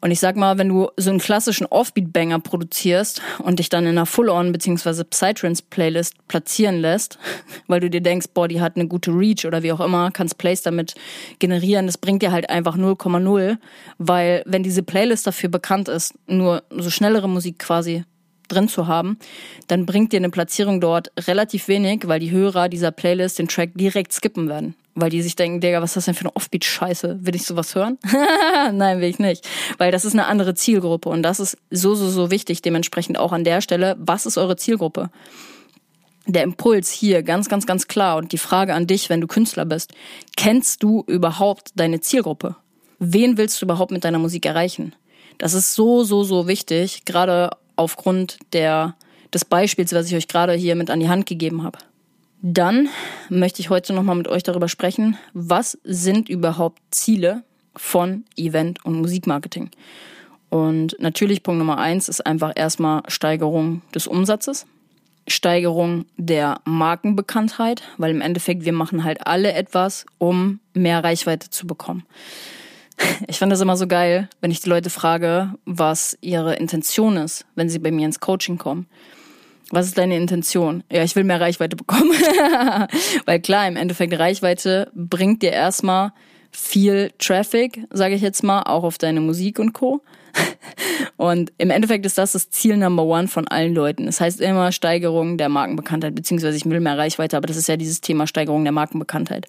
Und 0.00 0.12
ich 0.12 0.20
sag 0.20 0.37
mal, 0.37 0.58
wenn 0.58 0.68
du 0.68 0.90
so 0.96 1.11
einen 1.11 1.18
klassischen 1.18 1.66
Offbeat-Banger 1.66 2.38
produzierst 2.38 3.20
und 3.38 3.58
dich 3.58 3.68
dann 3.68 3.84
in 3.84 3.90
einer 3.90 4.06
Full-On- 4.06 4.52
bzw. 4.52 5.04
Psytrance-Playlist 5.04 6.14
platzieren 6.28 6.80
lässt, 6.80 7.18
weil 7.66 7.80
du 7.80 7.90
dir 7.90 8.00
denkst, 8.00 8.28
boah, 8.32 8.46
die 8.46 8.61
hat 8.61 8.76
eine 8.76 8.87
gute 8.87 9.11
Reach 9.11 9.44
oder 9.44 9.62
wie 9.62 9.72
auch 9.72 9.80
immer, 9.80 10.11
kannst 10.12 10.38
Plays 10.38 10.62
damit 10.62 10.94
generieren, 11.38 11.87
das 11.87 11.98
bringt 11.98 12.22
dir 12.22 12.30
halt 12.30 12.48
einfach 12.48 12.76
0,0, 12.76 13.58
weil 13.98 14.42
wenn 14.46 14.62
diese 14.62 14.82
Playlist 14.82 15.26
dafür 15.26 15.48
bekannt 15.48 15.88
ist, 15.88 16.14
nur 16.26 16.62
so 16.70 16.90
schnellere 16.90 17.28
Musik 17.28 17.58
quasi 17.58 18.04
drin 18.48 18.68
zu 18.68 18.87
haben, 18.87 19.18
dann 19.66 19.87
bringt 19.87 20.12
dir 20.12 20.18
eine 20.18 20.30
Platzierung 20.30 20.80
dort 20.80 21.12
relativ 21.18 21.68
wenig, 21.68 22.08
weil 22.08 22.20
die 22.20 22.30
Hörer 22.30 22.68
dieser 22.68 22.90
Playlist 22.90 23.38
den 23.38 23.48
Track 23.48 23.70
direkt 23.74 24.12
skippen 24.12 24.48
werden. 24.48 24.74
Weil 24.94 25.11
die 25.11 25.22
sich 25.22 25.37
denken, 25.37 25.61
Digga, 25.61 25.80
was 25.80 25.90
ist 25.90 25.96
das 25.96 26.04
denn 26.06 26.14
für 26.14 26.22
eine 26.22 26.34
Offbeat-Scheiße? 26.34 27.18
Will 27.20 27.37
ich 27.37 27.44
sowas 27.44 27.74
hören? 27.74 27.98
Nein, 28.72 29.00
will 29.00 29.08
ich 29.08 29.20
nicht. 29.20 29.46
Weil 29.78 29.92
das 29.92 30.04
ist 30.04 30.14
eine 30.14 30.26
andere 30.26 30.54
Zielgruppe 30.54 31.08
und 31.08 31.22
das 31.22 31.38
ist 31.38 31.56
so, 31.70 31.94
so, 31.94 32.08
so 32.08 32.32
wichtig. 32.32 32.62
Dementsprechend 32.62 33.18
auch 33.18 33.32
an 33.32 33.44
der 33.44 33.61
Stelle, 33.61 33.96
was 34.00 34.26
ist 34.26 34.38
eure 34.38 34.56
Zielgruppe? 34.56 35.11
der 36.28 36.42
Impuls 36.42 36.90
hier 36.90 37.22
ganz, 37.22 37.48
ganz, 37.48 37.66
ganz 37.66 37.88
klar 37.88 38.18
und 38.18 38.32
die 38.32 38.38
Frage 38.38 38.74
an 38.74 38.87
dich, 38.87 39.08
wenn 39.08 39.20
du 39.20 39.26
Künstler 39.26 39.64
bist, 39.64 39.94
kennst 40.37 40.82
du 40.82 41.02
überhaupt 41.06 41.70
deine 41.74 42.00
Zielgruppe? 42.00 42.56
Wen 42.98 43.38
willst 43.38 43.61
du 43.61 43.66
überhaupt 43.66 43.92
mit 43.92 44.04
deiner 44.04 44.18
Musik 44.18 44.44
erreichen? 44.44 44.94
Das 45.38 45.54
ist 45.54 45.74
so, 45.74 46.04
so, 46.04 46.24
so 46.24 46.46
wichtig, 46.46 47.04
gerade 47.04 47.50
aufgrund 47.79 48.38
der, 48.53 48.95
des 49.33 49.45
Beispiels, 49.45 49.93
was 49.93 50.07
ich 50.07 50.17
euch 50.17 50.29
gerade 50.29 50.53
hier 50.53 50.77
mit 50.77 50.91
an 50.91 51.01
die 51.01 51.09
Hand 51.09 51.27
gegeben 51.27 51.62
habe. 51.62 51.79
Dann 52.41 52.88
möchte 53.29 53.61
ich 53.61 53.71
heute 53.71 53.93
nochmal 53.93 54.17
mit 54.17 54.29
euch 54.29 54.43
darüber 54.43 54.69
sprechen, 54.69 55.17
was 55.33 55.79
sind 55.85 56.29
überhaupt 56.29 56.81
Ziele 56.91 57.43
von 57.75 58.25
Event- 58.37 58.85
und 58.85 59.01
Musikmarketing. 59.01 59.71
Und 60.51 60.97
natürlich 60.99 61.43
Punkt 61.43 61.59
Nummer 61.59 61.79
eins 61.79 62.09
ist 62.09 62.25
einfach 62.25 62.53
erstmal 62.55 63.03
Steigerung 63.09 63.83
des 63.95 64.07
Umsatzes. 64.07 64.67
Steigerung 65.27 66.07
der 66.17 66.61
Markenbekanntheit, 66.64 67.83
weil 67.99 68.12
im 68.12 68.23
Endeffekt 68.23 68.64
wir 68.64 68.73
machen 68.73 69.05
halt 69.05 69.27
alle 69.27 69.53
etwas, 69.53 70.07
um 70.17 70.61
mehr 70.73 71.05
Reichweite 71.05 71.51
zu 71.51 71.67
bekommen. 71.67 72.05
Ich 73.26 73.38
fand 73.38 73.50
das 73.52 73.61
immer 73.61 73.76
so 73.76 73.87
geil, 73.87 74.28
wenn 74.40 74.50
ich 74.50 74.61
die 74.61 74.68
Leute 74.68 74.90
frage, 74.90 75.54
was 75.64 76.16
ihre 76.20 76.54
Intention 76.54 77.16
ist, 77.16 77.46
wenn 77.54 77.68
sie 77.68 77.78
bei 77.78 77.90
mir 77.90 78.07
ins 78.07 78.20
Coaching 78.20 78.59
kommen. 78.59 78.87
Was 79.70 79.87
ist 79.87 79.98
deine 79.98 80.16
Intention? 80.16 80.83
Ja, 80.90 81.02
ich 81.02 81.14
will 81.14 81.24
mehr 81.24 81.40
Reichweite 81.40 81.76
bekommen. 81.76 82.11
Weil 83.26 83.40
klar, 83.40 83.68
im 83.68 83.76
Endeffekt 83.76 84.18
Reichweite 84.18 84.90
bringt 84.94 85.42
dir 85.42 85.52
erstmal 85.52 86.12
viel 86.50 87.12
Traffic, 87.18 87.81
sage 87.90 88.14
ich 88.14 88.22
jetzt 88.22 88.42
mal, 88.42 88.62
auch 88.62 88.85
auf 88.85 88.96
deine 88.96 89.20
Musik 89.20 89.59
und 89.59 89.72
Co. 89.74 90.02
Und 91.16 91.52
im 91.59 91.70
Endeffekt 91.70 92.07
ist 92.07 92.16
das 92.16 92.33
das 92.33 92.50
Ziel 92.50 92.76
Number 92.76 93.02
One 93.02 93.28
von 93.28 93.48
allen 93.48 93.74
Leuten. 93.74 94.07
Das 94.07 94.20
heißt 94.20 94.40
immer 94.40 94.70
Steigerung 94.72 95.37
der 95.37 95.48
Markenbekanntheit, 95.48 96.14
beziehungsweise 96.14 96.57
ich 96.57 96.64
will 96.64 96.81
mehr 96.81 96.96
Reichweite, 96.96 97.37
aber 97.37 97.46
das 97.46 97.57
ist 97.57 97.66
ja 97.66 97.76
dieses 97.76 98.00
Thema 98.00 98.26
Steigerung 98.26 98.62
der 98.62 98.72
Markenbekanntheit. 98.72 99.48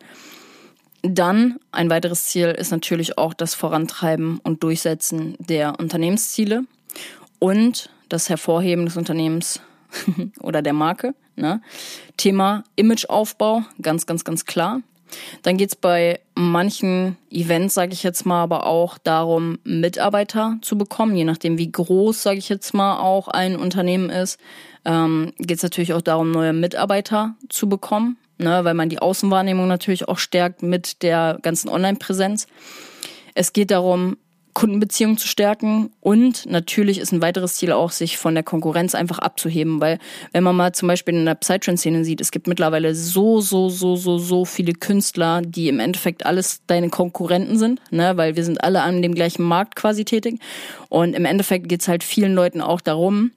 Dann 1.02 1.60
ein 1.72 1.90
weiteres 1.90 2.26
Ziel 2.26 2.48
ist 2.48 2.72
natürlich 2.72 3.18
auch 3.18 3.34
das 3.34 3.56
Vorantreiben 3.56 4.40
und 4.44 4.64
Durchsetzen 4.64 5.36
der 5.40 5.80
Unternehmensziele 5.80 6.64
und 7.40 7.90
das 8.10 8.30
Hervorheben 8.30 8.86
des 8.86 8.98
Unternehmens 8.98 9.62
oder 10.42 10.62
der 10.62 10.74
Marke. 10.74 11.14
Ne? 11.36 11.62
Thema 12.18 12.64
Imageaufbau, 12.76 13.64
ganz, 13.82 14.06
ganz, 14.06 14.26
ganz 14.26 14.46
klar. 14.46 14.82
Dann 15.42 15.58
geht's 15.58 15.76
bei 15.76 16.20
manchen 16.36 17.18
Events, 17.32 17.74
sage 17.74 17.94
ich 17.94 18.04
jetzt 18.04 18.26
mal, 18.26 18.44
aber 18.44 18.68
auch 18.68 18.98
darum, 18.98 19.58
Mitarbeiter 19.64 20.58
zu 20.62 20.78
bekommen, 20.78 21.16
je 21.16 21.24
nachdem, 21.24 21.58
wie 21.58 21.72
groß, 21.72 22.22
sage 22.22 22.38
ich 22.38 22.50
jetzt 22.50 22.74
mal, 22.74 23.00
auch 23.00 23.28
ein 23.28 23.56
Unternehmen 23.56 24.10
ist. 24.10 24.40
Ähm, 24.86 25.34
geht's 25.38 25.64
natürlich 25.64 25.94
auch 25.94 26.02
darum, 26.02 26.32
neue 26.32 26.54
Mitarbeiter 26.54 27.36
zu 27.50 27.68
bekommen, 27.68 28.18
ne, 28.38 28.64
weil 28.64 28.74
man 28.74 28.90
die 28.90 29.00
Außenwahrnehmung 29.00 29.68
natürlich 29.68 30.08
auch 30.08 30.18
stärkt 30.18 30.64
mit 30.64 31.04
der 31.04 31.40
ganzen 31.42 31.70
Online-Präsenz. 31.70 32.48
Es 33.36 33.54
geht 33.54 33.72
darum, 33.72 34.18
Kundenbeziehungen 34.54 35.18
zu 35.18 35.28
stärken 35.28 35.92
und 36.02 36.46
natürlich 36.46 37.00
ist 37.00 37.14
ein 37.14 37.22
weiteres 37.22 37.56
Ziel 37.56 37.72
auch, 37.72 37.92
sich 37.92 38.18
von 38.18 38.34
der 38.34 38.44
Konkurrenz 38.44 38.96
einfach 38.96 39.20
abzuheben, 39.20 39.80
weil 39.80 40.00
wenn 40.34 40.44
man 40.44 40.56
mal 40.56 40.74
zum 40.74 40.88
Beispiel 40.88 41.14
in 41.14 41.26
der 41.26 41.36
Psytrance-Szene 41.36 42.04
sieht, 42.04 42.20
es 42.20 42.32
gibt 42.32 42.48
mittlerweile 42.48 42.96
so, 42.96 43.42
so, 43.42 43.70
so, 43.70 43.96
so, 43.96 44.18
so 44.18 44.46
viele 44.46 44.74
Künstler, 44.74 45.42
die 45.42 45.70
im 45.70 45.80
Endeffekt 45.80 46.26
alles 46.26 46.62
deine 46.68 46.90
Konkurrenten 46.90 47.58
sind, 47.58 47.80
ne, 47.92 48.18
weil 48.18 48.36
wir 48.36 48.44
sind 48.44 48.64
alle 48.64 48.82
an 48.82 49.02
dem 49.02 49.16
gleichen 49.16 49.44
Markt 49.44 49.76
quasi 49.76 50.04
tätig 50.04 50.40
und 50.90 51.14
im 51.14 51.26
Endeffekt 51.26 51.70
geht's 51.70 51.88
halt 51.88 52.04
vielen 52.04 52.34
Leuten 52.34 52.60
auch 52.60 52.82
darum, 52.82 53.32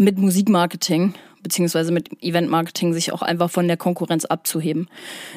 mit 0.00 0.18
Musikmarketing 0.18 1.14
beziehungsweise 1.42 1.92
mit 1.92 2.22
Eventmarketing 2.22 2.92
sich 2.92 3.12
auch 3.12 3.22
einfach 3.22 3.50
von 3.50 3.66
der 3.66 3.76
Konkurrenz 3.76 4.24
abzuheben. 4.24 4.88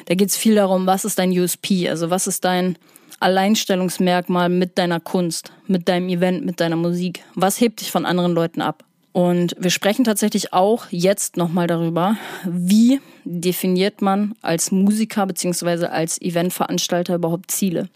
Da 0.06 0.14
geht's 0.14 0.36
viel 0.36 0.54
darum, 0.54 0.86
was 0.86 1.04
ist 1.04 1.18
dein 1.18 1.30
USP, 1.30 1.88
also 1.88 2.10
was 2.10 2.26
ist 2.26 2.44
dein 2.44 2.76
Alleinstellungsmerkmal 3.20 4.48
mit 4.48 4.76
deiner 4.76 5.00
Kunst, 5.00 5.52
mit 5.66 5.88
deinem 5.88 6.08
Event, 6.08 6.44
mit 6.44 6.60
deiner 6.60 6.76
Musik? 6.76 7.24
Was 7.34 7.60
hebt 7.60 7.80
dich 7.80 7.90
von 7.90 8.06
anderen 8.06 8.32
Leuten 8.32 8.60
ab? 8.60 8.84
Und 9.12 9.54
wir 9.58 9.70
sprechen 9.70 10.04
tatsächlich 10.04 10.52
auch 10.52 10.86
jetzt 10.90 11.36
nochmal 11.36 11.68
darüber, 11.68 12.16
wie 12.44 13.00
definiert 13.24 14.02
man 14.02 14.34
als 14.42 14.72
Musiker 14.72 15.24
beziehungsweise 15.24 15.90
als 15.90 16.20
Eventveranstalter 16.20 17.14
überhaupt 17.14 17.50
Ziele. 17.50 17.88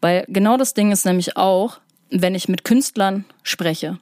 Weil 0.00 0.24
genau 0.28 0.58
das 0.58 0.74
Ding 0.74 0.92
ist 0.92 1.06
nämlich 1.06 1.36
auch, 1.36 1.78
wenn 2.10 2.34
ich 2.34 2.48
mit 2.48 2.64
Künstlern 2.64 3.24
spreche 3.42 3.98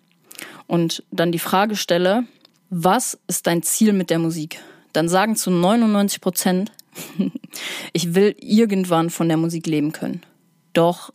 und 0.71 1.03
dann 1.11 1.33
die 1.33 1.41
Frage 1.41 1.75
stelle, 1.75 2.23
was 2.69 3.19
ist 3.27 3.49
dein 3.49 3.65
Ziel 3.65 3.93
mit 3.93 4.09
der 4.09 4.21
Musik? 4.21 4.61
Dann 4.93 5.09
sagen 5.09 5.35
zu 5.35 5.51
99 5.51 6.21
Prozent, 6.21 6.71
ich 7.93 8.15
will 8.15 8.37
irgendwann 8.39 9.11
von 9.11 9.27
der 9.27 9.37
Musik 9.37 9.67
leben 9.67 9.91
können. 9.91 10.23
Doch 10.73 11.13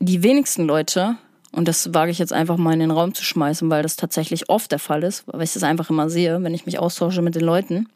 die 0.00 0.24
wenigsten 0.24 0.66
Leute, 0.66 1.14
und 1.52 1.68
das 1.68 1.94
wage 1.94 2.10
ich 2.10 2.18
jetzt 2.18 2.32
einfach 2.32 2.56
mal 2.56 2.72
in 2.72 2.80
den 2.80 2.90
Raum 2.90 3.14
zu 3.14 3.22
schmeißen, 3.22 3.70
weil 3.70 3.84
das 3.84 3.94
tatsächlich 3.94 4.50
oft 4.50 4.72
der 4.72 4.80
Fall 4.80 5.04
ist, 5.04 5.28
weil 5.28 5.42
ich 5.42 5.52
das 5.52 5.62
einfach 5.62 5.88
immer 5.88 6.10
sehe, 6.10 6.42
wenn 6.42 6.54
ich 6.54 6.66
mich 6.66 6.80
austausche 6.80 7.22
mit 7.22 7.36
den 7.36 7.44
Leuten. 7.44 7.88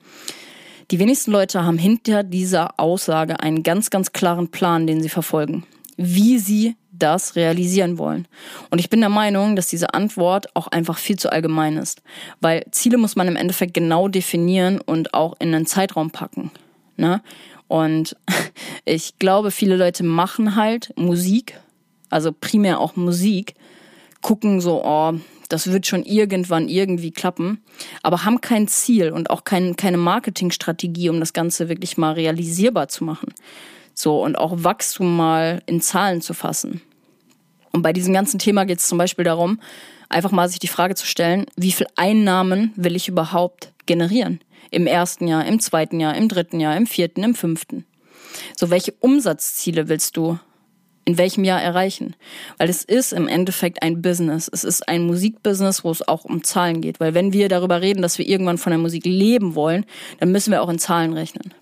Die 0.93 1.01
wenigsten 1.01 1.33
Leute 1.33 1.65
haben 1.65 1.79
hinter 1.79 2.23
dieser 2.23 2.79
Aussage 2.79 3.41
einen 3.41 3.65
ganz, 3.65 3.91
ganz 3.91 4.13
klaren 4.13 4.53
Plan, 4.53 4.87
den 4.87 5.03
sie 5.03 5.09
verfolgen, 5.09 5.65
wie 5.97 6.39
sie 6.39 6.77
das 6.99 7.37
realisieren 7.37 7.99
wollen. 7.99 8.27
Und 8.71 8.79
ich 8.79 8.91
bin 8.91 9.01
der 9.01 9.09
Meinung, 9.09 9.57
dass 9.57 9.69
diese 9.69 9.95
Antwort 9.95 10.55
auch 10.55 10.69
einfach 10.69 10.99
viel 10.99 11.19
zu 11.19 11.31
allgemein 11.31 11.77
ist, 11.77 12.03
weil 12.41 12.65
Ziele 12.71 12.99
muss 12.99 13.17
man 13.17 13.29
im 13.29 13.37
Endeffekt 13.37 13.75
genau 13.75 14.09
definieren 14.09 14.81
und 14.81 15.15
auch 15.15 15.35
in 15.39 15.55
einen 15.55 15.67
Zeitraum 15.67 16.11
packen. 16.11 16.51
Ne? 16.97 17.23
Und 17.69 18.17
ich 18.85 19.19
glaube, 19.19 19.51
viele 19.51 19.77
Leute 19.77 20.05
machen 20.05 20.57
halt 20.57 20.93
Musik, 20.97 21.59
also 22.11 22.33
primär 22.33 22.81
auch 22.81 22.97
Musik, 22.97 23.55
gucken 24.21 24.61
so, 24.61 24.83
oh, 24.85 25.15
das 25.49 25.71
wird 25.71 25.87
schon 25.87 26.05
irgendwann 26.05 26.69
irgendwie 26.69 27.11
klappen, 27.11 27.63
aber 28.03 28.25
haben 28.25 28.41
kein 28.41 28.69
Ziel 28.69 29.11
und 29.11 29.31
auch 29.31 29.45
kein, 29.45 29.77
keine 29.77 29.99
Marketingstrategie, 29.99 31.11
um 31.11 31.21
das 31.21 31.33
Ganze 31.33 31.69
wirklich 31.69 31.99
mal 31.99 32.13
realisierbar 32.13 32.89
zu 32.89 33.05
machen. 33.05 33.35
So, 33.95 34.23
und 34.23 34.37
auch 34.37 34.53
Wachstum 34.65 35.17
mal 35.17 35.63
in 35.67 35.81
Zahlen 35.81 36.21
zu 36.21 36.35
fassen. 36.35 36.83
Und 37.73 37.83
bei 37.83 37.93
diesem 37.93 38.13
ganzen 38.13 38.39
Thema 38.39 38.65
geht 38.65 38.79
es 38.79 38.89
zum 38.89 38.99
Beispiel 38.99 39.25
darum, 39.25 39.61
einfach 40.09 40.31
mal 40.31 40.49
sich 40.49 40.59
die 40.59 40.69
Frage 40.69 40.95
zu 40.95 41.07
stellen, 41.07 41.47
wie 41.57 41.73
viel 41.73 41.87
Einnahmen 41.97 42.73
will 42.77 42.97
ich 42.97 43.09
überhaupt 43.09 43.73
generieren? 43.87 44.41
Im 44.71 44.87
ersten 44.87 45.29
Jahr, 45.29 45.45
im 45.47 45.61
zweiten 45.61 46.01
Jahr, 46.01 46.17
im 46.17 46.29
dritten 46.29 46.61
Jahr, 46.61 46.77
im 46.77 46.87
vierten, 46.87 47.23
im 47.23 47.35
fünften. 47.35 47.85
So, 48.57 48.71
welche 48.71 48.93
Umsatzziele 49.01 49.89
willst 49.89 50.17
du 50.17 50.39
in 51.05 51.19
welchem 51.19 51.45
Jahr 51.45 51.63
erreichen? 51.63 52.17
Weil 52.59 52.71
es 52.71 52.83
ist 52.83 53.13
im 53.13 53.29
Endeffekt 53.29 53.83
ein 53.83 54.03
Business. 54.03 54.49
Es 54.53 54.65
ist 54.65 54.89
ein 54.89 55.07
Musikbusiness, 55.07 55.85
wo 55.85 55.91
es 55.91 56.07
auch 56.07 56.25
um 56.25 56.43
Zahlen 56.43 56.81
geht. 56.81 56.99
Weil 56.99 57.15
wenn 57.15 57.33
wir 57.33 57.49
darüber 57.49 57.83
reden, 57.83 58.03
dass 58.03 58.19
wir 58.19 58.27
irgendwann 58.27 58.59
von 58.59 58.71
der 58.71 58.79
Musik 58.79 59.05
leben 59.05 59.55
wollen, 59.55 59.85
dann 60.19 60.33
müssen 60.33 60.51
wir 60.51 60.63
auch 60.63 60.69
in 60.69 60.79
Zahlen 60.79 61.13
rechnen. 61.13 61.53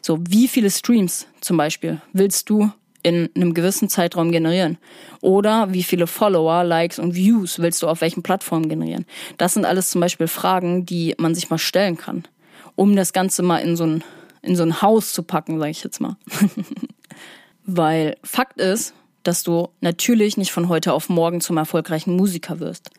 So, 0.00 0.18
wie 0.28 0.48
viele 0.48 0.70
Streams 0.70 1.26
zum 1.40 1.56
Beispiel 1.56 2.00
willst 2.12 2.50
du 2.50 2.70
in 3.02 3.28
einem 3.34 3.54
gewissen 3.54 3.88
Zeitraum 3.88 4.30
generieren? 4.30 4.78
Oder 5.20 5.72
wie 5.72 5.82
viele 5.82 6.06
Follower, 6.06 6.64
Likes 6.64 6.98
und 6.98 7.14
Views 7.14 7.58
willst 7.58 7.82
du 7.82 7.88
auf 7.88 8.00
welchen 8.00 8.22
Plattformen 8.22 8.68
generieren? 8.68 9.06
Das 9.38 9.54
sind 9.54 9.64
alles 9.64 9.90
zum 9.90 10.00
Beispiel 10.00 10.28
Fragen, 10.28 10.86
die 10.86 11.14
man 11.18 11.34
sich 11.34 11.50
mal 11.50 11.58
stellen 11.58 11.96
kann, 11.96 12.24
um 12.76 12.94
das 12.96 13.12
Ganze 13.12 13.42
mal 13.42 13.58
in 13.58 13.76
so 13.76 13.84
ein, 13.84 14.04
in 14.42 14.56
so 14.56 14.62
ein 14.62 14.82
Haus 14.82 15.12
zu 15.12 15.22
packen, 15.22 15.58
sage 15.58 15.70
ich 15.70 15.82
jetzt 15.84 16.00
mal. 16.00 16.16
Weil 17.66 18.16
Fakt 18.22 18.60
ist, 18.60 18.94
dass 19.22 19.42
du 19.42 19.68
natürlich 19.80 20.36
nicht 20.36 20.52
von 20.52 20.68
heute 20.68 20.92
auf 20.92 21.08
morgen 21.08 21.40
zum 21.40 21.56
erfolgreichen 21.56 22.16
Musiker 22.16 22.60
wirst. 22.60 22.90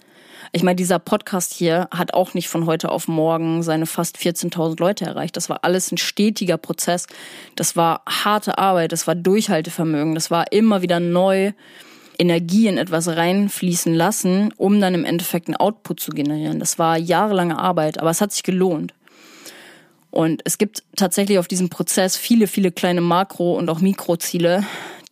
Ich 0.51 0.63
meine, 0.63 0.75
dieser 0.75 0.99
Podcast 0.99 1.53
hier 1.53 1.87
hat 1.91 2.13
auch 2.13 2.33
nicht 2.33 2.49
von 2.49 2.65
heute 2.65 2.89
auf 2.89 3.07
morgen 3.07 3.63
seine 3.63 3.85
fast 3.85 4.17
14.000 4.17 4.79
Leute 4.79 5.05
erreicht. 5.05 5.37
Das 5.37 5.49
war 5.49 5.63
alles 5.63 5.91
ein 5.91 5.97
stetiger 5.97 6.57
Prozess. 6.57 7.07
Das 7.55 7.75
war 7.75 8.03
harte 8.07 8.57
Arbeit, 8.57 8.91
das 8.91 9.07
war 9.07 9.15
Durchhaltevermögen, 9.15 10.15
das 10.15 10.29
war 10.31 10.51
immer 10.51 10.81
wieder 10.81 10.99
neu 10.99 11.53
Energie 12.19 12.67
in 12.67 12.77
etwas 12.77 13.07
reinfließen 13.07 13.93
lassen, 13.93 14.53
um 14.57 14.79
dann 14.79 14.93
im 14.93 15.05
Endeffekt 15.05 15.47
einen 15.47 15.57
Output 15.57 15.99
zu 15.99 16.11
generieren. 16.11 16.59
Das 16.59 16.77
war 16.77 16.97
jahrelange 16.97 17.57
Arbeit, 17.57 17.99
aber 17.99 18.11
es 18.11 18.21
hat 18.21 18.31
sich 18.31 18.43
gelohnt. 18.43 18.93
Und 20.11 20.41
es 20.45 20.59
gibt 20.59 20.83
tatsächlich 20.95 21.39
auf 21.39 21.47
diesem 21.47 21.69
Prozess 21.69 22.15
viele, 22.15 22.45
viele 22.45 22.71
kleine 22.71 23.01
Makro- 23.01 23.57
und 23.57 23.67
auch 23.69 23.79
Mikroziele, 23.79 24.63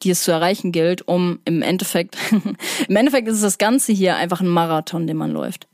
die 0.03 0.11
es 0.11 0.23
zu 0.23 0.31
erreichen 0.31 0.71
gilt, 0.71 1.07
um 1.07 1.39
im 1.45 1.61
Endeffekt, 1.61 2.17
im 2.87 2.95
Endeffekt 2.95 3.27
ist 3.27 3.43
das 3.43 3.57
Ganze 3.57 3.93
hier 3.93 4.15
einfach 4.15 4.41
ein 4.41 4.47
Marathon, 4.47 5.07
den 5.07 5.17
man 5.17 5.31
läuft. 5.31 5.67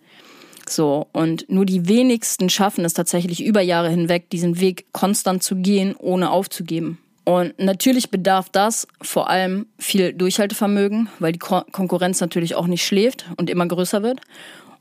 So, 0.70 1.08
und 1.14 1.50
nur 1.50 1.66
die 1.66 1.88
wenigsten 1.88 2.50
schaffen 2.50 2.84
es 2.84 2.94
tatsächlich 2.94 3.44
über 3.44 3.62
Jahre 3.62 3.90
hinweg, 3.90 4.30
diesen 4.30 4.60
Weg 4.60 4.86
konstant 4.92 5.42
zu 5.42 5.56
gehen, 5.56 5.96
ohne 5.98 6.30
aufzugeben. 6.30 6.98
Und 7.24 7.60
natürlich 7.60 8.10
bedarf 8.10 8.50
das 8.50 8.88
vor 9.02 9.30
allem 9.30 9.68
viel 9.78 10.14
Durchhaltevermögen, 10.14 11.10
weil 11.20 11.34
die 11.34 11.40
Ko 11.40 11.62
Konkurrenz 11.72 12.22
natürlich 12.22 12.56
auch 12.56 12.68
nicht 12.68 12.86
schläft 12.86 13.26
und 13.36 13.50
immer 13.50 13.68
größer 13.68 14.02
wird. 14.02 14.22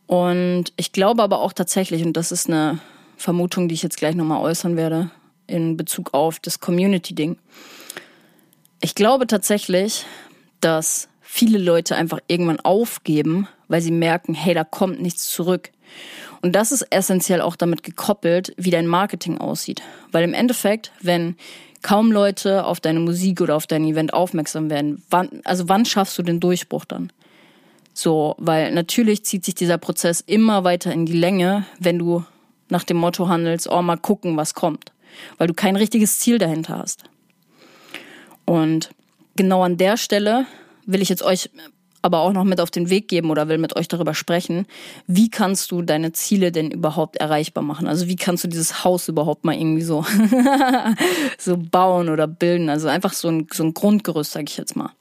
Und 0.07 0.73
ich 0.77 0.93
glaube 0.93 1.23
aber 1.23 1.41
auch 1.41 1.53
tatsächlich, 1.53 2.05
und 2.05 2.17
das 2.17 2.31
ist 2.31 2.49
eine 2.49 2.79
Vermutung, 3.17 3.69
die 3.69 3.75
ich 3.75 3.83
jetzt 3.83 3.97
gleich 3.97 4.15
nochmal 4.15 4.43
äußern 4.43 4.77
werde, 4.77 5.11
in 5.47 5.77
Bezug 5.77 6.15
auf 6.15 6.39
das 6.39 6.61
Community-Ding. 6.61 7.37
Ich 8.81 8.95
glaube 8.95 9.27
tatsächlich, 9.27 10.05
dass 10.61 11.09
viele 11.21 11.59
Leute 11.59 11.97
einfach 11.97 12.21
irgendwann 12.29 12.61
aufgeben, 12.61 13.49
weil 13.69 13.81
sie 13.81 13.91
merken, 13.91 14.35
hey, 14.35 14.55
da 14.55 14.65
kommt 14.65 15.01
nichts 15.01 15.31
zurück. 15.31 15.71
Und 16.43 16.53
das 16.53 16.73
ist 16.73 16.83
essentiell 16.91 17.41
auch 17.41 17.57
damit 17.57 17.83
gekoppelt, 17.83 18.53
wie 18.57 18.71
dein 18.71 18.87
Marketing 18.87 19.39
aussieht. 19.39 19.83
Weil 20.13 20.25
im 20.25 20.35
Endeffekt, 20.35 20.93
wenn 21.01 21.37
kaum 21.83 22.13
Leute 22.13 22.65
auf 22.65 22.81
deine 22.81 23.01
Musik 23.01 23.41
oder 23.41 23.57
auf 23.57 23.67
dein 23.67 23.85
Event 23.85 24.13
aufmerksam 24.13 24.71
werden, 24.71 25.03
wann, 25.11 25.41
also 25.45 25.69
wann 25.69 25.85
schaffst 25.85 26.19
du 26.19 26.23
den 26.23 26.41
Durchbruch 26.41 26.85
dann? 26.85 27.13
So, 27.95 28.35
weil 28.39 28.73
natürlich 28.73 29.25
zieht 29.25 29.45
sich 29.45 29.55
dieser 29.55 29.79
Prozess 29.79 30.21
immer 30.21 30.65
weiter 30.65 30.93
in 30.93 31.07
die 31.07 31.19
Länge, 31.19 31.65
wenn 31.79 31.99
du 31.99 32.25
nach 32.69 32.85
dem 32.85 32.99
Motto 32.99 33.29
handelst, 33.29 33.69
oh, 33.71 33.83
mal 33.83 33.97
gucken, 33.97 34.37
was 34.37 34.55
kommt. 34.55 34.93
Weil 35.39 35.47
du 35.47 35.55
kein 35.55 35.77
richtiges 35.77 36.19
Ziel 36.19 36.39
dahinter 36.39 36.79
hast. 36.79 37.05
Und 38.47 38.91
genau 39.37 39.63
an 39.63 39.77
der 39.77 39.99
Stelle 39.99 40.47
will 40.87 41.03
ich 41.03 41.11
jetzt 41.11 41.23
euch 41.23 41.51
aber 42.07 42.21
auch 42.21 42.33
noch 42.33 42.45
mit 42.45 42.61
auf 42.61 42.71
den 42.71 42.89
Weg 42.89 43.09
geben 43.09 43.31
oder 43.31 43.49
will 43.49 43.59
mit 43.59 43.75
euch 43.75 43.89
darüber 43.89 44.15
sprechen, 44.15 44.67
wie 45.09 45.29
kannst 45.29 45.73
du 45.73 45.83
deine 45.83 46.13
Ziele 46.13 46.53
denn 46.53 46.71
überhaupt 46.71 47.17
erreichbar 47.17 47.65
machen? 47.65 47.89
Also 47.89 48.07
wie 48.07 48.15
kannst 48.15 48.45
du 48.45 48.49
dieses 48.49 48.85
Haus 48.85 49.09
überhaupt 49.09 49.45
mal 49.45 49.57
irgendwie 49.57 49.83
so, 49.83 50.07
so 51.39 51.57
bauen 51.57 52.09
oder 52.09 52.29
bilden? 52.29 52.69
Also 52.69 52.87
einfach 52.87 53.13
so 53.13 53.27
ein, 53.27 53.49
so 53.53 53.65
ein 53.65 53.75
Grundgerüst, 53.75 54.31
sage 54.31 54.47
ich 54.49 54.57
jetzt 54.57 54.77
mal. 54.77 54.93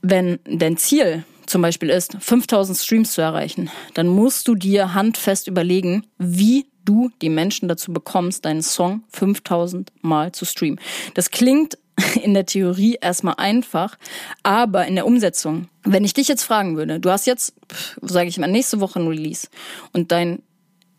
Wenn 0.00 0.38
dein 0.44 0.76
Ziel 0.76 1.24
zum 1.46 1.60
Beispiel 1.60 1.90
ist, 1.90 2.16
5000 2.20 2.78
Streams 2.78 3.12
zu 3.12 3.20
erreichen, 3.20 3.68
dann 3.94 4.06
musst 4.06 4.46
du 4.46 4.54
dir 4.54 4.94
handfest 4.94 5.48
überlegen, 5.48 6.06
wie 6.18 6.66
du 6.86 7.10
die 7.20 7.28
Menschen 7.28 7.68
dazu 7.68 7.92
bekommst, 7.92 8.44
deinen 8.44 8.62
Song 8.62 9.02
5000 9.10 9.92
Mal 10.02 10.32
zu 10.32 10.44
streamen. 10.44 10.80
Das 11.14 11.30
klingt 11.30 11.76
in 12.22 12.34
der 12.34 12.46
Theorie 12.46 12.98
erstmal 13.00 13.34
einfach, 13.38 13.96
aber 14.42 14.86
in 14.86 14.94
der 14.94 15.06
Umsetzung, 15.06 15.68
wenn 15.82 16.04
ich 16.04 16.14
dich 16.14 16.28
jetzt 16.28 16.42
fragen 16.42 16.76
würde, 16.76 17.00
du 17.00 17.10
hast 17.10 17.26
jetzt, 17.26 17.54
sage 18.00 18.28
ich 18.28 18.38
mal, 18.38 18.50
nächste 18.50 18.80
Woche 18.80 19.00
ein 19.00 19.08
Release 19.08 19.48
und 19.92 20.12
dein 20.12 20.42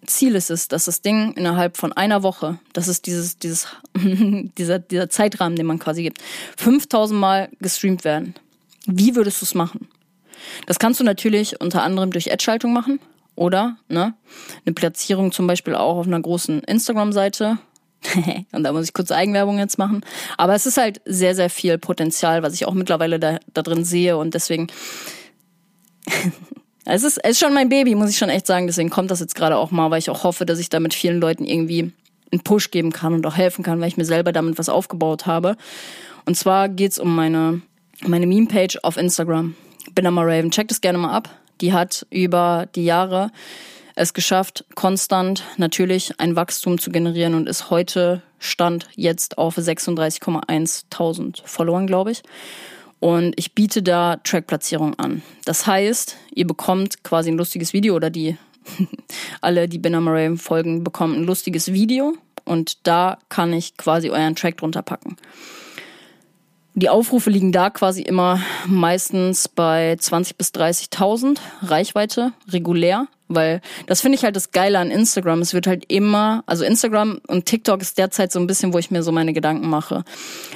Ziel 0.05 0.35
ist 0.35 0.49
es, 0.49 0.67
dass 0.67 0.85
das 0.85 1.01
Ding 1.01 1.33
innerhalb 1.33 1.75
von 1.75 1.91
einer 1.91 2.23
Woche, 2.23 2.59
das 2.73 2.87
ist 2.87 3.07
dieses, 3.07 3.37
dieses, 3.37 3.67
dieser, 3.95 4.79
dieser 4.79 5.09
Zeitrahmen, 5.09 5.55
den 5.55 5.65
man 5.65 5.79
quasi 5.79 6.03
gibt, 6.03 6.21
5000 6.57 7.19
Mal 7.19 7.49
gestreamt 7.59 8.03
werden. 8.03 8.33
Wie 8.85 9.15
würdest 9.15 9.41
du 9.41 9.45
es 9.45 9.53
machen? 9.53 9.87
Das 10.65 10.79
kannst 10.79 10.99
du 10.99 11.03
natürlich 11.03 11.59
unter 11.59 11.83
anderem 11.83 12.11
durch 12.11 12.31
Ad-Schaltung 12.31 12.71
machen 12.71 12.99
oder 13.37 13.77
ne, 13.87 14.15
eine 14.65 14.73
Platzierung 14.73 15.31
zum 15.31 15.47
Beispiel 15.47 15.75
auch 15.75 15.97
auf 15.97 16.07
einer 16.07 16.19
großen 16.19 16.61
Instagram-Seite. 16.63 17.59
und 18.51 18.63
da 18.63 18.73
muss 18.73 18.85
ich 18.85 18.93
kurz 18.93 19.11
Eigenwerbung 19.11 19.59
jetzt 19.59 19.77
machen. 19.77 20.01
Aber 20.37 20.55
es 20.55 20.65
ist 20.65 20.77
halt 20.77 21.01
sehr, 21.05 21.35
sehr 21.35 21.49
viel 21.49 21.77
Potenzial, 21.77 22.43
was 22.43 22.53
ich 22.53 22.65
auch 22.65 22.73
mittlerweile 22.73 23.19
da, 23.19 23.39
da 23.53 23.61
drin 23.61 23.85
sehe. 23.85 24.17
Und 24.17 24.33
deswegen, 24.33 24.67
es, 26.85 27.03
ist, 27.03 27.17
es 27.23 27.31
ist 27.31 27.39
schon 27.39 27.53
mein 27.53 27.69
Baby, 27.69 27.95
muss 27.95 28.09
ich 28.09 28.17
schon 28.17 28.29
echt 28.29 28.47
sagen. 28.47 28.67
Deswegen 28.67 28.89
kommt 28.89 29.11
das 29.11 29.19
jetzt 29.19 29.35
gerade 29.35 29.57
auch 29.57 29.71
mal, 29.71 29.91
weil 29.91 29.99
ich 29.99 30.09
auch 30.09 30.23
hoffe, 30.23 30.45
dass 30.45 30.59
ich 30.59 30.69
damit 30.69 30.93
vielen 30.93 31.19
Leuten 31.19 31.45
irgendwie 31.45 31.91
einen 32.31 32.41
Push 32.43 32.71
geben 32.71 32.91
kann 32.91 33.13
und 33.13 33.25
auch 33.25 33.37
helfen 33.37 33.63
kann, 33.63 33.79
weil 33.79 33.87
ich 33.87 33.97
mir 33.97 34.05
selber 34.05 34.31
damit 34.31 34.57
was 34.57 34.67
aufgebaut 34.67 35.27
habe. 35.27 35.57
Und 36.25 36.35
zwar 36.35 36.69
geht's 36.69 36.97
um 36.97 37.15
meine, 37.15 37.61
meine 38.05 38.27
Meme-Page 38.27 38.79
auf 38.83 38.97
Instagram. 38.97 39.55
Bin 39.85 39.93
Binama 39.95 40.23
Raven. 40.23 40.51
Checkt 40.51 40.71
es 40.71 40.81
gerne 40.81 40.97
mal 40.97 41.13
ab. 41.13 41.29
Die 41.61 41.73
hat 41.73 42.05
über 42.09 42.67
die 42.75 42.85
Jahre 42.85 43.31
es 43.95 44.13
geschafft, 44.13 44.63
konstant 44.75 45.43
natürlich 45.57 46.19
ein 46.19 46.35
Wachstum 46.35 46.77
zu 46.77 46.91
generieren 46.91 47.33
und 47.33 47.49
ist 47.49 47.71
heute 47.71 48.21
Stand 48.37 48.87
jetzt 48.95 49.39
auf 49.39 49.57
36,1.000 49.57 51.41
Followern, 51.43 51.87
glaube 51.87 52.11
ich. 52.11 52.21
Und 52.99 53.33
ich 53.37 53.55
biete 53.55 53.81
da 53.81 54.17
Trackplatzierung 54.17 54.97
an. 54.99 55.23
Das 55.45 55.65
heißt, 55.65 56.15
ihr 56.33 56.45
bekommt 56.45 57.03
quasi 57.03 57.31
ein 57.31 57.37
lustiges 57.37 57.73
Video 57.73 57.95
oder 57.95 58.09
die 58.11 58.37
alle, 59.41 59.67
die 59.67 59.79
Binner 59.79 60.01
Murray 60.01 60.37
folgen, 60.37 60.83
bekommen 60.83 61.15
ein 61.15 61.23
lustiges 61.23 61.73
Video 61.73 62.13
und 62.45 62.85
da 62.87 63.17
kann 63.29 63.53
ich 63.53 63.77
quasi 63.77 64.09
euren 64.09 64.35
Track 64.35 64.57
drunter 64.57 64.81
packen. 64.81 65.17
Die 66.77 66.89
Aufrufe 66.89 67.31
liegen 67.31 67.51
da 67.51 67.71
quasi 67.71 68.03
immer 68.03 68.39
meistens 68.67 69.47
bei 69.47 69.95
20 69.99 70.37
bis 70.37 70.49
30.000 70.49 71.39
Reichweite 71.63 72.33
regulär. 72.49 73.07
Weil 73.27 73.61
das 73.87 74.01
finde 74.01 74.17
ich 74.17 74.23
halt 74.23 74.35
das 74.35 74.51
Geile 74.51 74.79
an 74.79 74.91
Instagram. 74.91 75.41
Es 75.41 75.53
wird 75.53 75.67
halt 75.67 75.85
immer, 75.87 76.43
also 76.45 76.63
Instagram 76.63 77.19
und 77.27 77.45
TikTok 77.45 77.81
ist 77.81 77.97
derzeit 77.97 78.31
so 78.31 78.39
ein 78.39 78.47
bisschen, 78.47 78.73
wo 78.73 78.77
ich 78.77 78.91
mir 78.91 79.03
so 79.03 79.11
meine 79.11 79.33
Gedanken 79.33 79.69
mache. 79.69 80.03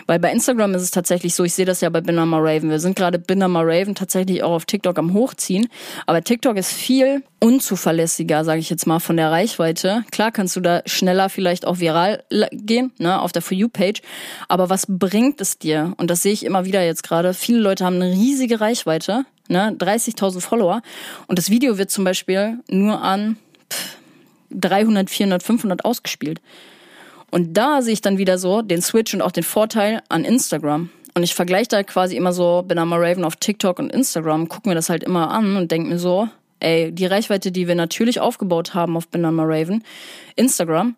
Weil 0.08 0.20
bei 0.20 0.32
Instagram 0.32 0.74
ist 0.76 0.84
es 0.84 0.92
tatsächlich 0.92 1.36
so, 1.36 1.44
ich 1.44 1.54
sehe 1.54 1.66
das 1.66 1.82
ja 1.82 1.90
bei 1.90 2.02
Binama 2.02 2.38
Raven. 2.40 2.70
Wir 2.70 2.80
sind 2.80 2.96
gerade 2.96 3.20
Binama 3.20 3.62
Raven 3.62 3.96
tatsächlich 3.96 4.44
auch 4.44 4.54
auf 4.54 4.66
TikTok 4.66 4.98
am 4.98 5.14
Hochziehen. 5.14 5.68
Aber 6.06 6.24
TikTok 6.24 6.58
ist 6.58 6.72
viel 6.72 7.24
unzuverlässiger, 7.40 8.46
sage 8.46 8.60
ich 8.60 8.70
jetzt 8.70 8.86
mal, 8.86 9.00
von 9.00 9.18
der 9.18 9.32
Reichweite. 9.32 10.04
Klar 10.12 10.32
kannst 10.32 10.56
du 10.56 10.62
da 10.62 10.82
schneller 10.86 11.30
vielleicht 11.30 11.66
auch 11.66 11.80
viral 11.80 12.24
gehen, 12.52 12.94
ne, 13.00 13.20
auf 13.20 13.32
der 13.32 13.42
For 13.42 13.58
You-Page. 13.58 14.02
Aber 14.48 14.70
was 14.70 14.86
bringt 14.88 15.42
es 15.42 15.58
dir? 15.58 15.94
Und 15.98 16.10
das 16.10 16.22
sehe 16.22 16.34
ich 16.34 16.46
immer 16.46 16.66
wieder 16.66 16.84
jetzt 16.84 17.04
gerade. 17.04 17.34
Viele 17.34 17.60
Leute 17.60 17.84
haben 17.84 17.96
eine 17.96 18.12
riesige 18.12 18.62
Reichweite 18.62 19.26
ne, 19.52 19.76
30.000 19.78 20.42
Follower. 20.42 20.82
Und 21.28 21.38
das 21.38 21.50
Video 21.50 21.78
wird 21.78 21.92
zum 21.92 22.04
Beispiel 22.04 22.60
nur 22.68 23.02
an 23.02 23.38
300, 24.50 25.10
400, 25.10 25.44
500 25.44 25.86
ausgespielt. 25.86 26.42
Und 27.30 27.54
da 27.54 27.82
sehe 27.82 27.94
ich 27.94 28.02
dann 28.02 28.18
wieder 28.18 28.38
so 28.38 28.62
den 28.62 28.82
Switch 28.82 29.14
und 29.14 29.22
auch 29.22 29.32
den 29.32 29.44
Vorteil 29.44 30.02
an 30.10 30.26
Instagram. 30.26 30.90
Und 31.14 31.24
ich 31.24 31.36
vergleiche 31.36 31.70
da 31.70 31.84
quasi 31.84 32.16
immer 32.16 32.34
so, 32.34 32.66
einmal 32.70 33.04
Raven 33.04 33.24
auf 33.24 33.36
TikTok 33.36 33.80
und 33.80 33.92
Instagram, 33.92 34.48
gucke 34.48 34.68
mir 34.68 34.76
das 34.76 34.90
halt 34.90 35.04
immer 35.04 35.30
an 35.32 35.56
und 35.56 35.72
denke 35.72 35.90
mir 35.90 36.00
so, 36.00 36.30
ey, 36.60 36.92
die 36.92 37.06
Reichweite, 37.06 37.52
die 37.52 37.68
wir 37.68 37.76
natürlich 37.76 38.20
aufgebaut 38.20 38.74
haben 38.74 38.96
auf 38.96 39.08
Banana 39.08 39.44
Raven, 39.44 39.84
Instagram, 40.36 40.96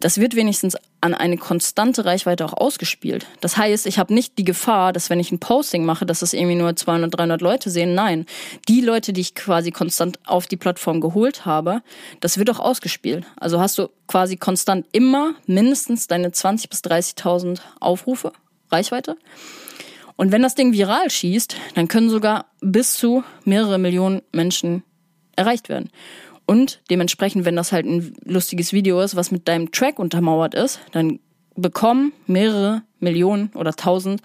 das 0.00 0.18
wird 0.18 0.36
wenigstens 0.36 0.76
an 1.00 1.14
eine 1.14 1.36
konstante 1.36 2.04
Reichweite 2.04 2.44
auch 2.44 2.52
ausgespielt. 2.52 3.26
Das 3.40 3.56
heißt, 3.56 3.86
ich 3.86 3.98
habe 3.98 4.12
nicht 4.12 4.38
die 4.38 4.44
Gefahr, 4.44 4.92
dass 4.92 5.08
wenn 5.10 5.20
ich 5.20 5.32
ein 5.32 5.38
Posting 5.38 5.84
mache, 5.84 6.04
dass 6.04 6.20
das 6.20 6.32
irgendwie 6.32 6.56
nur 6.56 6.74
200, 6.74 7.16
300 7.16 7.40
Leute 7.40 7.70
sehen. 7.70 7.94
Nein, 7.94 8.26
die 8.68 8.80
Leute, 8.80 9.12
die 9.12 9.20
ich 9.20 9.34
quasi 9.34 9.70
konstant 9.70 10.18
auf 10.26 10.46
die 10.46 10.56
Plattform 10.56 11.00
geholt 11.00 11.46
habe, 11.46 11.82
das 12.20 12.38
wird 12.38 12.50
auch 12.50 12.58
ausgespielt. 12.60 13.24
Also 13.36 13.60
hast 13.60 13.78
du 13.78 13.88
quasi 14.06 14.36
konstant 14.36 14.86
immer 14.92 15.34
mindestens 15.46 16.06
deine 16.06 16.32
20 16.32 16.68
bis 16.70 16.80
30.000 16.80 17.60
Aufrufe, 17.80 18.32
Reichweite. 18.70 19.16
Und 20.16 20.32
wenn 20.32 20.42
das 20.42 20.54
Ding 20.54 20.72
viral 20.72 21.10
schießt, 21.10 21.56
dann 21.74 21.88
können 21.88 22.10
sogar 22.10 22.46
bis 22.60 22.94
zu 22.94 23.22
mehrere 23.44 23.78
Millionen 23.78 24.22
Menschen 24.32 24.82
erreicht 25.36 25.68
werden. 25.68 25.90
Und 26.46 26.80
dementsprechend, 26.90 27.44
wenn 27.44 27.56
das 27.56 27.72
halt 27.72 27.86
ein 27.86 28.16
lustiges 28.24 28.72
Video 28.72 29.00
ist, 29.00 29.16
was 29.16 29.30
mit 29.30 29.48
deinem 29.48 29.72
Track 29.72 29.98
untermauert 29.98 30.54
ist, 30.54 30.80
dann 30.92 31.18
bekommen 31.56 32.12
mehrere 32.26 32.82
Millionen 33.00 33.50
oder 33.54 33.72
tausend 33.72 34.22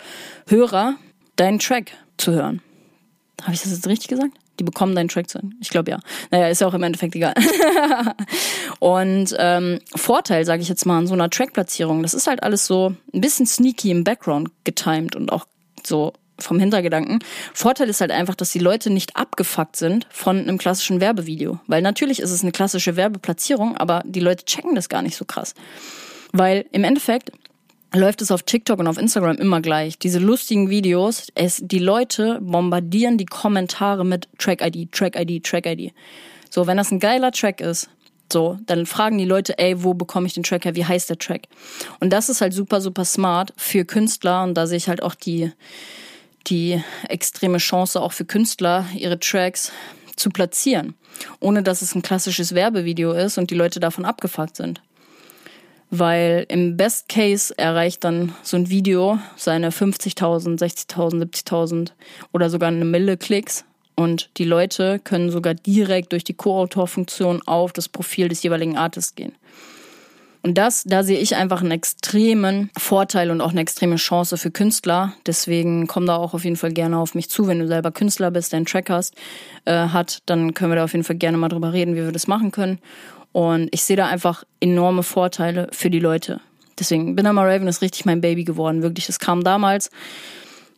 Hörer 0.47 0.95
deinen 1.36 1.59
Track 1.59 1.91
zu 2.17 2.32
hören. 2.32 2.61
Habe 3.41 3.53
ich 3.53 3.61
das 3.61 3.72
jetzt 3.72 3.88
richtig 3.88 4.09
gesagt? 4.09 4.32
Die 4.59 4.63
bekommen 4.63 4.93
deinen 4.93 5.07
Track 5.07 5.30
zu 5.30 5.39
hören. 5.39 5.55
Ich 5.59 5.69
glaube 5.69 5.89
ja. 5.89 5.99
Naja, 6.30 6.49
ist 6.49 6.61
ja 6.61 6.67
auch 6.67 6.74
im 6.76 6.84
Endeffekt 6.84 7.15
egal. 7.15 7.34
und 8.80 9.36
ähm, 9.39 9.80
Vorteil, 9.95 10.45
sage 10.45 10.61
ich 10.61 10.69
jetzt 10.69 10.86
mal, 10.86 10.99
an 10.99 11.07
so 11.07 11.13
einer 11.13 11.30
Trackplatzierung, 11.30 12.03
das 12.03 12.13
ist 12.13 12.28
halt 12.28 12.43
alles 12.43 12.67
so 12.67 12.93
ein 13.13 13.22
bisschen 13.22 13.47
sneaky 13.47 13.89
im 13.89 14.03
Background 14.03 14.51
getimed 14.63 15.15
und 15.15 15.32
auch 15.32 15.47
so 15.84 16.13
vom 16.43 16.59
Hintergedanken. 16.59 17.19
Vorteil 17.53 17.89
ist 17.89 18.01
halt 18.01 18.11
einfach, 18.11 18.35
dass 18.35 18.51
die 18.51 18.59
Leute 18.59 18.89
nicht 18.89 19.15
abgefuckt 19.15 19.75
sind 19.75 20.07
von 20.09 20.39
einem 20.39 20.57
klassischen 20.57 21.01
Werbevideo. 21.01 21.59
Weil 21.67 21.81
natürlich 21.81 22.19
ist 22.19 22.31
es 22.31 22.41
eine 22.41 22.51
klassische 22.51 22.95
Werbeplatzierung, 22.95 23.77
aber 23.77 24.03
die 24.05 24.19
Leute 24.19 24.45
checken 24.45 24.75
das 24.75 24.89
gar 24.89 25.01
nicht 25.01 25.15
so 25.15 25.25
krass. 25.25 25.53
Weil 26.31 26.65
im 26.71 26.83
Endeffekt 26.83 27.31
läuft 27.93 28.21
es 28.21 28.31
auf 28.31 28.43
TikTok 28.43 28.79
und 28.79 28.87
auf 28.87 28.97
Instagram 28.97 29.37
immer 29.37 29.61
gleich. 29.61 29.97
Diese 29.99 30.19
lustigen 30.19 30.69
Videos, 30.69 31.27
es, 31.35 31.61
die 31.61 31.79
Leute 31.79 32.39
bombardieren 32.41 33.17
die 33.17 33.25
Kommentare 33.25 34.05
mit 34.05 34.29
Track-ID, 34.37 34.91
Track-ID, 34.91 35.43
Track-ID. 35.43 35.93
So, 36.49 36.67
wenn 36.67 36.77
das 36.77 36.91
ein 36.91 36.99
geiler 36.99 37.31
Track 37.31 37.61
ist, 37.61 37.89
so, 38.31 38.57
dann 38.65 38.85
fragen 38.85 39.17
die 39.17 39.25
Leute, 39.25 39.57
ey, 39.57 39.83
wo 39.83 39.93
bekomme 39.93 40.25
ich 40.27 40.33
den 40.33 40.43
Track 40.43 40.65
her? 40.65 40.75
Wie 40.75 40.85
heißt 40.85 41.09
der 41.09 41.17
Track? 41.17 41.43
Und 41.99 42.11
das 42.11 42.29
ist 42.29 42.39
halt 42.39 42.53
super, 42.53 42.79
super 42.79 43.03
smart 43.03 43.53
für 43.57 43.83
Künstler 43.83 44.43
und 44.43 44.53
da 44.55 44.67
sehe 44.67 44.77
ich 44.77 44.87
halt 44.87 45.03
auch 45.03 45.15
die, 45.15 45.51
die 46.47 46.81
extreme 47.07 47.57
Chance 47.57 48.01
auch 48.01 48.13
für 48.13 48.25
Künstler, 48.25 48.85
ihre 48.95 49.19
Tracks 49.19 49.71
zu 50.15 50.29
platzieren. 50.29 50.95
ohne 51.39 51.63
dass 51.63 51.81
es 51.81 51.95
ein 51.95 52.01
klassisches 52.01 52.55
Werbevideo 52.55 53.11
ist 53.13 53.37
und 53.37 53.51
die 53.51 53.55
Leute 53.55 53.79
davon 53.79 54.05
abgefuckt 54.05 54.55
sind. 54.55 54.81
Weil 55.89 56.45
im 56.47 56.77
Best 56.77 57.09
Case 57.09 57.53
erreicht 57.57 58.03
dann 58.03 58.33
so 58.43 58.57
ein 58.57 58.69
Video 58.69 59.19
seine 59.35 59.71
50.000, 59.71 60.57
60.000, 60.57 61.45
70.000 61.45 61.91
oder 62.31 62.49
sogar 62.49 62.69
eine 62.69 62.85
Mille 62.85 63.17
Klicks 63.17 63.65
und 63.95 64.29
die 64.37 64.45
Leute 64.45 64.99
können 64.99 65.31
sogar 65.31 65.53
direkt 65.53 66.13
durch 66.13 66.23
die 66.23 66.33
Co-Autor-Funktion 66.33 67.41
auf 67.45 67.73
das 67.73 67.89
Profil 67.89 68.29
des 68.29 68.41
jeweiligen 68.41 68.77
Artists 68.77 69.15
gehen. 69.15 69.35
Und 70.43 70.57
das, 70.57 70.83
da 70.83 71.03
sehe 71.03 71.19
ich 71.19 71.35
einfach 71.35 71.61
einen 71.61 71.71
extremen 71.71 72.71
Vorteil 72.75 73.29
und 73.29 73.41
auch 73.41 73.51
eine 73.51 73.61
extreme 73.61 73.97
Chance 73.97 74.37
für 74.37 74.49
Künstler. 74.49 75.13
Deswegen 75.27 75.85
komm 75.85 76.07
da 76.07 76.15
auch 76.15 76.33
auf 76.33 76.43
jeden 76.43 76.55
Fall 76.55 76.71
gerne 76.71 76.97
auf 76.97 77.13
mich 77.13 77.29
zu, 77.29 77.47
wenn 77.47 77.59
du 77.59 77.67
selber 77.67 77.91
Künstler 77.91 78.31
bist, 78.31 78.51
der 78.51 78.57
einen 78.57 78.65
Track 78.65 78.89
hast, 78.89 79.15
äh, 79.65 79.73
hat, 79.73 80.19
dann 80.25 80.53
können 80.55 80.71
wir 80.71 80.77
da 80.77 80.83
auf 80.85 80.93
jeden 80.93 81.03
Fall 81.03 81.17
gerne 81.17 81.37
mal 81.37 81.49
drüber 81.49 81.73
reden, 81.73 81.95
wie 81.95 82.03
wir 82.03 82.11
das 82.11 82.27
machen 82.27 82.51
können. 82.51 82.79
Und 83.31 83.69
ich 83.71 83.83
sehe 83.83 83.95
da 83.95 84.07
einfach 84.07 84.43
enorme 84.59 85.03
Vorteile 85.03 85.67
für 85.71 85.89
die 85.89 85.99
Leute. 85.99 86.41
Deswegen, 86.79 87.15
Binama 87.15 87.43
Raven 87.43 87.67
ist 87.67 87.83
richtig 87.83 88.05
mein 88.05 88.21
Baby 88.21 88.43
geworden. 88.43 88.81
Wirklich, 88.81 89.05
das 89.05 89.19
kam 89.19 89.43
damals. 89.43 89.91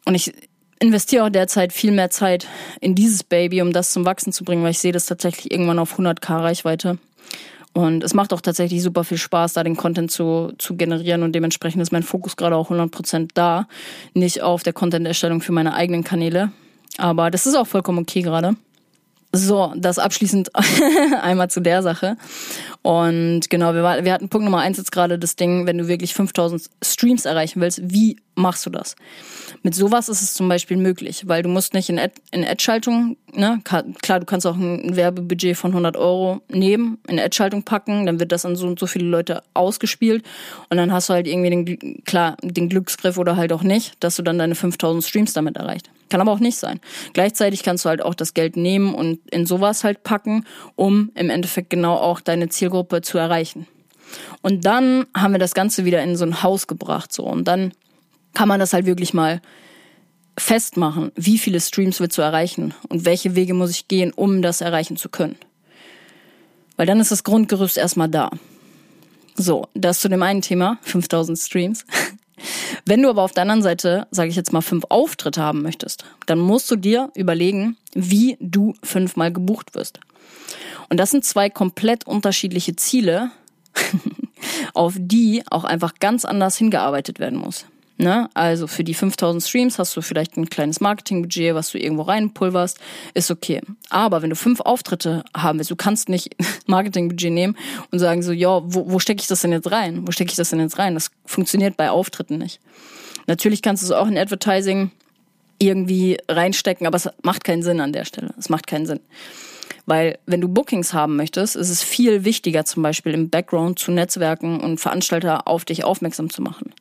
Und 0.05 0.15
ich 0.15 0.33
investiere 0.79 1.23
auch 1.25 1.29
derzeit 1.29 1.71
viel 1.71 1.91
mehr 1.91 2.09
Zeit 2.09 2.47
in 2.81 2.93
dieses 2.93 3.23
Baby, 3.23 3.61
um 3.61 3.71
das 3.71 3.93
zum 3.93 4.05
Wachsen 4.05 4.33
zu 4.33 4.43
bringen, 4.43 4.63
weil 4.63 4.71
ich 4.71 4.79
sehe 4.79 4.91
das 4.91 5.05
tatsächlich 5.05 5.51
irgendwann 5.51 5.79
auf 5.79 5.97
100k 5.97 6.41
Reichweite. 6.41 6.97
Und 7.73 8.03
es 8.03 8.13
macht 8.13 8.33
auch 8.33 8.41
tatsächlich 8.41 8.83
super 8.83 9.03
viel 9.03 9.17
Spaß, 9.17 9.53
da 9.53 9.63
den 9.63 9.75
Content 9.75 10.11
zu, 10.11 10.53
zu 10.59 10.75
generieren 10.75 11.23
und 11.23 11.33
dementsprechend 11.33 11.81
ist 11.81 11.91
mein 11.91 12.03
Fokus 12.03 12.37
gerade 12.37 12.55
auch 12.55 12.69
100% 12.69 13.29
da, 13.33 13.67
nicht 14.13 14.41
auf 14.43 14.61
der 14.61 14.73
Content-Erstellung 14.73 15.41
für 15.41 15.53
meine 15.53 15.73
eigenen 15.73 16.03
Kanäle. 16.03 16.51
Aber 16.97 17.31
das 17.31 17.47
ist 17.47 17.55
auch 17.55 17.65
vollkommen 17.65 17.99
okay 17.99 18.21
gerade. 18.21 18.55
So, 19.35 19.73
das 19.75 19.97
abschließend 19.97 20.51
einmal 21.23 21.49
zu 21.49 21.59
der 21.59 21.81
Sache. 21.81 22.17
Und 22.83 23.49
genau, 23.49 23.73
wir, 23.73 23.81
wir 24.03 24.13
hatten 24.13 24.29
Punkt 24.29 24.45
Nummer 24.45 24.59
eins 24.59 24.77
jetzt 24.77 24.91
gerade 24.91 25.17
das 25.17 25.35
Ding, 25.35 25.65
wenn 25.65 25.79
du 25.79 25.87
wirklich 25.87 26.13
5000 26.13 26.69
Streams 26.83 27.25
erreichen 27.25 27.59
willst, 27.59 27.81
wie 27.83 28.17
machst 28.35 28.63
du 28.67 28.69
das? 28.69 28.95
Mit 29.63 29.73
sowas 29.73 30.07
ist 30.07 30.21
es 30.21 30.35
zum 30.35 30.49
Beispiel 30.49 30.77
möglich, 30.77 31.27
weil 31.27 31.41
du 31.41 31.49
musst 31.49 31.73
nicht 31.73 31.89
in, 31.89 31.97
Ad, 31.97 32.13
in 32.29 32.45
Ad-Schaltung, 32.45 33.17
ne, 33.33 33.59
klar, 33.63 34.19
du 34.19 34.25
kannst 34.25 34.45
auch 34.45 34.55
ein 34.55 34.95
Werbebudget 34.95 35.57
von 35.57 35.71
100 35.71 35.97
Euro 35.97 36.41
nehmen, 36.49 36.99
in 37.07 37.19
Ad-Schaltung 37.19 37.63
packen, 37.63 38.05
dann 38.05 38.19
wird 38.19 38.31
das 38.31 38.45
an 38.45 38.55
so 38.55 38.67
und 38.67 38.79
so 38.79 38.85
viele 38.85 39.05
Leute 39.05 39.41
ausgespielt 39.55 40.23
und 40.69 40.77
dann 40.77 40.91
hast 40.91 41.09
du 41.09 41.13
halt 41.13 41.25
irgendwie 41.25 41.49
den, 41.49 42.03
klar, 42.03 42.37
den 42.43 42.69
Glücksgriff 42.69 43.17
oder 43.17 43.35
halt 43.35 43.51
auch 43.51 43.63
nicht, 43.63 43.95
dass 43.99 44.15
du 44.15 44.21
dann 44.21 44.37
deine 44.37 44.53
5000 44.53 45.03
Streams 45.03 45.33
damit 45.33 45.57
erreicht. 45.57 45.89
Kann 46.13 46.21
aber 46.21 46.31
auch 46.31 46.39
nicht 46.39 46.59
sein. 46.59 46.79
Gleichzeitig 47.13 47.63
kannst 47.63 47.85
du 47.85 47.89
halt 47.89 48.03
auch 48.03 48.13
das 48.13 48.35
Geld 48.35 48.55
nehmen 48.55 48.93
und 48.93 49.17
in 49.31 49.47
sowas 49.47 49.83
halt 49.83 50.03
packen, 50.03 50.45
um 50.75 51.09
im 51.15 51.31
Endeffekt 51.31 51.71
genau 51.71 51.95
auch 51.95 52.21
deine 52.21 52.49
Zielgruppe 52.49 53.01
zu 53.01 53.17
erreichen. 53.17 53.65
Und 54.43 54.63
dann 54.63 55.07
haben 55.17 55.31
wir 55.31 55.39
das 55.39 55.55
Ganze 55.55 55.85
wieder 55.85 56.03
in 56.03 56.15
so 56.15 56.23
ein 56.23 56.43
Haus 56.43 56.67
gebracht, 56.67 57.11
so. 57.11 57.23
Und 57.23 57.47
dann 57.47 57.71
kann 58.35 58.47
man 58.47 58.59
das 58.59 58.73
halt 58.73 58.85
wirklich 58.85 59.15
mal 59.15 59.41
festmachen, 60.37 61.11
wie 61.15 61.39
viele 61.39 61.59
Streams 61.59 61.99
wir 61.99 62.11
zu 62.11 62.21
erreichen 62.21 62.75
und 62.89 63.05
welche 63.05 63.35
Wege 63.35 63.55
muss 63.55 63.71
ich 63.71 63.87
gehen, 63.87 64.13
um 64.13 64.43
das 64.43 64.61
erreichen 64.61 64.97
zu 64.97 65.09
können. 65.09 65.37
Weil 66.77 66.85
dann 66.85 66.99
ist 66.99 67.11
das 67.11 67.23
Grundgerüst 67.23 67.75
erstmal 67.75 68.09
da. 68.09 68.29
So, 69.33 69.67
das 69.73 69.99
zu 69.99 70.09
dem 70.09 70.21
einen 70.21 70.43
Thema, 70.43 70.77
5000 70.83 71.39
Streams. 71.39 71.87
Wenn 72.85 73.01
du 73.01 73.09
aber 73.09 73.21
auf 73.21 73.31
der 73.31 73.43
anderen 73.43 73.61
Seite, 73.61 74.07
sage 74.11 74.29
ich 74.29 74.35
jetzt 74.35 74.53
mal, 74.53 74.61
fünf 74.61 74.85
Auftritte 74.89 75.41
haben 75.41 75.61
möchtest, 75.61 76.05
dann 76.25 76.39
musst 76.39 76.69
du 76.69 76.75
dir 76.75 77.11
überlegen, 77.15 77.77
wie 77.93 78.37
du 78.39 78.73
fünfmal 78.83 79.31
gebucht 79.31 79.75
wirst. 79.75 79.99
Und 80.89 80.99
das 80.99 81.11
sind 81.11 81.23
zwei 81.23 81.49
komplett 81.49 82.05
unterschiedliche 82.05 82.75
Ziele, 82.75 83.31
auf 84.73 84.95
die 84.97 85.43
auch 85.49 85.63
einfach 85.63 85.95
ganz 85.99 86.25
anders 86.25 86.57
hingearbeitet 86.57 87.19
werden 87.19 87.39
muss. 87.39 87.65
Ne? 87.97 88.27
Also 88.33 88.65
für 88.65 88.83
die 88.83 88.95
5000 88.95 89.43
Streams 89.43 89.77
hast 89.77 89.95
du 89.95 90.01
vielleicht 90.01 90.35
ein 90.35 90.49
kleines 90.49 90.81
Marketingbudget, 90.81 91.53
was 91.53 91.71
du 91.71 91.77
irgendwo 91.77 92.03
reinpulverst, 92.03 92.79
ist 93.13 93.29
okay. 93.29 93.61
Aber 93.89 94.23
wenn 94.23 94.31
du 94.31 94.35
fünf 94.35 94.61
Auftritte 94.61 95.23
haben 95.35 95.59
willst, 95.59 95.69
du 95.69 95.75
kannst 95.75 96.09
nicht 96.09 96.35
Marketingbudget 96.65 97.31
nehmen 97.31 97.55
und 97.91 97.99
sagen 97.99 98.23
so, 98.23 98.31
ja, 98.31 98.61
wo, 98.65 98.89
wo 98.89 98.99
stecke 98.99 99.21
ich 99.21 99.27
das 99.27 99.41
denn 99.41 99.51
jetzt 99.51 99.71
rein? 99.71 100.07
Wo 100.07 100.11
stecke 100.11 100.31
ich 100.31 100.37
das 100.37 100.49
denn 100.49 100.59
jetzt 100.59 100.79
rein? 100.79 100.95
Das 100.95 101.11
funktioniert 101.25 101.77
bei 101.77 101.91
Auftritten 101.91 102.39
nicht. 102.39 102.59
Natürlich 103.27 103.61
kannst 103.61 103.83
du 103.83 103.87
es 103.87 103.91
auch 103.91 104.07
in 104.07 104.17
Advertising 104.17 104.91
irgendwie 105.59 106.17
reinstecken, 106.27 106.87
aber 106.87 106.97
es 106.97 107.09
macht 107.21 107.43
keinen 107.43 107.63
Sinn 107.63 107.79
an 107.79 107.93
der 107.93 108.05
Stelle. 108.05 108.33
Es 108.37 108.49
macht 108.49 108.65
keinen 108.67 108.87
Sinn. 108.87 108.99
Weil 109.85 110.17
wenn 110.25 110.41
du 110.41 110.47
Bookings 110.47 110.93
haben 110.93 111.15
möchtest, 111.15 111.55
ist 111.55 111.69
es 111.69 111.83
viel 111.83 112.25
wichtiger, 112.25 112.65
zum 112.65 112.83
Beispiel 112.83 113.13
im 113.13 113.29
Background 113.29 113.79
zu 113.79 113.91
Netzwerken 113.91 114.61
und 114.61 114.79
Veranstalter 114.79 115.47
auf 115.47 115.65
dich 115.65 115.83
aufmerksam 115.83 116.29
zu 116.29 116.41
machen. 116.41 116.73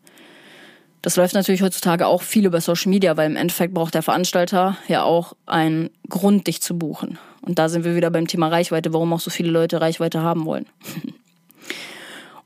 Das 1.02 1.16
läuft 1.16 1.34
natürlich 1.34 1.62
heutzutage 1.62 2.06
auch 2.06 2.22
viel 2.22 2.46
über 2.46 2.60
Social 2.60 2.90
Media, 2.90 3.16
weil 3.16 3.28
im 3.28 3.36
Endeffekt 3.36 3.74
braucht 3.74 3.94
der 3.94 4.02
Veranstalter 4.02 4.76
ja 4.86 5.02
auch 5.02 5.34
einen 5.46 5.90
Grund, 6.08 6.46
dich 6.46 6.62
zu 6.62 6.78
buchen. 6.78 7.18
Und 7.40 7.58
da 7.58 7.68
sind 7.68 7.84
wir 7.84 7.96
wieder 7.96 8.10
beim 8.10 8.28
Thema 8.28 8.48
Reichweite, 8.48 8.92
warum 8.92 9.12
auch 9.12 9.20
so 9.20 9.30
viele 9.30 9.50
Leute 9.50 9.80
Reichweite 9.80 10.22
haben 10.22 10.44
wollen. 10.44 10.66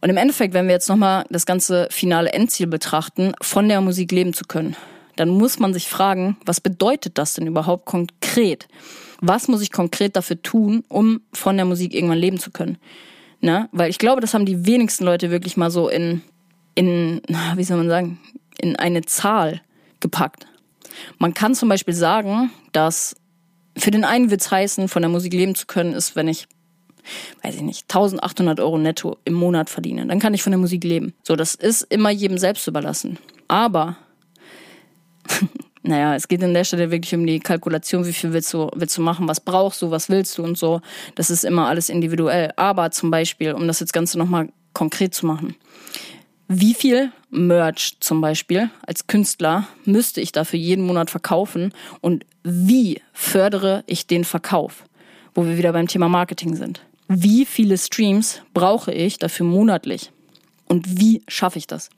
Und 0.00 0.10
im 0.10 0.16
Endeffekt, 0.16 0.54
wenn 0.54 0.66
wir 0.66 0.74
jetzt 0.74 0.88
nochmal 0.88 1.24
das 1.30 1.46
ganze 1.46 1.88
finale 1.90 2.32
Endziel 2.32 2.66
betrachten, 2.66 3.32
von 3.40 3.68
der 3.68 3.80
Musik 3.80 4.12
leben 4.12 4.34
zu 4.34 4.44
können, 4.44 4.76
dann 5.16 5.30
muss 5.30 5.58
man 5.58 5.72
sich 5.72 5.88
fragen, 5.88 6.36
was 6.44 6.60
bedeutet 6.60 7.18
das 7.18 7.34
denn 7.34 7.46
überhaupt 7.46 7.86
konkret? 7.86 8.68
Was 9.20 9.48
muss 9.48 9.62
ich 9.62 9.72
konkret 9.72 10.14
dafür 10.14 10.40
tun, 10.42 10.84
um 10.88 11.22
von 11.32 11.56
der 11.56 11.64
Musik 11.64 11.94
irgendwann 11.94 12.18
leben 12.18 12.38
zu 12.38 12.50
können? 12.50 12.78
Na, 13.40 13.68
weil 13.72 13.90
ich 13.90 13.98
glaube, 13.98 14.20
das 14.20 14.34
haben 14.34 14.46
die 14.46 14.66
wenigsten 14.66 15.04
Leute 15.04 15.30
wirklich 15.30 15.56
mal 15.56 15.70
so 15.70 15.88
in, 15.88 16.22
in, 16.74 17.20
wie 17.56 17.64
soll 17.64 17.78
man 17.78 17.88
sagen, 17.88 18.18
in 18.60 18.76
eine 18.76 19.02
Zahl 19.02 19.60
gepackt. 20.00 20.46
Man 21.18 21.34
kann 21.34 21.54
zum 21.54 21.68
Beispiel 21.68 21.94
sagen, 21.94 22.50
dass 22.72 23.16
für 23.76 23.90
den 23.90 24.04
einen 24.04 24.30
Witz 24.30 24.50
heißen, 24.50 24.88
von 24.88 25.02
der 25.02 25.10
Musik 25.10 25.32
leben 25.32 25.54
zu 25.54 25.66
können, 25.66 25.92
ist, 25.92 26.16
wenn 26.16 26.28
ich, 26.28 26.48
weiß 27.42 27.56
ich 27.56 27.62
nicht, 27.62 27.82
1800 27.82 28.60
Euro 28.60 28.78
netto 28.78 29.18
im 29.24 29.34
Monat 29.34 29.68
verdiene. 29.68 30.06
Dann 30.06 30.18
kann 30.18 30.34
ich 30.34 30.42
von 30.42 30.52
der 30.52 30.58
Musik 30.58 30.84
leben. 30.84 31.12
So, 31.22 31.36
das 31.36 31.54
ist 31.54 31.82
immer 31.82 32.10
jedem 32.10 32.38
selbst 32.38 32.66
überlassen. 32.66 33.18
Aber, 33.48 33.96
naja, 35.82 36.14
es 36.14 36.28
geht 36.28 36.42
an 36.42 36.54
der 36.54 36.64
Stelle 36.64 36.90
wirklich 36.90 37.14
um 37.14 37.26
die 37.26 37.40
Kalkulation, 37.40 38.06
wie 38.06 38.14
viel 38.14 38.32
willst 38.32 38.52
du, 38.54 38.70
willst 38.74 38.96
du 38.96 39.02
machen, 39.02 39.28
was 39.28 39.40
brauchst 39.40 39.82
du, 39.82 39.90
was 39.90 40.08
willst 40.08 40.38
du 40.38 40.42
und 40.42 40.56
so. 40.56 40.80
Das 41.14 41.30
ist 41.30 41.44
immer 41.44 41.68
alles 41.68 41.90
individuell. 41.90 42.52
Aber 42.56 42.90
zum 42.90 43.10
Beispiel, 43.10 43.52
um 43.52 43.66
das 43.66 43.80
jetzt 43.80 43.92
Ganze 43.92 44.18
nochmal 44.18 44.48
konkret 44.72 45.14
zu 45.14 45.26
machen 45.26 45.54
wie 46.48 46.74
viel 46.74 47.12
Merch 47.36 47.96
zum 48.00 48.20
Beispiel 48.20 48.70
als 48.86 49.06
Künstler 49.06 49.68
müsste 49.84 50.20
ich 50.20 50.32
dafür 50.32 50.58
jeden 50.58 50.86
Monat 50.86 51.10
verkaufen 51.10 51.72
und 52.00 52.24
wie 52.42 53.00
fördere 53.12 53.84
ich 53.86 54.06
den 54.06 54.24
Verkauf, 54.24 54.84
wo 55.34 55.44
wir 55.44 55.58
wieder 55.58 55.72
beim 55.72 55.86
Thema 55.86 56.08
Marketing 56.08 56.56
sind. 56.56 56.82
Wie 57.08 57.44
viele 57.44 57.78
Streams 57.78 58.40
brauche 58.54 58.92
ich 58.92 59.18
dafür 59.18 59.46
monatlich 59.46 60.10
und 60.66 60.98
wie 61.00 61.22
schaffe 61.28 61.58
ich 61.58 61.66
das? 61.66 61.90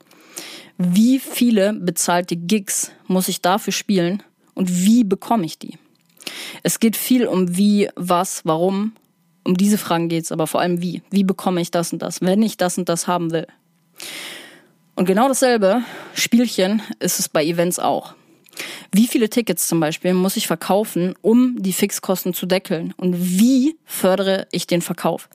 Wie 0.77 1.19
viele 1.19 1.73
bezahlte 1.73 2.35
Gigs 2.35 2.91
muss 3.07 3.27
ich 3.27 3.41
dafür 3.41 3.73
spielen 3.73 4.23
und 4.53 4.85
wie 4.85 5.03
bekomme 5.03 5.45
ich 5.45 5.57
die? 5.57 5.77
Es 6.63 6.79
geht 6.79 6.95
viel 6.95 7.27
um 7.27 7.57
wie, 7.57 7.89
was, 7.95 8.41
warum. 8.45 8.93
Um 9.43 9.57
diese 9.57 9.77
Fragen 9.77 10.09
geht 10.09 10.25
es, 10.25 10.31
aber 10.31 10.47
vor 10.47 10.61
allem 10.61 10.81
wie. 10.81 11.01
Wie 11.09 11.23
bekomme 11.23 11.61
ich 11.61 11.71
das 11.71 11.91
und 11.91 12.01
das, 12.01 12.21
wenn 12.21 12.41
ich 12.43 12.57
das 12.57 12.77
und 12.77 12.87
das 12.87 13.07
haben 13.07 13.31
will? 13.31 13.47
Und 14.99 15.05
genau 15.05 15.29
dasselbe 15.29 15.81
Spielchen 16.13 16.81
ist 16.99 17.21
es 17.21 17.29
bei 17.29 17.45
Events 17.45 17.79
auch. 17.79 18.15
Wie 18.91 19.07
viele 19.07 19.29
Tickets 19.29 19.69
zum 19.69 19.79
Beispiel 19.79 20.13
muss 20.13 20.35
ich 20.35 20.45
verkaufen, 20.45 21.15
um 21.21 21.55
die 21.57 21.71
Fixkosten 21.71 22.33
zu 22.33 22.45
deckeln? 22.45 22.93
Und 22.97 23.15
wie 23.17 23.77
fördere 23.85 24.45
ich 24.51 24.67
den 24.67 24.81
Verkauf? 24.81 25.29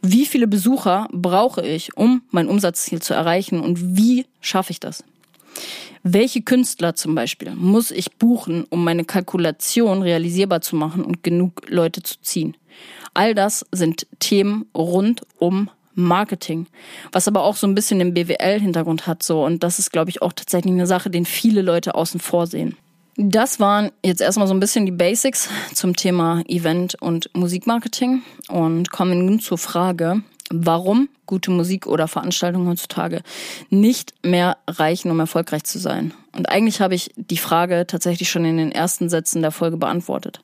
Wie 0.00 0.24
viele 0.24 0.46
Besucher 0.46 1.06
brauche 1.12 1.60
ich, 1.66 1.98
um 1.98 2.22
mein 2.30 2.48
Umsatzziel 2.48 3.02
zu 3.02 3.12
erreichen? 3.12 3.60
Und 3.60 3.98
wie 3.98 4.24
schaffe 4.40 4.70
ich 4.70 4.80
das? 4.80 5.04
Welche 6.02 6.40
Künstler 6.40 6.94
zum 6.94 7.14
Beispiel 7.14 7.50
muss 7.50 7.90
ich 7.90 8.12
buchen, 8.12 8.64
um 8.70 8.84
meine 8.84 9.04
Kalkulation 9.04 10.00
realisierbar 10.00 10.62
zu 10.62 10.76
machen 10.76 11.04
und 11.04 11.22
genug 11.22 11.68
Leute 11.68 12.02
zu 12.02 12.22
ziehen? 12.22 12.56
All 13.12 13.34
das 13.34 13.66
sind 13.70 14.06
Themen 14.18 14.64
rund 14.74 15.26
um 15.36 15.68
Marketing, 15.98 16.66
was 17.12 17.28
aber 17.28 17.42
auch 17.42 17.56
so 17.56 17.66
ein 17.66 17.74
bisschen 17.74 17.98
den 17.98 18.14
BWL-Hintergrund 18.14 19.06
hat 19.06 19.22
so 19.22 19.44
und 19.44 19.62
das 19.62 19.78
ist, 19.78 19.90
glaube 19.90 20.10
ich, 20.10 20.22
auch 20.22 20.32
tatsächlich 20.32 20.72
eine 20.72 20.86
Sache, 20.86 21.10
den 21.10 21.24
viele 21.24 21.60
Leute 21.62 21.94
außen 21.94 22.20
vor 22.20 22.46
sehen. 22.46 22.76
Das 23.16 23.58
waren 23.58 23.90
jetzt 24.04 24.20
erstmal 24.20 24.46
so 24.46 24.54
ein 24.54 24.60
bisschen 24.60 24.86
die 24.86 24.92
Basics 24.92 25.48
zum 25.74 25.96
Thema 25.96 26.42
Event 26.46 26.94
und 27.02 27.28
Musikmarketing 27.34 28.22
und 28.48 28.92
kommen 28.92 29.26
nun 29.26 29.40
zur 29.40 29.58
Frage, 29.58 30.22
warum 30.50 31.08
gute 31.26 31.50
Musik 31.50 31.88
oder 31.88 32.06
Veranstaltungen 32.06 32.68
heutzutage 32.68 33.22
nicht 33.70 34.14
mehr 34.24 34.56
reichen, 34.68 35.10
um 35.10 35.18
erfolgreich 35.18 35.64
zu 35.64 35.80
sein. 35.80 36.14
Und 36.36 36.48
eigentlich 36.48 36.80
habe 36.80 36.94
ich 36.94 37.10
die 37.16 37.38
Frage 37.38 37.86
tatsächlich 37.88 38.30
schon 38.30 38.44
in 38.44 38.56
den 38.56 38.70
ersten 38.70 39.08
Sätzen 39.08 39.42
der 39.42 39.50
Folge 39.50 39.78
beantwortet. 39.78 40.40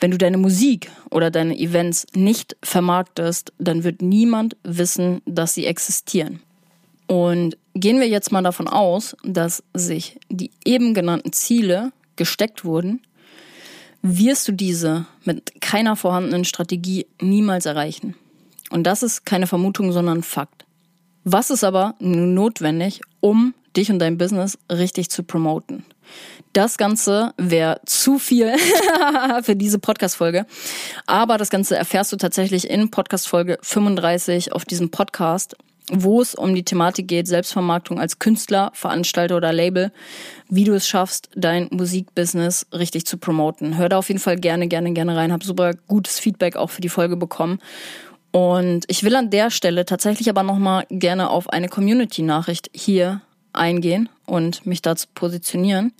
Wenn 0.00 0.10
du 0.10 0.18
deine 0.18 0.38
Musik 0.38 0.90
oder 1.10 1.30
deine 1.30 1.58
Events 1.58 2.06
nicht 2.14 2.56
vermarktest, 2.62 3.52
dann 3.58 3.84
wird 3.84 4.02
niemand 4.02 4.56
wissen, 4.62 5.22
dass 5.26 5.54
sie 5.54 5.66
existieren. 5.66 6.40
Und 7.06 7.56
gehen 7.74 8.00
wir 8.00 8.08
jetzt 8.08 8.32
mal 8.32 8.42
davon 8.42 8.68
aus, 8.68 9.16
dass 9.24 9.62
sich 9.74 10.18
die 10.28 10.50
eben 10.64 10.94
genannten 10.94 11.32
Ziele 11.32 11.92
gesteckt 12.16 12.64
wurden, 12.64 13.00
wirst 14.02 14.46
du 14.46 14.52
diese 14.52 15.06
mit 15.24 15.60
keiner 15.60 15.96
vorhandenen 15.96 16.44
Strategie 16.44 17.06
niemals 17.20 17.66
erreichen. 17.66 18.14
Und 18.70 18.84
das 18.84 19.02
ist 19.02 19.24
keine 19.24 19.46
Vermutung, 19.46 19.92
sondern 19.92 20.22
Fakt. 20.22 20.66
Was 21.24 21.50
ist 21.50 21.64
aber 21.64 21.94
notwendig, 21.98 23.00
um 23.20 23.54
dich 23.76 23.90
und 23.90 23.98
dein 23.98 24.18
Business 24.18 24.58
richtig 24.70 25.10
zu 25.10 25.22
promoten? 25.22 25.84
Das 26.58 26.76
Ganze 26.76 27.34
wäre 27.36 27.80
zu 27.86 28.18
viel 28.18 28.52
für 29.42 29.54
diese 29.54 29.78
Podcast-Folge. 29.78 30.44
Aber 31.06 31.38
das 31.38 31.50
Ganze 31.50 31.76
erfährst 31.76 32.10
du 32.10 32.16
tatsächlich 32.16 32.68
in 32.68 32.90
Podcast-Folge 32.90 33.58
35 33.62 34.52
auf 34.52 34.64
diesem 34.64 34.90
Podcast 34.90 35.56
wo 35.90 36.20
es 36.20 36.34
um 36.34 36.54
die 36.54 36.64
Thematik 36.64 37.06
geht, 37.06 37.28
Selbstvermarktung 37.28 38.00
als 38.00 38.18
Künstler, 38.18 38.72
Veranstalter 38.74 39.36
oder 39.36 39.52
Label, 39.54 39.92
wie 40.50 40.64
du 40.64 40.74
es 40.74 40.86
schaffst, 40.86 41.30
dein 41.36 41.68
Musikbusiness 41.70 42.66
richtig 42.74 43.06
zu 43.06 43.18
promoten. 43.18 43.78
Hör 43.78 43.88
da 43.88 43.96
auf 43.96 44.08
jeden 44.08 44.20
Fall 44.20 44.36
gerne, 44.36 44.66
gerne, 44.66 44.92
gerne 44.92 45.16
rein. 45.16 45.32
Hab 45.32 45.44
super 45.44 45.74
gutes 45.86 46.18
Feedback 46.18 46.56
auch 46.56 46.70
für 46.70 46.82
die 46.82 46.90
Folge 46.90 47.16
bekommen. 47.16 47.60
Und 48.32 48.84
ich 48.88 49.04
will 49.04 49.14
an 49.14 49.30
der 49.30 49.50
Stelle 49.50 49.86
tatsächlich 49.86 50.28
aber 50.28 50.42
nochmal 50.42 50.86
gerne 50.90 51.30
auf 51.30 51.48
eine 51.50 51.68
Community-Nachricht 51.68 52.68
hier 52.74 53.22
eingehen 53.54 54.08
und 54.26 54.66
mich 54.66 54.82
dazu 54.82 55.06
positionieren 55.14 55.94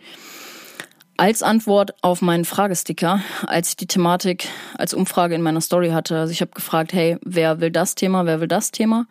als 1.18 1.42
Antwort 1.42 1.92
auf 2.00 2.22
meinen 2.22 2.44
Fragesticker, 2.44 3.20
als 3.46 3.70
ich 3.70 3.76
die 3.76 3.88
Thematik 3.88 4.48
als 4.78 4.94
Umfrage 4.94 5.34
in 5.34 5.42
meiner 5.42 5.60
Story 5.60 5.90
hatte. 5.90 6.16
Also 6.16 6.32
ich 6.32 6.40
habe 6.40 6.52
gefragt, 6.52 6.92
hey, 6.92 7.18
wer 7.22 7.60
will 7.60 7.72
das 7.72 7.96
Thema, 7.96 8.24
wer 8.24 8.40
will 8.40 8.46
das 8.46 8.70
Thema? 8.70 9.06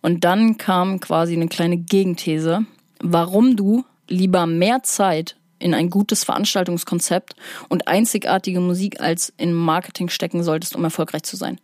Und 0.00 0.24
dann 0.24 0.56
kam 0.56 1.00
quasi 1.00 1.34
eine 1.34 1.48
kleine 1.48 1.76
Gegenthese, 1.76 2.64
warum 3.00 3.56
du 3.56 3.84
lieber 4.08 4.46
mehr 4.46 4.82
Zeit 4.82 5.36
in 5.58 5.74
ein 5.74 5.90
gutes 5.90 6.24
Veranstaltungskonzept 6.24 7.36
und 7.68 7.86
einzigartige 7.86 8.60
Musik 8.60 9.00
als 9.00 9.30
in 9.36 9.52
Marketing 9.52 10.08
stecken 10.08 10.42
solltest, 10.42 10.74
um 10.74 10.82
erfolgreich 10.82 11.24
zu 11.24 11.36
sein. 11.36 11.60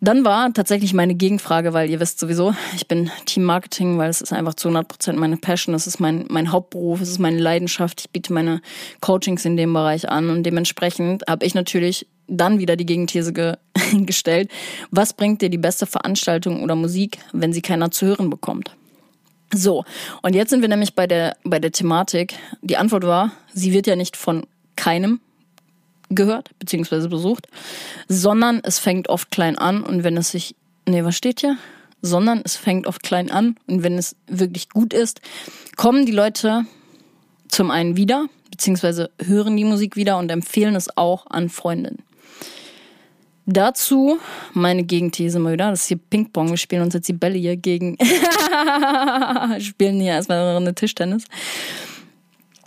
Dann 0.00 0.24
war 0.24 0.52
tatsächlich 0.52 0.94
meine 0.94 1.16
Gegenfrage, 1.16 1.72
weil 1.72 1.90
ihr 1.90 1.98
wisst 1.98 2.20
sowieso, 2.20 2.54
ich 2.76 2.86
bin 2.86 3.10
Team 3.26 3.42
Marketing, 3.42 3.98
weil 3.98 4.08
es 4.08 4.20
ist 4.20 4.32
einfach 4.32 4.54
zu 4.54 4.68
100 4.68 4.86
Prozent 4.86 5.18
meine 5.18 5.36
Passion, 5.36 5.74
es 5.74 5.88
ist 5.88 5.98
mein, 5.98 6.24
mein 6.28 6.52
Hauptberuf, 6.52 7.00
es 7.00 7.10
ist 7.10 7.18
meine 7.18 7.38
Leidenschaft. 7.38 8.02
Ich 8.02 8.10
biete 8.10 8.32
meine 8.32 8.60
Coachings 9.00 9.44
in 9.44 9.56
dem 9.56 9.72
Bereich 9.72 10.08
an 10.08 10.30
und 10.30 10.44
dementsprechend 10.44 11.24
habe 11.28 11.44
ich 11.44 11.54
natürlich 11.54 12.06
dann 12.28 12.60
wieder 12.60 12.76
die 12.76 12.86
Gegenthese 12.86 13.32
ge 13.32 13.56
gestellt, 13.92 14.50
was 14.90 15.14
bringt 15.14 15.42
dir 15.42 15.50
die 15.50 15.58
beste 15.58 15.86
Veranstaltung 15.86 16.62
oder 16.62 16.76
Musik, 16.76 17.18
wenn 17.32 17.52
sie 17.52 17.62
keiner 17.62 17.90
zu 17.90 18.06
hören 18.06 18.30
bekommt? 18.30 18.76
So, 19.52 19.84
und 20.22 20.34
jetzt 20.34 20.50
sind 20.50 20.60
wir 20.60 20.68
nämlich 20.68 20.94
bei 20.94 21.06
der, 21.06 21.36
bei 21.42 21.58
der 21.58 21.72
Thematik. 21.72 22.34
Die 22.60 22.76
Antwort 22.76 23.04
war, 23.04 23.32
sie 23.52 23.72
wird 23.72 23.86
ja 23.86 23.96
nicht 23.96 24.16
von 24.16 24.46
keinem 24.76 25.20
gehört 26.10 26.50
beziehungsweise 26.58 27.08
besucht, 27.08 27.48
sondern 28.08 28.60
es 28.62 28.78
fängt 28.78 29.08
oft 29.08 29.30
klein 29.30 29.58
an 29.58 29.82
und 29.82 30.04
wenn 30.04 30.16
es 30.16 30.30
sich, 30.30 30.54
nee, 30.86 31.04
was 31.04 31.16
steht 31.16 31.40
hier? 31.40 31.56
Sondern 32.00 32.42
es 32.44 32.56
fängt 32.56 32.86
oft 32.86 33.02
klein 33.02 33.30
an 33.30 33.56
und 33.66 33.82
wenn 33.82 33.98
es 33.98 34.16
wirklich 34.26 34.68
gut 34.70 34.92
ist, 34.92 35.20
kommen 35.76 36.06
die 36.06 36.12
Leute 36.12 36.64
zum 37.48 37.70
einen 37.70 37.96
wieder, 37.96 38.26
beziehungsweise 38.50 39.10
hören 39.20 39.56
die 39.56 39.64
Musik 39.64 39.96
wieder 39.96 40.18
und 40.18 40.30
empfehlen 40.30 40.76
es 40.76 40.96
auch 40.96 41.26
an 41.28 41.48
Freundinnen. 41.48 42.02
Dazu 43.50 44.18
meine 44.52 44.84
Gegenthese 44.84 45.38
mal 45.38 45.54
wieder. 45.54 45.70
Das 45.70 45.80
ist 45.80 45.88
hier 45.88 45.96
Ping-Pong. 45.96 46.50
Wir 46.50 46.58
spielen 46.58 46.82
uns 46.82 46.92
jetzt 46.92 47.08
die 47.08 47.14
Bälle 47.14 47.38
hier 47.38 47.56
gegen. 47.56 47.96
spielen 49.60 50.00
hier 50.00 50.12
erstmal 50.12 50.54
eine 50.54 50.74
Tischtennis. 50.74 51.24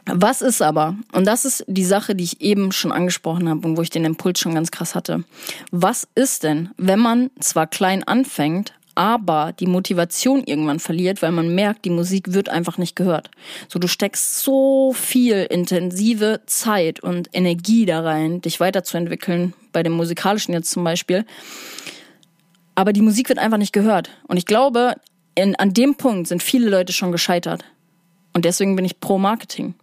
Was 0.06 0.42
ist 0.42 0.62
aber, 0.62 0.96
und 1.12 1.26
das 1.26 1.46
ist 1.46 1.64
die 1.68 1.86
Sache, 1.86 2.16
die 2.16 2.24
ich 2.24 2.42
eben 2.42 2.72
schon 2.72 2.92
angesprochen 2.92 3.48
habe 3.48 3.68
und 3.68 3.78
wo 3.78 3.82
ich 3.82 3.90
den 3.90 4.06
Impuls 4.06 4.40
schon 4.40 4.56
ganz 4.56 4.72
krass 4.72 4.96
hatte, 4.96 5.24
was 5.72 6.08
ist 6.16 6.44
denn, 6.44 6.70
wenn 6.78 7.00
man 7.00 7.30
zwar 7.40 7.68
klein 7.68 8.04
anfängt, 8.04 8.74
aber 8.96 9.54
die 9.58 9.68
Motivation 9.68 10.44
irgendwann 10.44 10.80
verliert, 10.80 11.22
weil 11.22 11.32
man 11.32 11.56
merkt, 11.56 11.86
die 11.86 11.90
Musik 11.90 12.34
wird 12.34 12.50
einfach 12.50 12.78
nicht 12.78 12.96
gehört. 12.96 13.32
So, 13.70 13.80
du 13.80 13.88
steckst 13.88 14.44
so 14.44 14.94
viel 14.94 15.48
intensive 15.50 16.42
Zeit 16.46 17.00
und 17.00 17.30
Energie 17.34 17.86
da 17.86 18.02
rein, 18.02 18.42
dich 18.42 18.60
weiterzuentwickeln, 18.60 19.54
bei 19.72 19.84
dem 19.84 19.94
musikalischen 19.94 20.54
jetzt 20.54 20.72
zum 20.72 20.84
Beispiel. 20.84 21.26
Aber 22.76 22.92
die 22.92 23.02
Musik 23.02 23.30
wird 23.30 23.40
einfach 23.40 23.58
nicht 23.58 23.74
gehört. 23.74 24.10
Und 24.28 24.38
ich 24.38 24.46
glaube, 24.46 24.96
in, 25.36 25.56
an 25.56 25.74
dem 25.74 25.96
Punkt 25.96 26.28
sind 26.28 26.44
viele 26.44 26.70
Leute 26.70 26.92
schon 26.92 27.12
gescheitert. 27.12 27.64
Und 28.34 28.46
deswegen 28.46 28.76
bin 28.76 28.86
ich 28.86 29.00
pro 29.00 29.18
Marketing. 29.18 29.74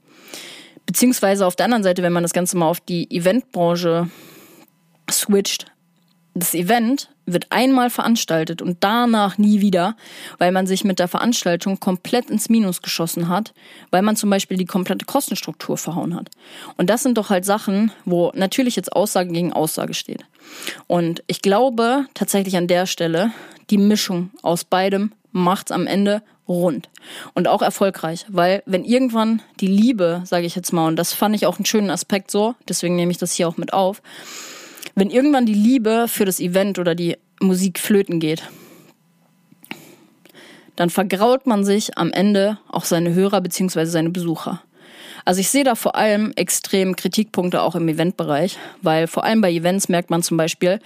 Beziehungsweise 0.89 1.47
auf 1.47 1.55
der 1.55 1.67
anderen 1.67 1.83
Seite, 1.83 2.03
wenn 2.03 2.15
man 2.15 2.23
das 2.23 2.33
Ganze 2.33 2.57
mal 2.57 2.67
auf 2.67 2.81
die 2.81 3.15
Eventbranche 3.15 4.09
switcht, 5.11 5.67
das 6.33 6.55
Event 6.55 7.11
wird 7.27 7.49
einmal 7.51 7.91
veranstaltet 7.91 8.63
und 8.63 8.79
danach 8.81 9.37
nie 9.37 9.61
wieder, 9.61 9.97
weil 10.39 10.51
man 10.51 10.67
sich 10.67 10.85
mit 10.85 10.99
der 10.99 11.07
Veranstaltung 11.07 11.79
komplett 11.79 12.31
ins 12.31 12.49
Minus 12.49 12.81
geschossen 12.81 13.29
hat, 13.29 13.53
weil 13.91 14.01
man 14.01 14.17
zum 14.17 14.31
Beispiel 14.31 14.57
die 14.57 14.65
komplette 14.65 15.05
Kostenstruktur 15.05 15.77
verhauen 15.77 16.15
hat. 16.15 16.31
Und 16.79 16.89
das 16.89 17.03
sind 17.03 17.19
doch 17.19 17.29
halt 17.29 17.45
Sachen, 17.45 17.93
wo 18.07 18.33
natürlich 18.35 18.75
jetzt 18.75 18.95
Aussage 18.95 19.31
gegen 19.31 19.53
Aussage 19.53 19.93
steht. 19.93 20.25
Und 20.87 21.23
ich 21.27 21.43
glaube 21.43 22.07
tatsächlich 22.15 22.57
an 22.57 22.67
der 22.67 22.87
Stelle, 22.87 23.31
die 23.69 23.77
Mischung 23.77 24.31
aus 24.41 24.65
beidem 24.65 25.13
macht's 25.33 25.71
am 25.71 25.87
Ende 25.87 26.23
rund 26.49 26.89
und 27.35 27.47
auch 27.47 27.63
erfolgreich, 27.63 28.25
weil 28.29 28.63
wenn 28.67 28.85
irgendwann 28.85 29.43
die 29.61 29.67
Liebe, 29.67 30.23
sage 30.25 30.47
ich 30.47 30.57
jetzt 30.57 30.73
mal, 30.73 30.89
und 30.89 30.97
das 30.97 31.13
fand 31.13 31.37
ich 31.37 31.47
auch 31.47 31.59
einen 31.59 31.67
schönen 31.67 31.91
Aspekt 31.91 32.31
so, 32.31 32.55
deswegen 32.69 32.97
nehme 32.97 33.13
ich 33.13 33.19
das 33.19 33.33
hier 33.33 33.49
auch 33.49 33.59
mit 33.59 33.73
auf, 33.73 34.03
wenn 34.95 35.11
irgendwann 35.11 35.47
die 35.47 35.55
Liebe 35.55 36.07
für 36.09 36.25
das 36.25 36.41
Event 36.41 36.79
oder 36.79 36.95
die 36.95 37.17
Musik 37.41 37.79
flöten 37.79 38.19
geht, 38.19 38.43
dann 40.75 40.91
vergraut 40.91 41.47
man 41.47 41.65
sich 41.65 41.99
am 41.99 42.13
Ende 42.13 42.59
auch 42.69 42.85
seine 42.85 43.13
Hörer 43.13 43.41
beziehungsweise 43.41 43.91
seine 43.91 44.11
Besucher. 44.11 44.63
Also 45.25 45.41
ich 45.41 45.51
sehe 45.51 45.65
da 45.65 45.75
vor 45.75 45.97
allem 45.97 46.33
extrem 46.37 46.97
Kritikpunkte 46.97 47.61
auch 47.63 47.75
im 47.75 47.89
Eventbereich, 47.89 48.57
weil 48.81 49.07
vor 49.07 49.25
allem 49.25 49.41
bei 49.41 49.53
Events 49.53 49.89
merkt 49.89 50.09
man 50.09 50.23
zum 50.23 50.37
Beispiel, 50.37 50.81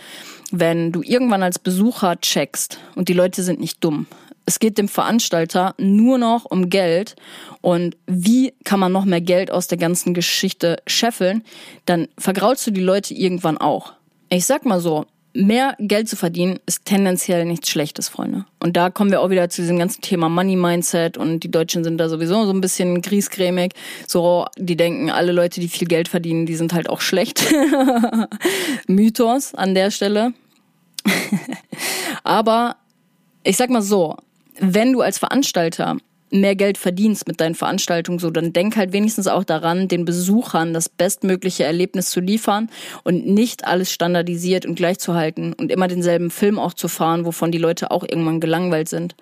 wenn 0.51 0.93
du 0.93 1.03
irgendwann 1.03 1.43
als 1.43 1.59
Besucher 1.59 2.21
checkst 2.21 2.79
und 2.97 3.09
die 3.09 3.13
Leute 3.13 3.43
sind 3.43 3.61
nicht 3.61 3.85
dumm 3.85 4.07
es 4.47 4.59
geht 4.59 4.79
dem 4.79 4.89
Veranstalter 4.89 5.75
nur 5.79 6.19
noch 6.19 6.45
um 6.45 6.69
Geld 6.69 7.17
und 7.61 7.97
wie 8.07 8.55
kann 8.65 8.81
man 8.81 8.93
noch 8.93 9.05
mehr 9.05 9.21
Geld 9.21 9.51
aus 9.51 9.69
der 9.69 9.79
ganzen 9.79 10.15
Geschichte 10.15 10.79
scheffeln, 10.87 11.45
dann 11.87 12.09
vergraulst 12.19 12.67
du 12.67 12.71
die 12.71 12.81
Leute 12.81 13.15
irgendwann 13.15 13.59
auch. 13.59 13.93
Ich 14.29 14.47
sag 14.47 14.65
mal 14.65 14.81
so, 14.81 15.07
mehr 15.35 15.77
Geld 15.79 16.09
zu 16.09 16.17
verdienen 16.17 16.59
ist 16.67 16.85
tendenziell 16.85 17.45
nichts 17.45 17.71
Schlechtes, 17.71 18.09
Freunde. 18.09 18.45
Und 18.61 18.77
da 18.77 18.91
kommen 18.91 19.11
wir 19.11 19.21
auch 19.21 19.31
wieder 19.31 19.49
zu 19.49 19.63
diesem 19.63 19.79
ganzen 19.79 20.03
Thema 20.03 20.29
Money 20.29 20.57
Mindset 20.57 21.17
und 21.17 21.41
die 21.41 21.51
Deutschen 21.51 21.85
sind 21.85 21.99
da 21.99 22.09
sowieso 22.09 22.45
so 22.45 22.53
ein 22.53 22.61
bisschen 22.61 23.01
griesgrämig. 23.01 23.73
So, 24.07 24.47
die 24.57 24.77
denken, 24.77 25.11
alle 25.11 25.33
Leute, 25.33 25.61
die 25.61 25.69
viel 25.69 25.89
Geld 25.89 26.09
verdienen, 26.09 26.47
die 26.47 26.57
sind 26.57 26.73
halt 26.73 26.89
auch 26.91 27.01
schlecht. 27.01 27.43
Mythos 28.87 29.55
an 29.55 29.75
der 29.75 29.91
Stelle. 29.91 30.35
Aber 32.25 32.77
ich 33.45 33.57
sag 33.57 33.71
mal 33.71 33.83
so, 33.83 34.17
wenn 34.59 34.93
du 34.93 35.01
als 35.01 35.19
Veranstalter 35.19 35.97
mehr 36.33 36.57
Geld 36.57 36.79
verdienst 36.79 37.29
mit 37.29 37.41
deinen 37.41 37.55
Veranstaltungen, 37.55 38.19
so 38.19 38.31
dann 38.31 38.53
denk 38.53 38.77
halt 38.77 38.93
wenigstens 38.93 39.29
auch 39.29 39.45
daran, 39.45 39.87
den 39.89 40.05
Besuchern 40.05 40.73
das 40.73 40.89
bestmögliche 40.89 41.65
Erlebnis 41.65 42.11
zu 42.11 42.21
liefern 42.21 42.71
und 43.05 43.27
nicht 43.27 43.67
alles 43.67 43.93
standardisiert 43.93 44.65
und 44.65 44.75
gleich 44.75 44.99
zu 44.99 45.15
halten 45.15 45.53
und 45.53 45.71
immer 45.71 45.89
denselben 45.89 46.31
Film 46.31 46.59
auch 46.59 46.73
zu 46.73 46.89
fahren, 46.89 47.27
wovon 47.27 47.53
die 47.53 47.59
Leute 47.59 47.91
auch 47.91 48.03
irgendwann 48.03 48.41
gelangweilt 48.41 48.89
sind. 48.89 49.15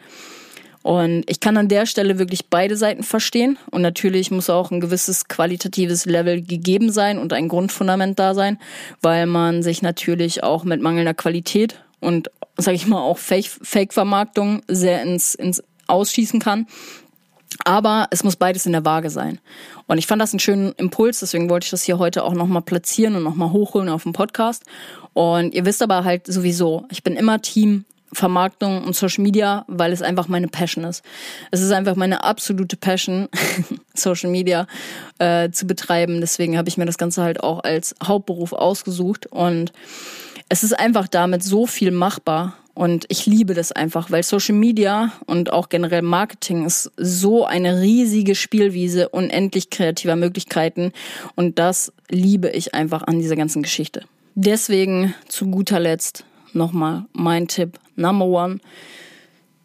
Und 0.83 1.24
ich 1.28 1.41
kann 1.41 1.59
an 1.59 1.68
der 1.68 1.85
Stelle 1.85 2.18
wirklich 2.18 2.47
beide 2.47 2.74
Seiten 2.76 3.03
verstehen. 3.03 3.59
Und 3.70 3.83
natürlich 3.83 4.31
muss 4.31 4.49
auch 4.49 4.70
ein 4.70 4.81
gewisses 4.81 5.28
qualitatives 5.28 6.07
Level 6.07 6.41
gegeben 6.41 6.91
sein 6.91 7.18
und 7.18 7.35
ein 7.35 7.49
Grundfundament 7.49 8.18
da 8.18 8.35
sein, 8.35 8.59
weil 9.03 9.26
man 9.26 9.62
sich 9.62 9.83
natürlich 9.83 10.43
auch 10.43 10.64
mit 10.64 10.81
mangelnder 10.81 11.12
Qualität 11.12 11.83
und 12.01 12.30
sage 12.57 12.76
ich 12.76 12.86
mal 12.86 13.01
auch 13.01 13.18
Fake-Vermarktung 13.18 14.62
sehr 14.68 15.03
ins, 15.03 15.34
ins 15.34 15.62
Ausschießen 15.86 16.40
kann. 16.40 16.66
Aber 17.64 18.07
es 18.11 18.24
muss 18.24 18.36
beides 18.36 18.64
in 18.66 18.72
der 18.72 18.84
Waage 18.84 19.11
sein. 19.11 19.38
Und 19.86 19.98
ich 19.98 20.07
fand 20.07 20.22
das 20.22 20.32
einen 20.32 20.40
schönen 20.40 20.72
Impuls, 20.72 21.20
deswegen 21.20 21.51
wollte 21.51 21.64
ich 21.64 21.70
das 21.70 21.82
hier 21.82 21.98
heute 21.98 22.24
auch 22.24 22.32
nochmal 22.32 22.62
platzieren 22.62 23.16
und 23.16 23.22
nochmal 23.22 23.53
hochholen 23.53 23.88
auf 23.88 24.05
dem 24.05 24.12
Podcast. 24.12 24.64
Und 25.12 25.53
ihr 25.53 25.64
wisst 25.64 25.82
aber 25.82 26.05
halt 26.05 26.26
sowieso, 26.26 26.86
ich 26.90 27.03
bin 27.03 27.16
immer 27.16 27.42
Team 27.42 27.84
Vermarktung 28.12 28.82
und 28.84 28.96
Social 28.96 29.22
Media, 29.22 29.64
weil 29.68 29.92
es 29.92 30.03
einfach 30.03 30.28
meine 30.28 30.48
Passion 30.48 30.84
ist. 30.84 31.05
Es 31.51 31.61
ist 31.61 31.70
einfach 31.70 31.94
meine 31.94 32.24
absolute 32.24 32.76
Passion, 32.76 33.28
Social 33.94 34.30
Media 34.30 34.66
äh, 35.18 35.51
zu 35.51 35.66
betreiben. 35.66 36.20
Deswegen 36.20 36.59
habe 36.59 36.68
ich 36.68 36.76
mir 36.76 36.86
das 36.86 36.98
Ganze 36.98 37.22
halt 37.22 37.42
auch 37.42 37.62
als 37.62 37.94
Hauptberuf 38.03 38.53
ausgesucht 38.53 39.26
und 39.26 39.72
es 40.51 40.64
ist 40.64 40.78
einfach 40.78 41.09
damit 41.09 41.42
so 41.42 41.66
viel 41.66 41.92
machbar. 41.92 42.55
Und 42.74 43.05
ich 43.09 43.26
liebe 43.26 43.55
das 43.55 43.72
einfach, 43.72 44.11
weil 44.11 44.22
Social 44.22 44.55
Media 44.55 45.12
und 45.26 45.53
auch 45.53 45.68
generell 45.68 46.03
Marketing 46.03 46.64
ist 46.64 46.90
so 46.96 47.44
eine 47.44 47.80
riesige 47.80 48.34
Spielwiese, 48.34 49.09
unendlich 49.11 49.70
kreativer 49.70 50.16
Möglichkeiten. 50.16 50.92
Und 51.36 51.59
das 51.59 51.92
liebe 52.09 52.51
ich 52.51 52.74
einfach 52.74 53.03
an 53.03 53.18
dieser 53.18 53.36
ganzen 53.36 53.62
Geschichte. 53.62 54.05
Deswegen 54.34 55.14
zu 55.28 55.46
guter 55.51 55.78
Letzt 55.78 56.24
nochmal 56.53 57.05
mein 57.12 57.48
Tipp 57.48 57.78
Number 57.96 58.26
One. 58.26 58.61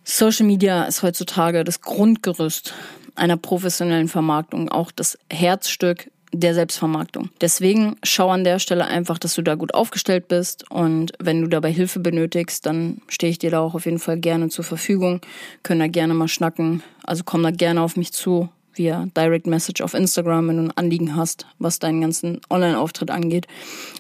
Social 0.03 0.45
Media 0.45 0.83
ist 0.83 1.01
heutzutage 1.01 1.63
das 1.63 1.81
Grundgerüst 1.81 2.73
einer 3.15 3.37
professionellen 3.37 4.07
Vermarktung, 4.07 4.69
auch 4.69 4.91
das 4.91 5.17
Herzstück 5.31 6.11
der 6.31 6.53
Selbstvermarktung. 6.53 7.29
Deswegen 7.41 7.97
schau 8.03 8.29
an 8.29 8.43
der 8.43 8.59
Stelle 8.59 8.85
einfach, 8.85 9.17
dass 9.17 9.35
du 9.35 9.41
da 9.41 9.55
gut 9.55 9.73
aufgestellt 9.73 10.27
bist 10.27 10.69
und 10.69 11.13
wenn 11.19 11.41
du 11.41 11.47
dabei 11.47 11.71
Hilfe 11.71 11.99
benötigst, 11.99 12.65
dann 12.65 13.01
stehe 13.07 13.31
ich 13.31 13.39
dir 13.39 13.51
da 13.51 13.59
auch 13.59 13.75
auf 13.75 13.85
jeden 13.85 13.99
Fall 13.99 14.17
gerne 14.17 14.49
zur 14.49 14.65
Verfügung. 14.65 15.21
Können 15.63 15.79
da 15.79 15.87
gerne 15.87 16.13
mal 16.13 16.27
schnacken. 16.27 16.83
Also 17.03 17.23
komm 17.25 17.43
da 17.43 17.51
gerne 17.51 17.81
auf 17.81 17.95
mich 17.95 18.11
zu 18.11 18.49
via 18.77 19.07
Direct 19.15 19.47
Message 19.47 19.81
auf 19.81 19.93
Instagram, 19.93 20.47
wenn 20.47 20.57
du 20.57 20.63
ein 20.63 20.77
Anliegen 20.77 21.15
hast, 21.15 21.45
was 21.59 21.79
deinen 21.79 22.01
ganzen 22.01 22.41
Online-Auftritt 22.49 23.11
angeht. 23.11 23.47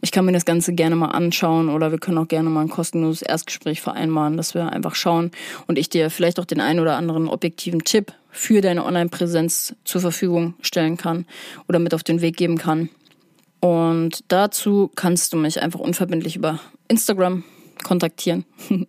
Ich 0.01 0.11
kann 0.11 0.25
mir 0.25 0.31
das 0.31 0.45
Ganze 0.45 0.73
gerne 0.73 0.95
mal 0.95 1.09
anschauen 1.09 1.69
oder 1.69 1.91
wir 1.91 1.97
können 1.97 2.17
auch 2.17 2.27
gerne 2.27 2.49
mal 2.49 2.61
ein 2.61 2.69
kostenloses 2.69 3.21
Erstgespräch 3.21 3.81
vereinbaren, 3.81 4.37
dass 4.37 4.53
wir 4.53 4.71
einfach 4.71 4.95
schauen 4.95 5.31
und 5.67 5.77
ich 5.77 5.89
dir 5.89 6.09
vielleicht 6.09 6.39
auch 6.39 6.45
den 6.45 6.61
einen 6.61 6.79
oder 6.79 6.97
anderen 6.97 7.27
objektiven 7.27 7.83
Tipp 7.83 8.13
für 8.31 8.61
deine 8.61 8.85
Online-Präsenz 8.85 9.75
zur 9.85 10.01
Verfügung 10.01 10.55
stellen 10.61 10.97
kann 10.97 11.25
oder 11.67 11.79
mit 11.79 11.93
auf 11.93 12.03
den 12.03 12.21
Weg 12.21 12.37
geben 12.37 12.57
kann. 12.57 12.89
Und 13.61 14.23
dazu 14.27 14.91
kannst 14.95 15.33
du 15.33 15.37
mich 15.37 15.61
einfach 15.61 15.79
unverbindlich 15.79 16.35
über 16.35 16.59
Instagram 16.87 17.43
kontaktieren. 17.83 18.45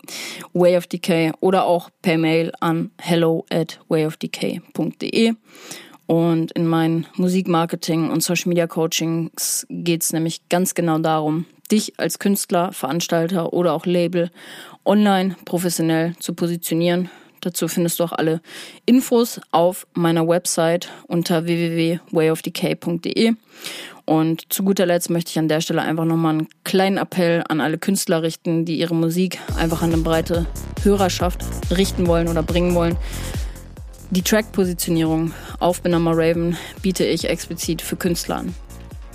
Way 0.53 0.77
of 0.77 0.87
Decay 0.87 1.33
oder 1.41 1.65
auch 1.65 1.91
per 2.03 2.19
Mail 2.19 2.53
an 2.61 2.91
hello 2.99 3.45
at 3.51 3.81
wayofdecay.de. 3.89 5.35
Und 6.07 6.53
in 6.53 6.67
meinen 6.67 7.07
Musikmarketing 7.17 8.11
und 8.11 8.23
Social 8.23 8.49
Media 8.49 8.67
Coachings 8.67 9.67
geht 9.69 10.03
es 10.03 10.13
nämlich 10.13 10.49
ganz 10.49 10.75
genau 10.75 10.99
darum, 10.99 11.47
dich 11.71 11.99
als 11.99 12.19
Künstler, 12.19 12.73
Veranstalter 12.73 13.53
oder 13.53 13.73
auch 13.73 13.87
Label 13.87 14.31
online 14.85 15.37
professionell 15.45 16.15
zu 16.21 16.35
positionieren. 16.35 17.11
Dazu 17.47 17.69
findest 17.69 18.01
du 18.01 18.05
auch 18.05 18.11
alle 18.11 18.41
Infos 18.87 19.41
auf 19.53 19.87
meiner 19.95 20.27
Website 20.27 20.89
unter 21.07 21.45
www.wayofdecay.de. 21.45 23.35
Und 24.05 24.53
zu 24.53 24.65
guter 24.65 24.85
Letzt 24.85 25.11
möchte 25.11 25.31
ich 25.31 25.39
an 25.39 25.47
der 25.47 25.61
Stelle 25.61 25.83
einfach 25.83 26.07
nochmal 26.07 26.35
einen 26.35 26.49
kleinen 26.65 26.97
Appell 26.97 27.45
an 27.49 27.61
alle 27.61 27.79
Künstler 27.79 28.25
richten, 28.25 28.65
die 28.65 28.81
ihre 28.81 28.97
Musik 28.97 29.39
einfach 29.57 29.83
an 29.83 29.93
eine 29.93 30.03
breite 30.03 30.47
Hörerschaft 30.83 31.45
richten 31.71 32.09
wollen 32.09 32.27
oder 32.27 32.43
bringen 32.43 32.75
wollen. 32.75 32.97
Die 34.11 34.23
Track-Positionierung 34.23 35.31
auf 35.61 35.83
Benama 35.83 36.15
Raven 36.15 36.57
biete 36.83 37.05
ich 37.05 37.29
explizit 37.29 37.81
für 37.81 37.95
Künstler 37.95 38.39
an. 38.39 38.55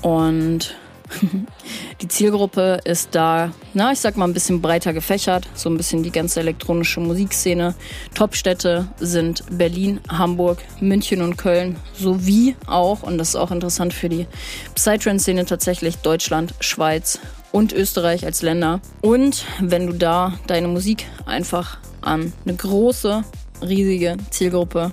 Und 0.04 0.74
die 2.02 2.08
Zielgruppe 2.08 2.80
ist 2.84 3.10
da, 3.14 3.52
na, 3.74 3.92
ich 3.92 4.00
sag 4.00 4.18
mal, 4.18 4.26
ein 4.26 4.34
bisschen 4.34 4.62
breiter 4.62 4.94
gefächert, 4.94 5.48
so 5.54 5.70
ein 5.70 5.78
bisschen 5.78 6.04
die 6.04 6.12
ganze 6.12 6.40
elektronische 6.40 7.00
Musikszene. 7.00 7.76
Topstädte 8.14 8.88
sind 9.00 9.44
Berlin, 9.52 10.00
Hamburg, 10.10 10.60
München 10.80 11.22
und 11.22 11.38
Köln, 11.38 11.76
sowie 11.94 12.56
auch, 12.68 13.04
und 13.04 13.18
das 13.18 13.30
ist 13.30 13.36
auch 13.36 13.52
interessant 13.52 13.94
für 13.94 14.10
die 14.10 14.28
Psytrance-Szene 14.76 15.46
tatsächlich, 15.46 15.98
Deutschland, 15.98 16.54
Schweiz 16.60 17.20
und 17.52 17.74
Österreich 17.74 18.26
als 18.26 18.42
Länder. 18.42 18.80
Und 19.02 19.46
wenn 19.60 19.88
du 19.88 19.94
da 19.94 20.34
deine 20.48 20.68
Musik 20.68 21.06
einfach 21.26 21.78
an 22.02 22.34
eine 22.46 22.56
große 22.56 23.24
riesige 23.62 24.18
Zielgruppe 24.32 24.92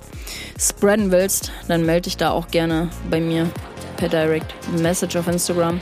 spreaden 0.59 1.11
willst, 1.11 1.51
dann 1.67 1.85
melde 1.85 2.03
dich 2.03 2.17
da 2.17 2.31
auch 2.31 2.47
gerne 2.49 2.89
bei 3.09 3.19
mir 3.19 3.49
per 3.99 4.07
Direct 4.07 4.53
Message 4.79 5.17
auf 5.17 5.27
Instagram. 5.27 5.81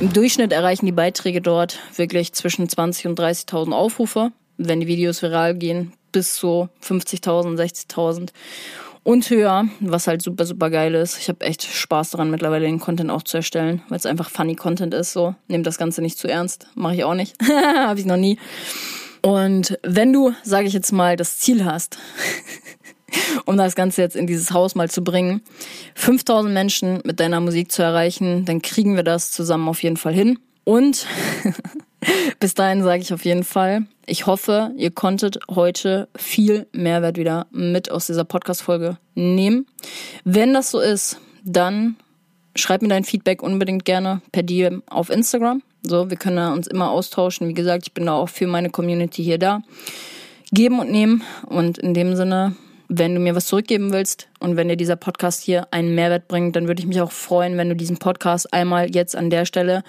Im 0.00 0.10
Durchschnitt 0.10 0.50
erreichen 0.50 0.86
die 0.86 0.92
Beiträge 0.92 1.42
dort 1.42 1.78
wirklich 1.94 2.32
zwischen 2.32 2.66
20.000 2.66 3.08
und 3.08 3.20
30.000 3.20 3.72
Aufrufe, 3.72 4.32
wenn 4.56 4.80
die 4.80 4.86
Videos 4.86 5.20
viral 5.20 5.54
gehen, 5.54 5.92
bis 6.10 6.36
zu 6.36 6.70
50.000, 6.82 7.56
60.000 7.56 8.30
und 9.02 9.28
höher, 9.28 9.66
was 9.80 10.06
halt 10.06 10.22
super, 10.22 10.46
super 10.46 10.70
geil 10.70 10.94
ist. 10.94 11.18
Ich 11.18 11.28
habe 11.28 11.44
echt 11.44 11.62
Spaß 11.62 12.12
daran, 12.12 12.30
mittlerweile 12.30 12.64
den 12.64 12.80
Content 12.80 13.10
auch 13.10 13.24
zu 13.24 13.36
erstellen, 13.36 13.82
weil 13.90 13.98
es 13.98 14.06
einfach 14.06 14.30
funny 14.30 14.54
Content 14.54 14.94
ist. 14.94 15.12
So, 15.12 15.34
nehmt 15.46 15.66
das 15.66 15.76
Ganze 15.76 16.00
nicht 16.00 16.16
zu 16.16 16.28
ernst, 16.28 16.66
mache 16.74 16.94
ich 16.94 17.04
auch 17.04 17.14
nicht, 17.14 17.36
habe 17.76 18.00
ich 18.00 18.06
noch 18.06 18.16
nie. 18.16 18.38
Und 19.20 19.78
wenn 19.82 20.14
du, 20.14 20.32
sage 20.44 20.66
ich 20.66 20.72
jetzt 20.72 20.92
mal, 20.92 21.16
das 21.16 21.38
Ziel 21.38 21.66
hast, 21.66 21.98
um 23.44 23.56
das 23.56 23.74
Ganze 23.74 24.02
jetzt 24.02 24.16
in 24.16 24.26
dieses 24.26 24.52
Haus 24.52 24.74
mal 24.74 24.90
zu 24.90 25.02
bringen, 25.02 25.42
5000 25.94 26.52
Menschen 26.52 27.00
mit 27.04 27.20
deiner 27.20 27.40
Musik 27.40 27.72
zu 27.72 27.82
erreichen, 27.82 28.44
dann 28.44 28.62
kriegen 28.62 28.96
wir 28.96 29.02
das 29.02 29.30
zusammen 29.30 29.68
auf 29.68 29.82
jeden 29.82 29.96
Fall 29.96 30.14
hin. 30.14 30.38
Und 30.64 31.06
bis 32.40 32.54
dahin 32.54 32.82
sage 32.82 33.02
ich 33.02 33.12
auf 33.12 33.24
jeden 33.24 33.44
Fall, 33.44 33.86
ich 34.06 34.26
hoffe, 34.26 34.72
ihr 34.76 34.90
konntet 34.90 35.38
heute 35.48 36.08
viel 36.16 36.66
Mehrwert 36.72 37.16
wieder 37.16 37.46
mit 37.50 37.90
aus 37.90 38.06
dieser 38.06 38.24
Podcast-Folge 38.24 38.98
nehmen. 39.14 39.66
Wenn 40.24 40.52
das 40.52 40.70
so 40.70 40.80
ist, 40.80 41.20
dann 41.44 41.96
schreib 42.56 42.82
mir 42.82 42.88
dein 42.88 43.04
Feedback 43.04 43.42
unbedingt 43.42 43.84
gerne 43.84 44.20
per 44.32 44.42
DM 44.42 44.82
auf 44.88 45.10
Instagram. 45.10 45.62
So, 45.82 46.10
wir 46.10 46.16
können 46.16 46.52
uns 46.52 46.66
immer 46.66 46.90
austauschen. 46.90 47.48
Wie 47.48 47.54
gesagt, 47.54 47.84
ich 47.86 47.94
bin 47.94 48.06
da 48.06 48.12
auch 48.12 48.28
für 48.28 48.46
meine 48.46 48.70
Community 48.70 49.22
hier 49.22 49.38
da. 49.38 49.62
Geben 50.52 50.80
und 50.80 50.90
nehmen. 50.90 51.22
Und 51.46 51.78
in 51.78 51.94
dem 51.94 52.16
Sinne 52.16 52.56
wenn 52.92 53.14
du 53.14 53.20
mir 53.20 53.36
was 53.36 53.46
zurückgeben 53.46 53.92
willst 53.92 54.28
und 54.40 54.56
wenn 54.56 54.68
dir 54.68 54.76
dieser 54.76 54.96
Podcast 54.96 55.44
hier 55.44 55.68
einen 55.70 55.94
Mehrwert 55.94 56.26
bringt, 56.26 56.56
dann 56.56 56.66
würde 56.66 56.82
ich 56.82 56.88
mich 56.88 57.00
auch 57.00 57.12
freuen, 57.12 57.56
wenn 57.56 57.68
du 57.68 57.76
diesen 57.76 57.98
Podcast 57.98 58.52
einmal 58.52 58.92
jetzt 58.92 59.14
an 59.14 59.30
der 59.30 59.44
Stelle 59.44 59.84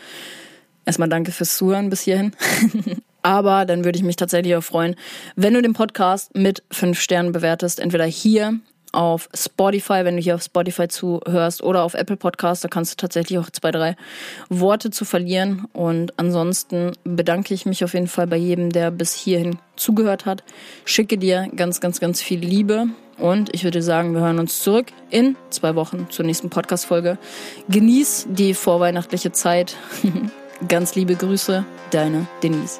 erstmal 0.85 1.09
danke 1.09 1.31
fürs 1.31 1.57
Zuhören 1.57 1.89
bis 1.89 2.01
hierhin. 2.01 2.33
Aber 3.23 3.65
dann 3.65 3.83
würde 3.85 3.97
ich 3.97 4.03
mich 4.03 4.17
tatsächlich 4.17 4.55
auch 4.55 4.63
freuen, 4.63 4.95
wenn 5.35 5.55
du 5.55 5.63
den 5.63 5.73
Podcast 5.73 6.35
mit 6.35 6.63
fünf 6.69 6.99
Sternen 6.99 7.31
bewertest, 7.31 7.79
entweder 7.79 8.05
hier 8.05 8.59
auf 8.91 9.29
Spotify, 9.33 10.03
wenn 10.03 10.15
du 10.15 10.21
hier 10.21 10.35
auf 10.35 10.43
Spotify 10.43 10.87
zuhörst 10.87 11.63
oder 11.63 11.83
auf 11.83 11.93
Apple 11.93 12.17
Podcast, 12.17 12.63
da 12.63 12.67
kannst 12.67 12.93
du 12.93 12.95
tatsächlich 12.97 13.39
auch 13.39 13.49
zwei, 13.49 13.71
drei 13.71 13.95
Worte 14.49 14.91
zu 14.91 15.05
verlieren. 15.05 15.65
Und 15.73 16.17
ansonsten 16.17 16.91
bedanke 17.03 17.53
ich 17.53 17.65
mich 17.65 17.83
auf 17.83 17.93
jeden 17.93 18.07
Fall 18.07 18.27
bei 18.27 18.37
jedem, 18.37 18.71
der 18.71 18.91
bis 18.91 19.13
hierhin 19.13 19.57
zugehört 19.75 20.25
hat. 20.25 20.43
Schicke 20.85 21.17
dir 21.17 21.49
ganz, 21.55 21.79
ganz, 21.79 21.99
ganz 21.99 22.21
viel 22.21 22.39
Liebe. 22.39 22.87
Und 23.17 23.53
ich 23.53 23.63
würde 23.63 23.81
sagen, 23.81 24.13
wir 24.13 24.21
hören 24.21 24.39
uns 24.39 24.63
zurück 24.63 24.87
in 25.09 25.35
zwei 25.51 25.75
Wochen 25.75 26.07
zur 26.09 26.25
nächsten 26.25 26.49
Podcast-Folge. 26.49 27.17
Genieß 27.69 28.27
die 28.29 28.53
vorweihnachtliche 28.53 29.31
Zeit. 29.31 29.75
ganz 30.67 30.95
liebe 30.95 31.15
Grüße, 31.15 31.65
deine 31.91 32.27
Denise. 32.41 32.79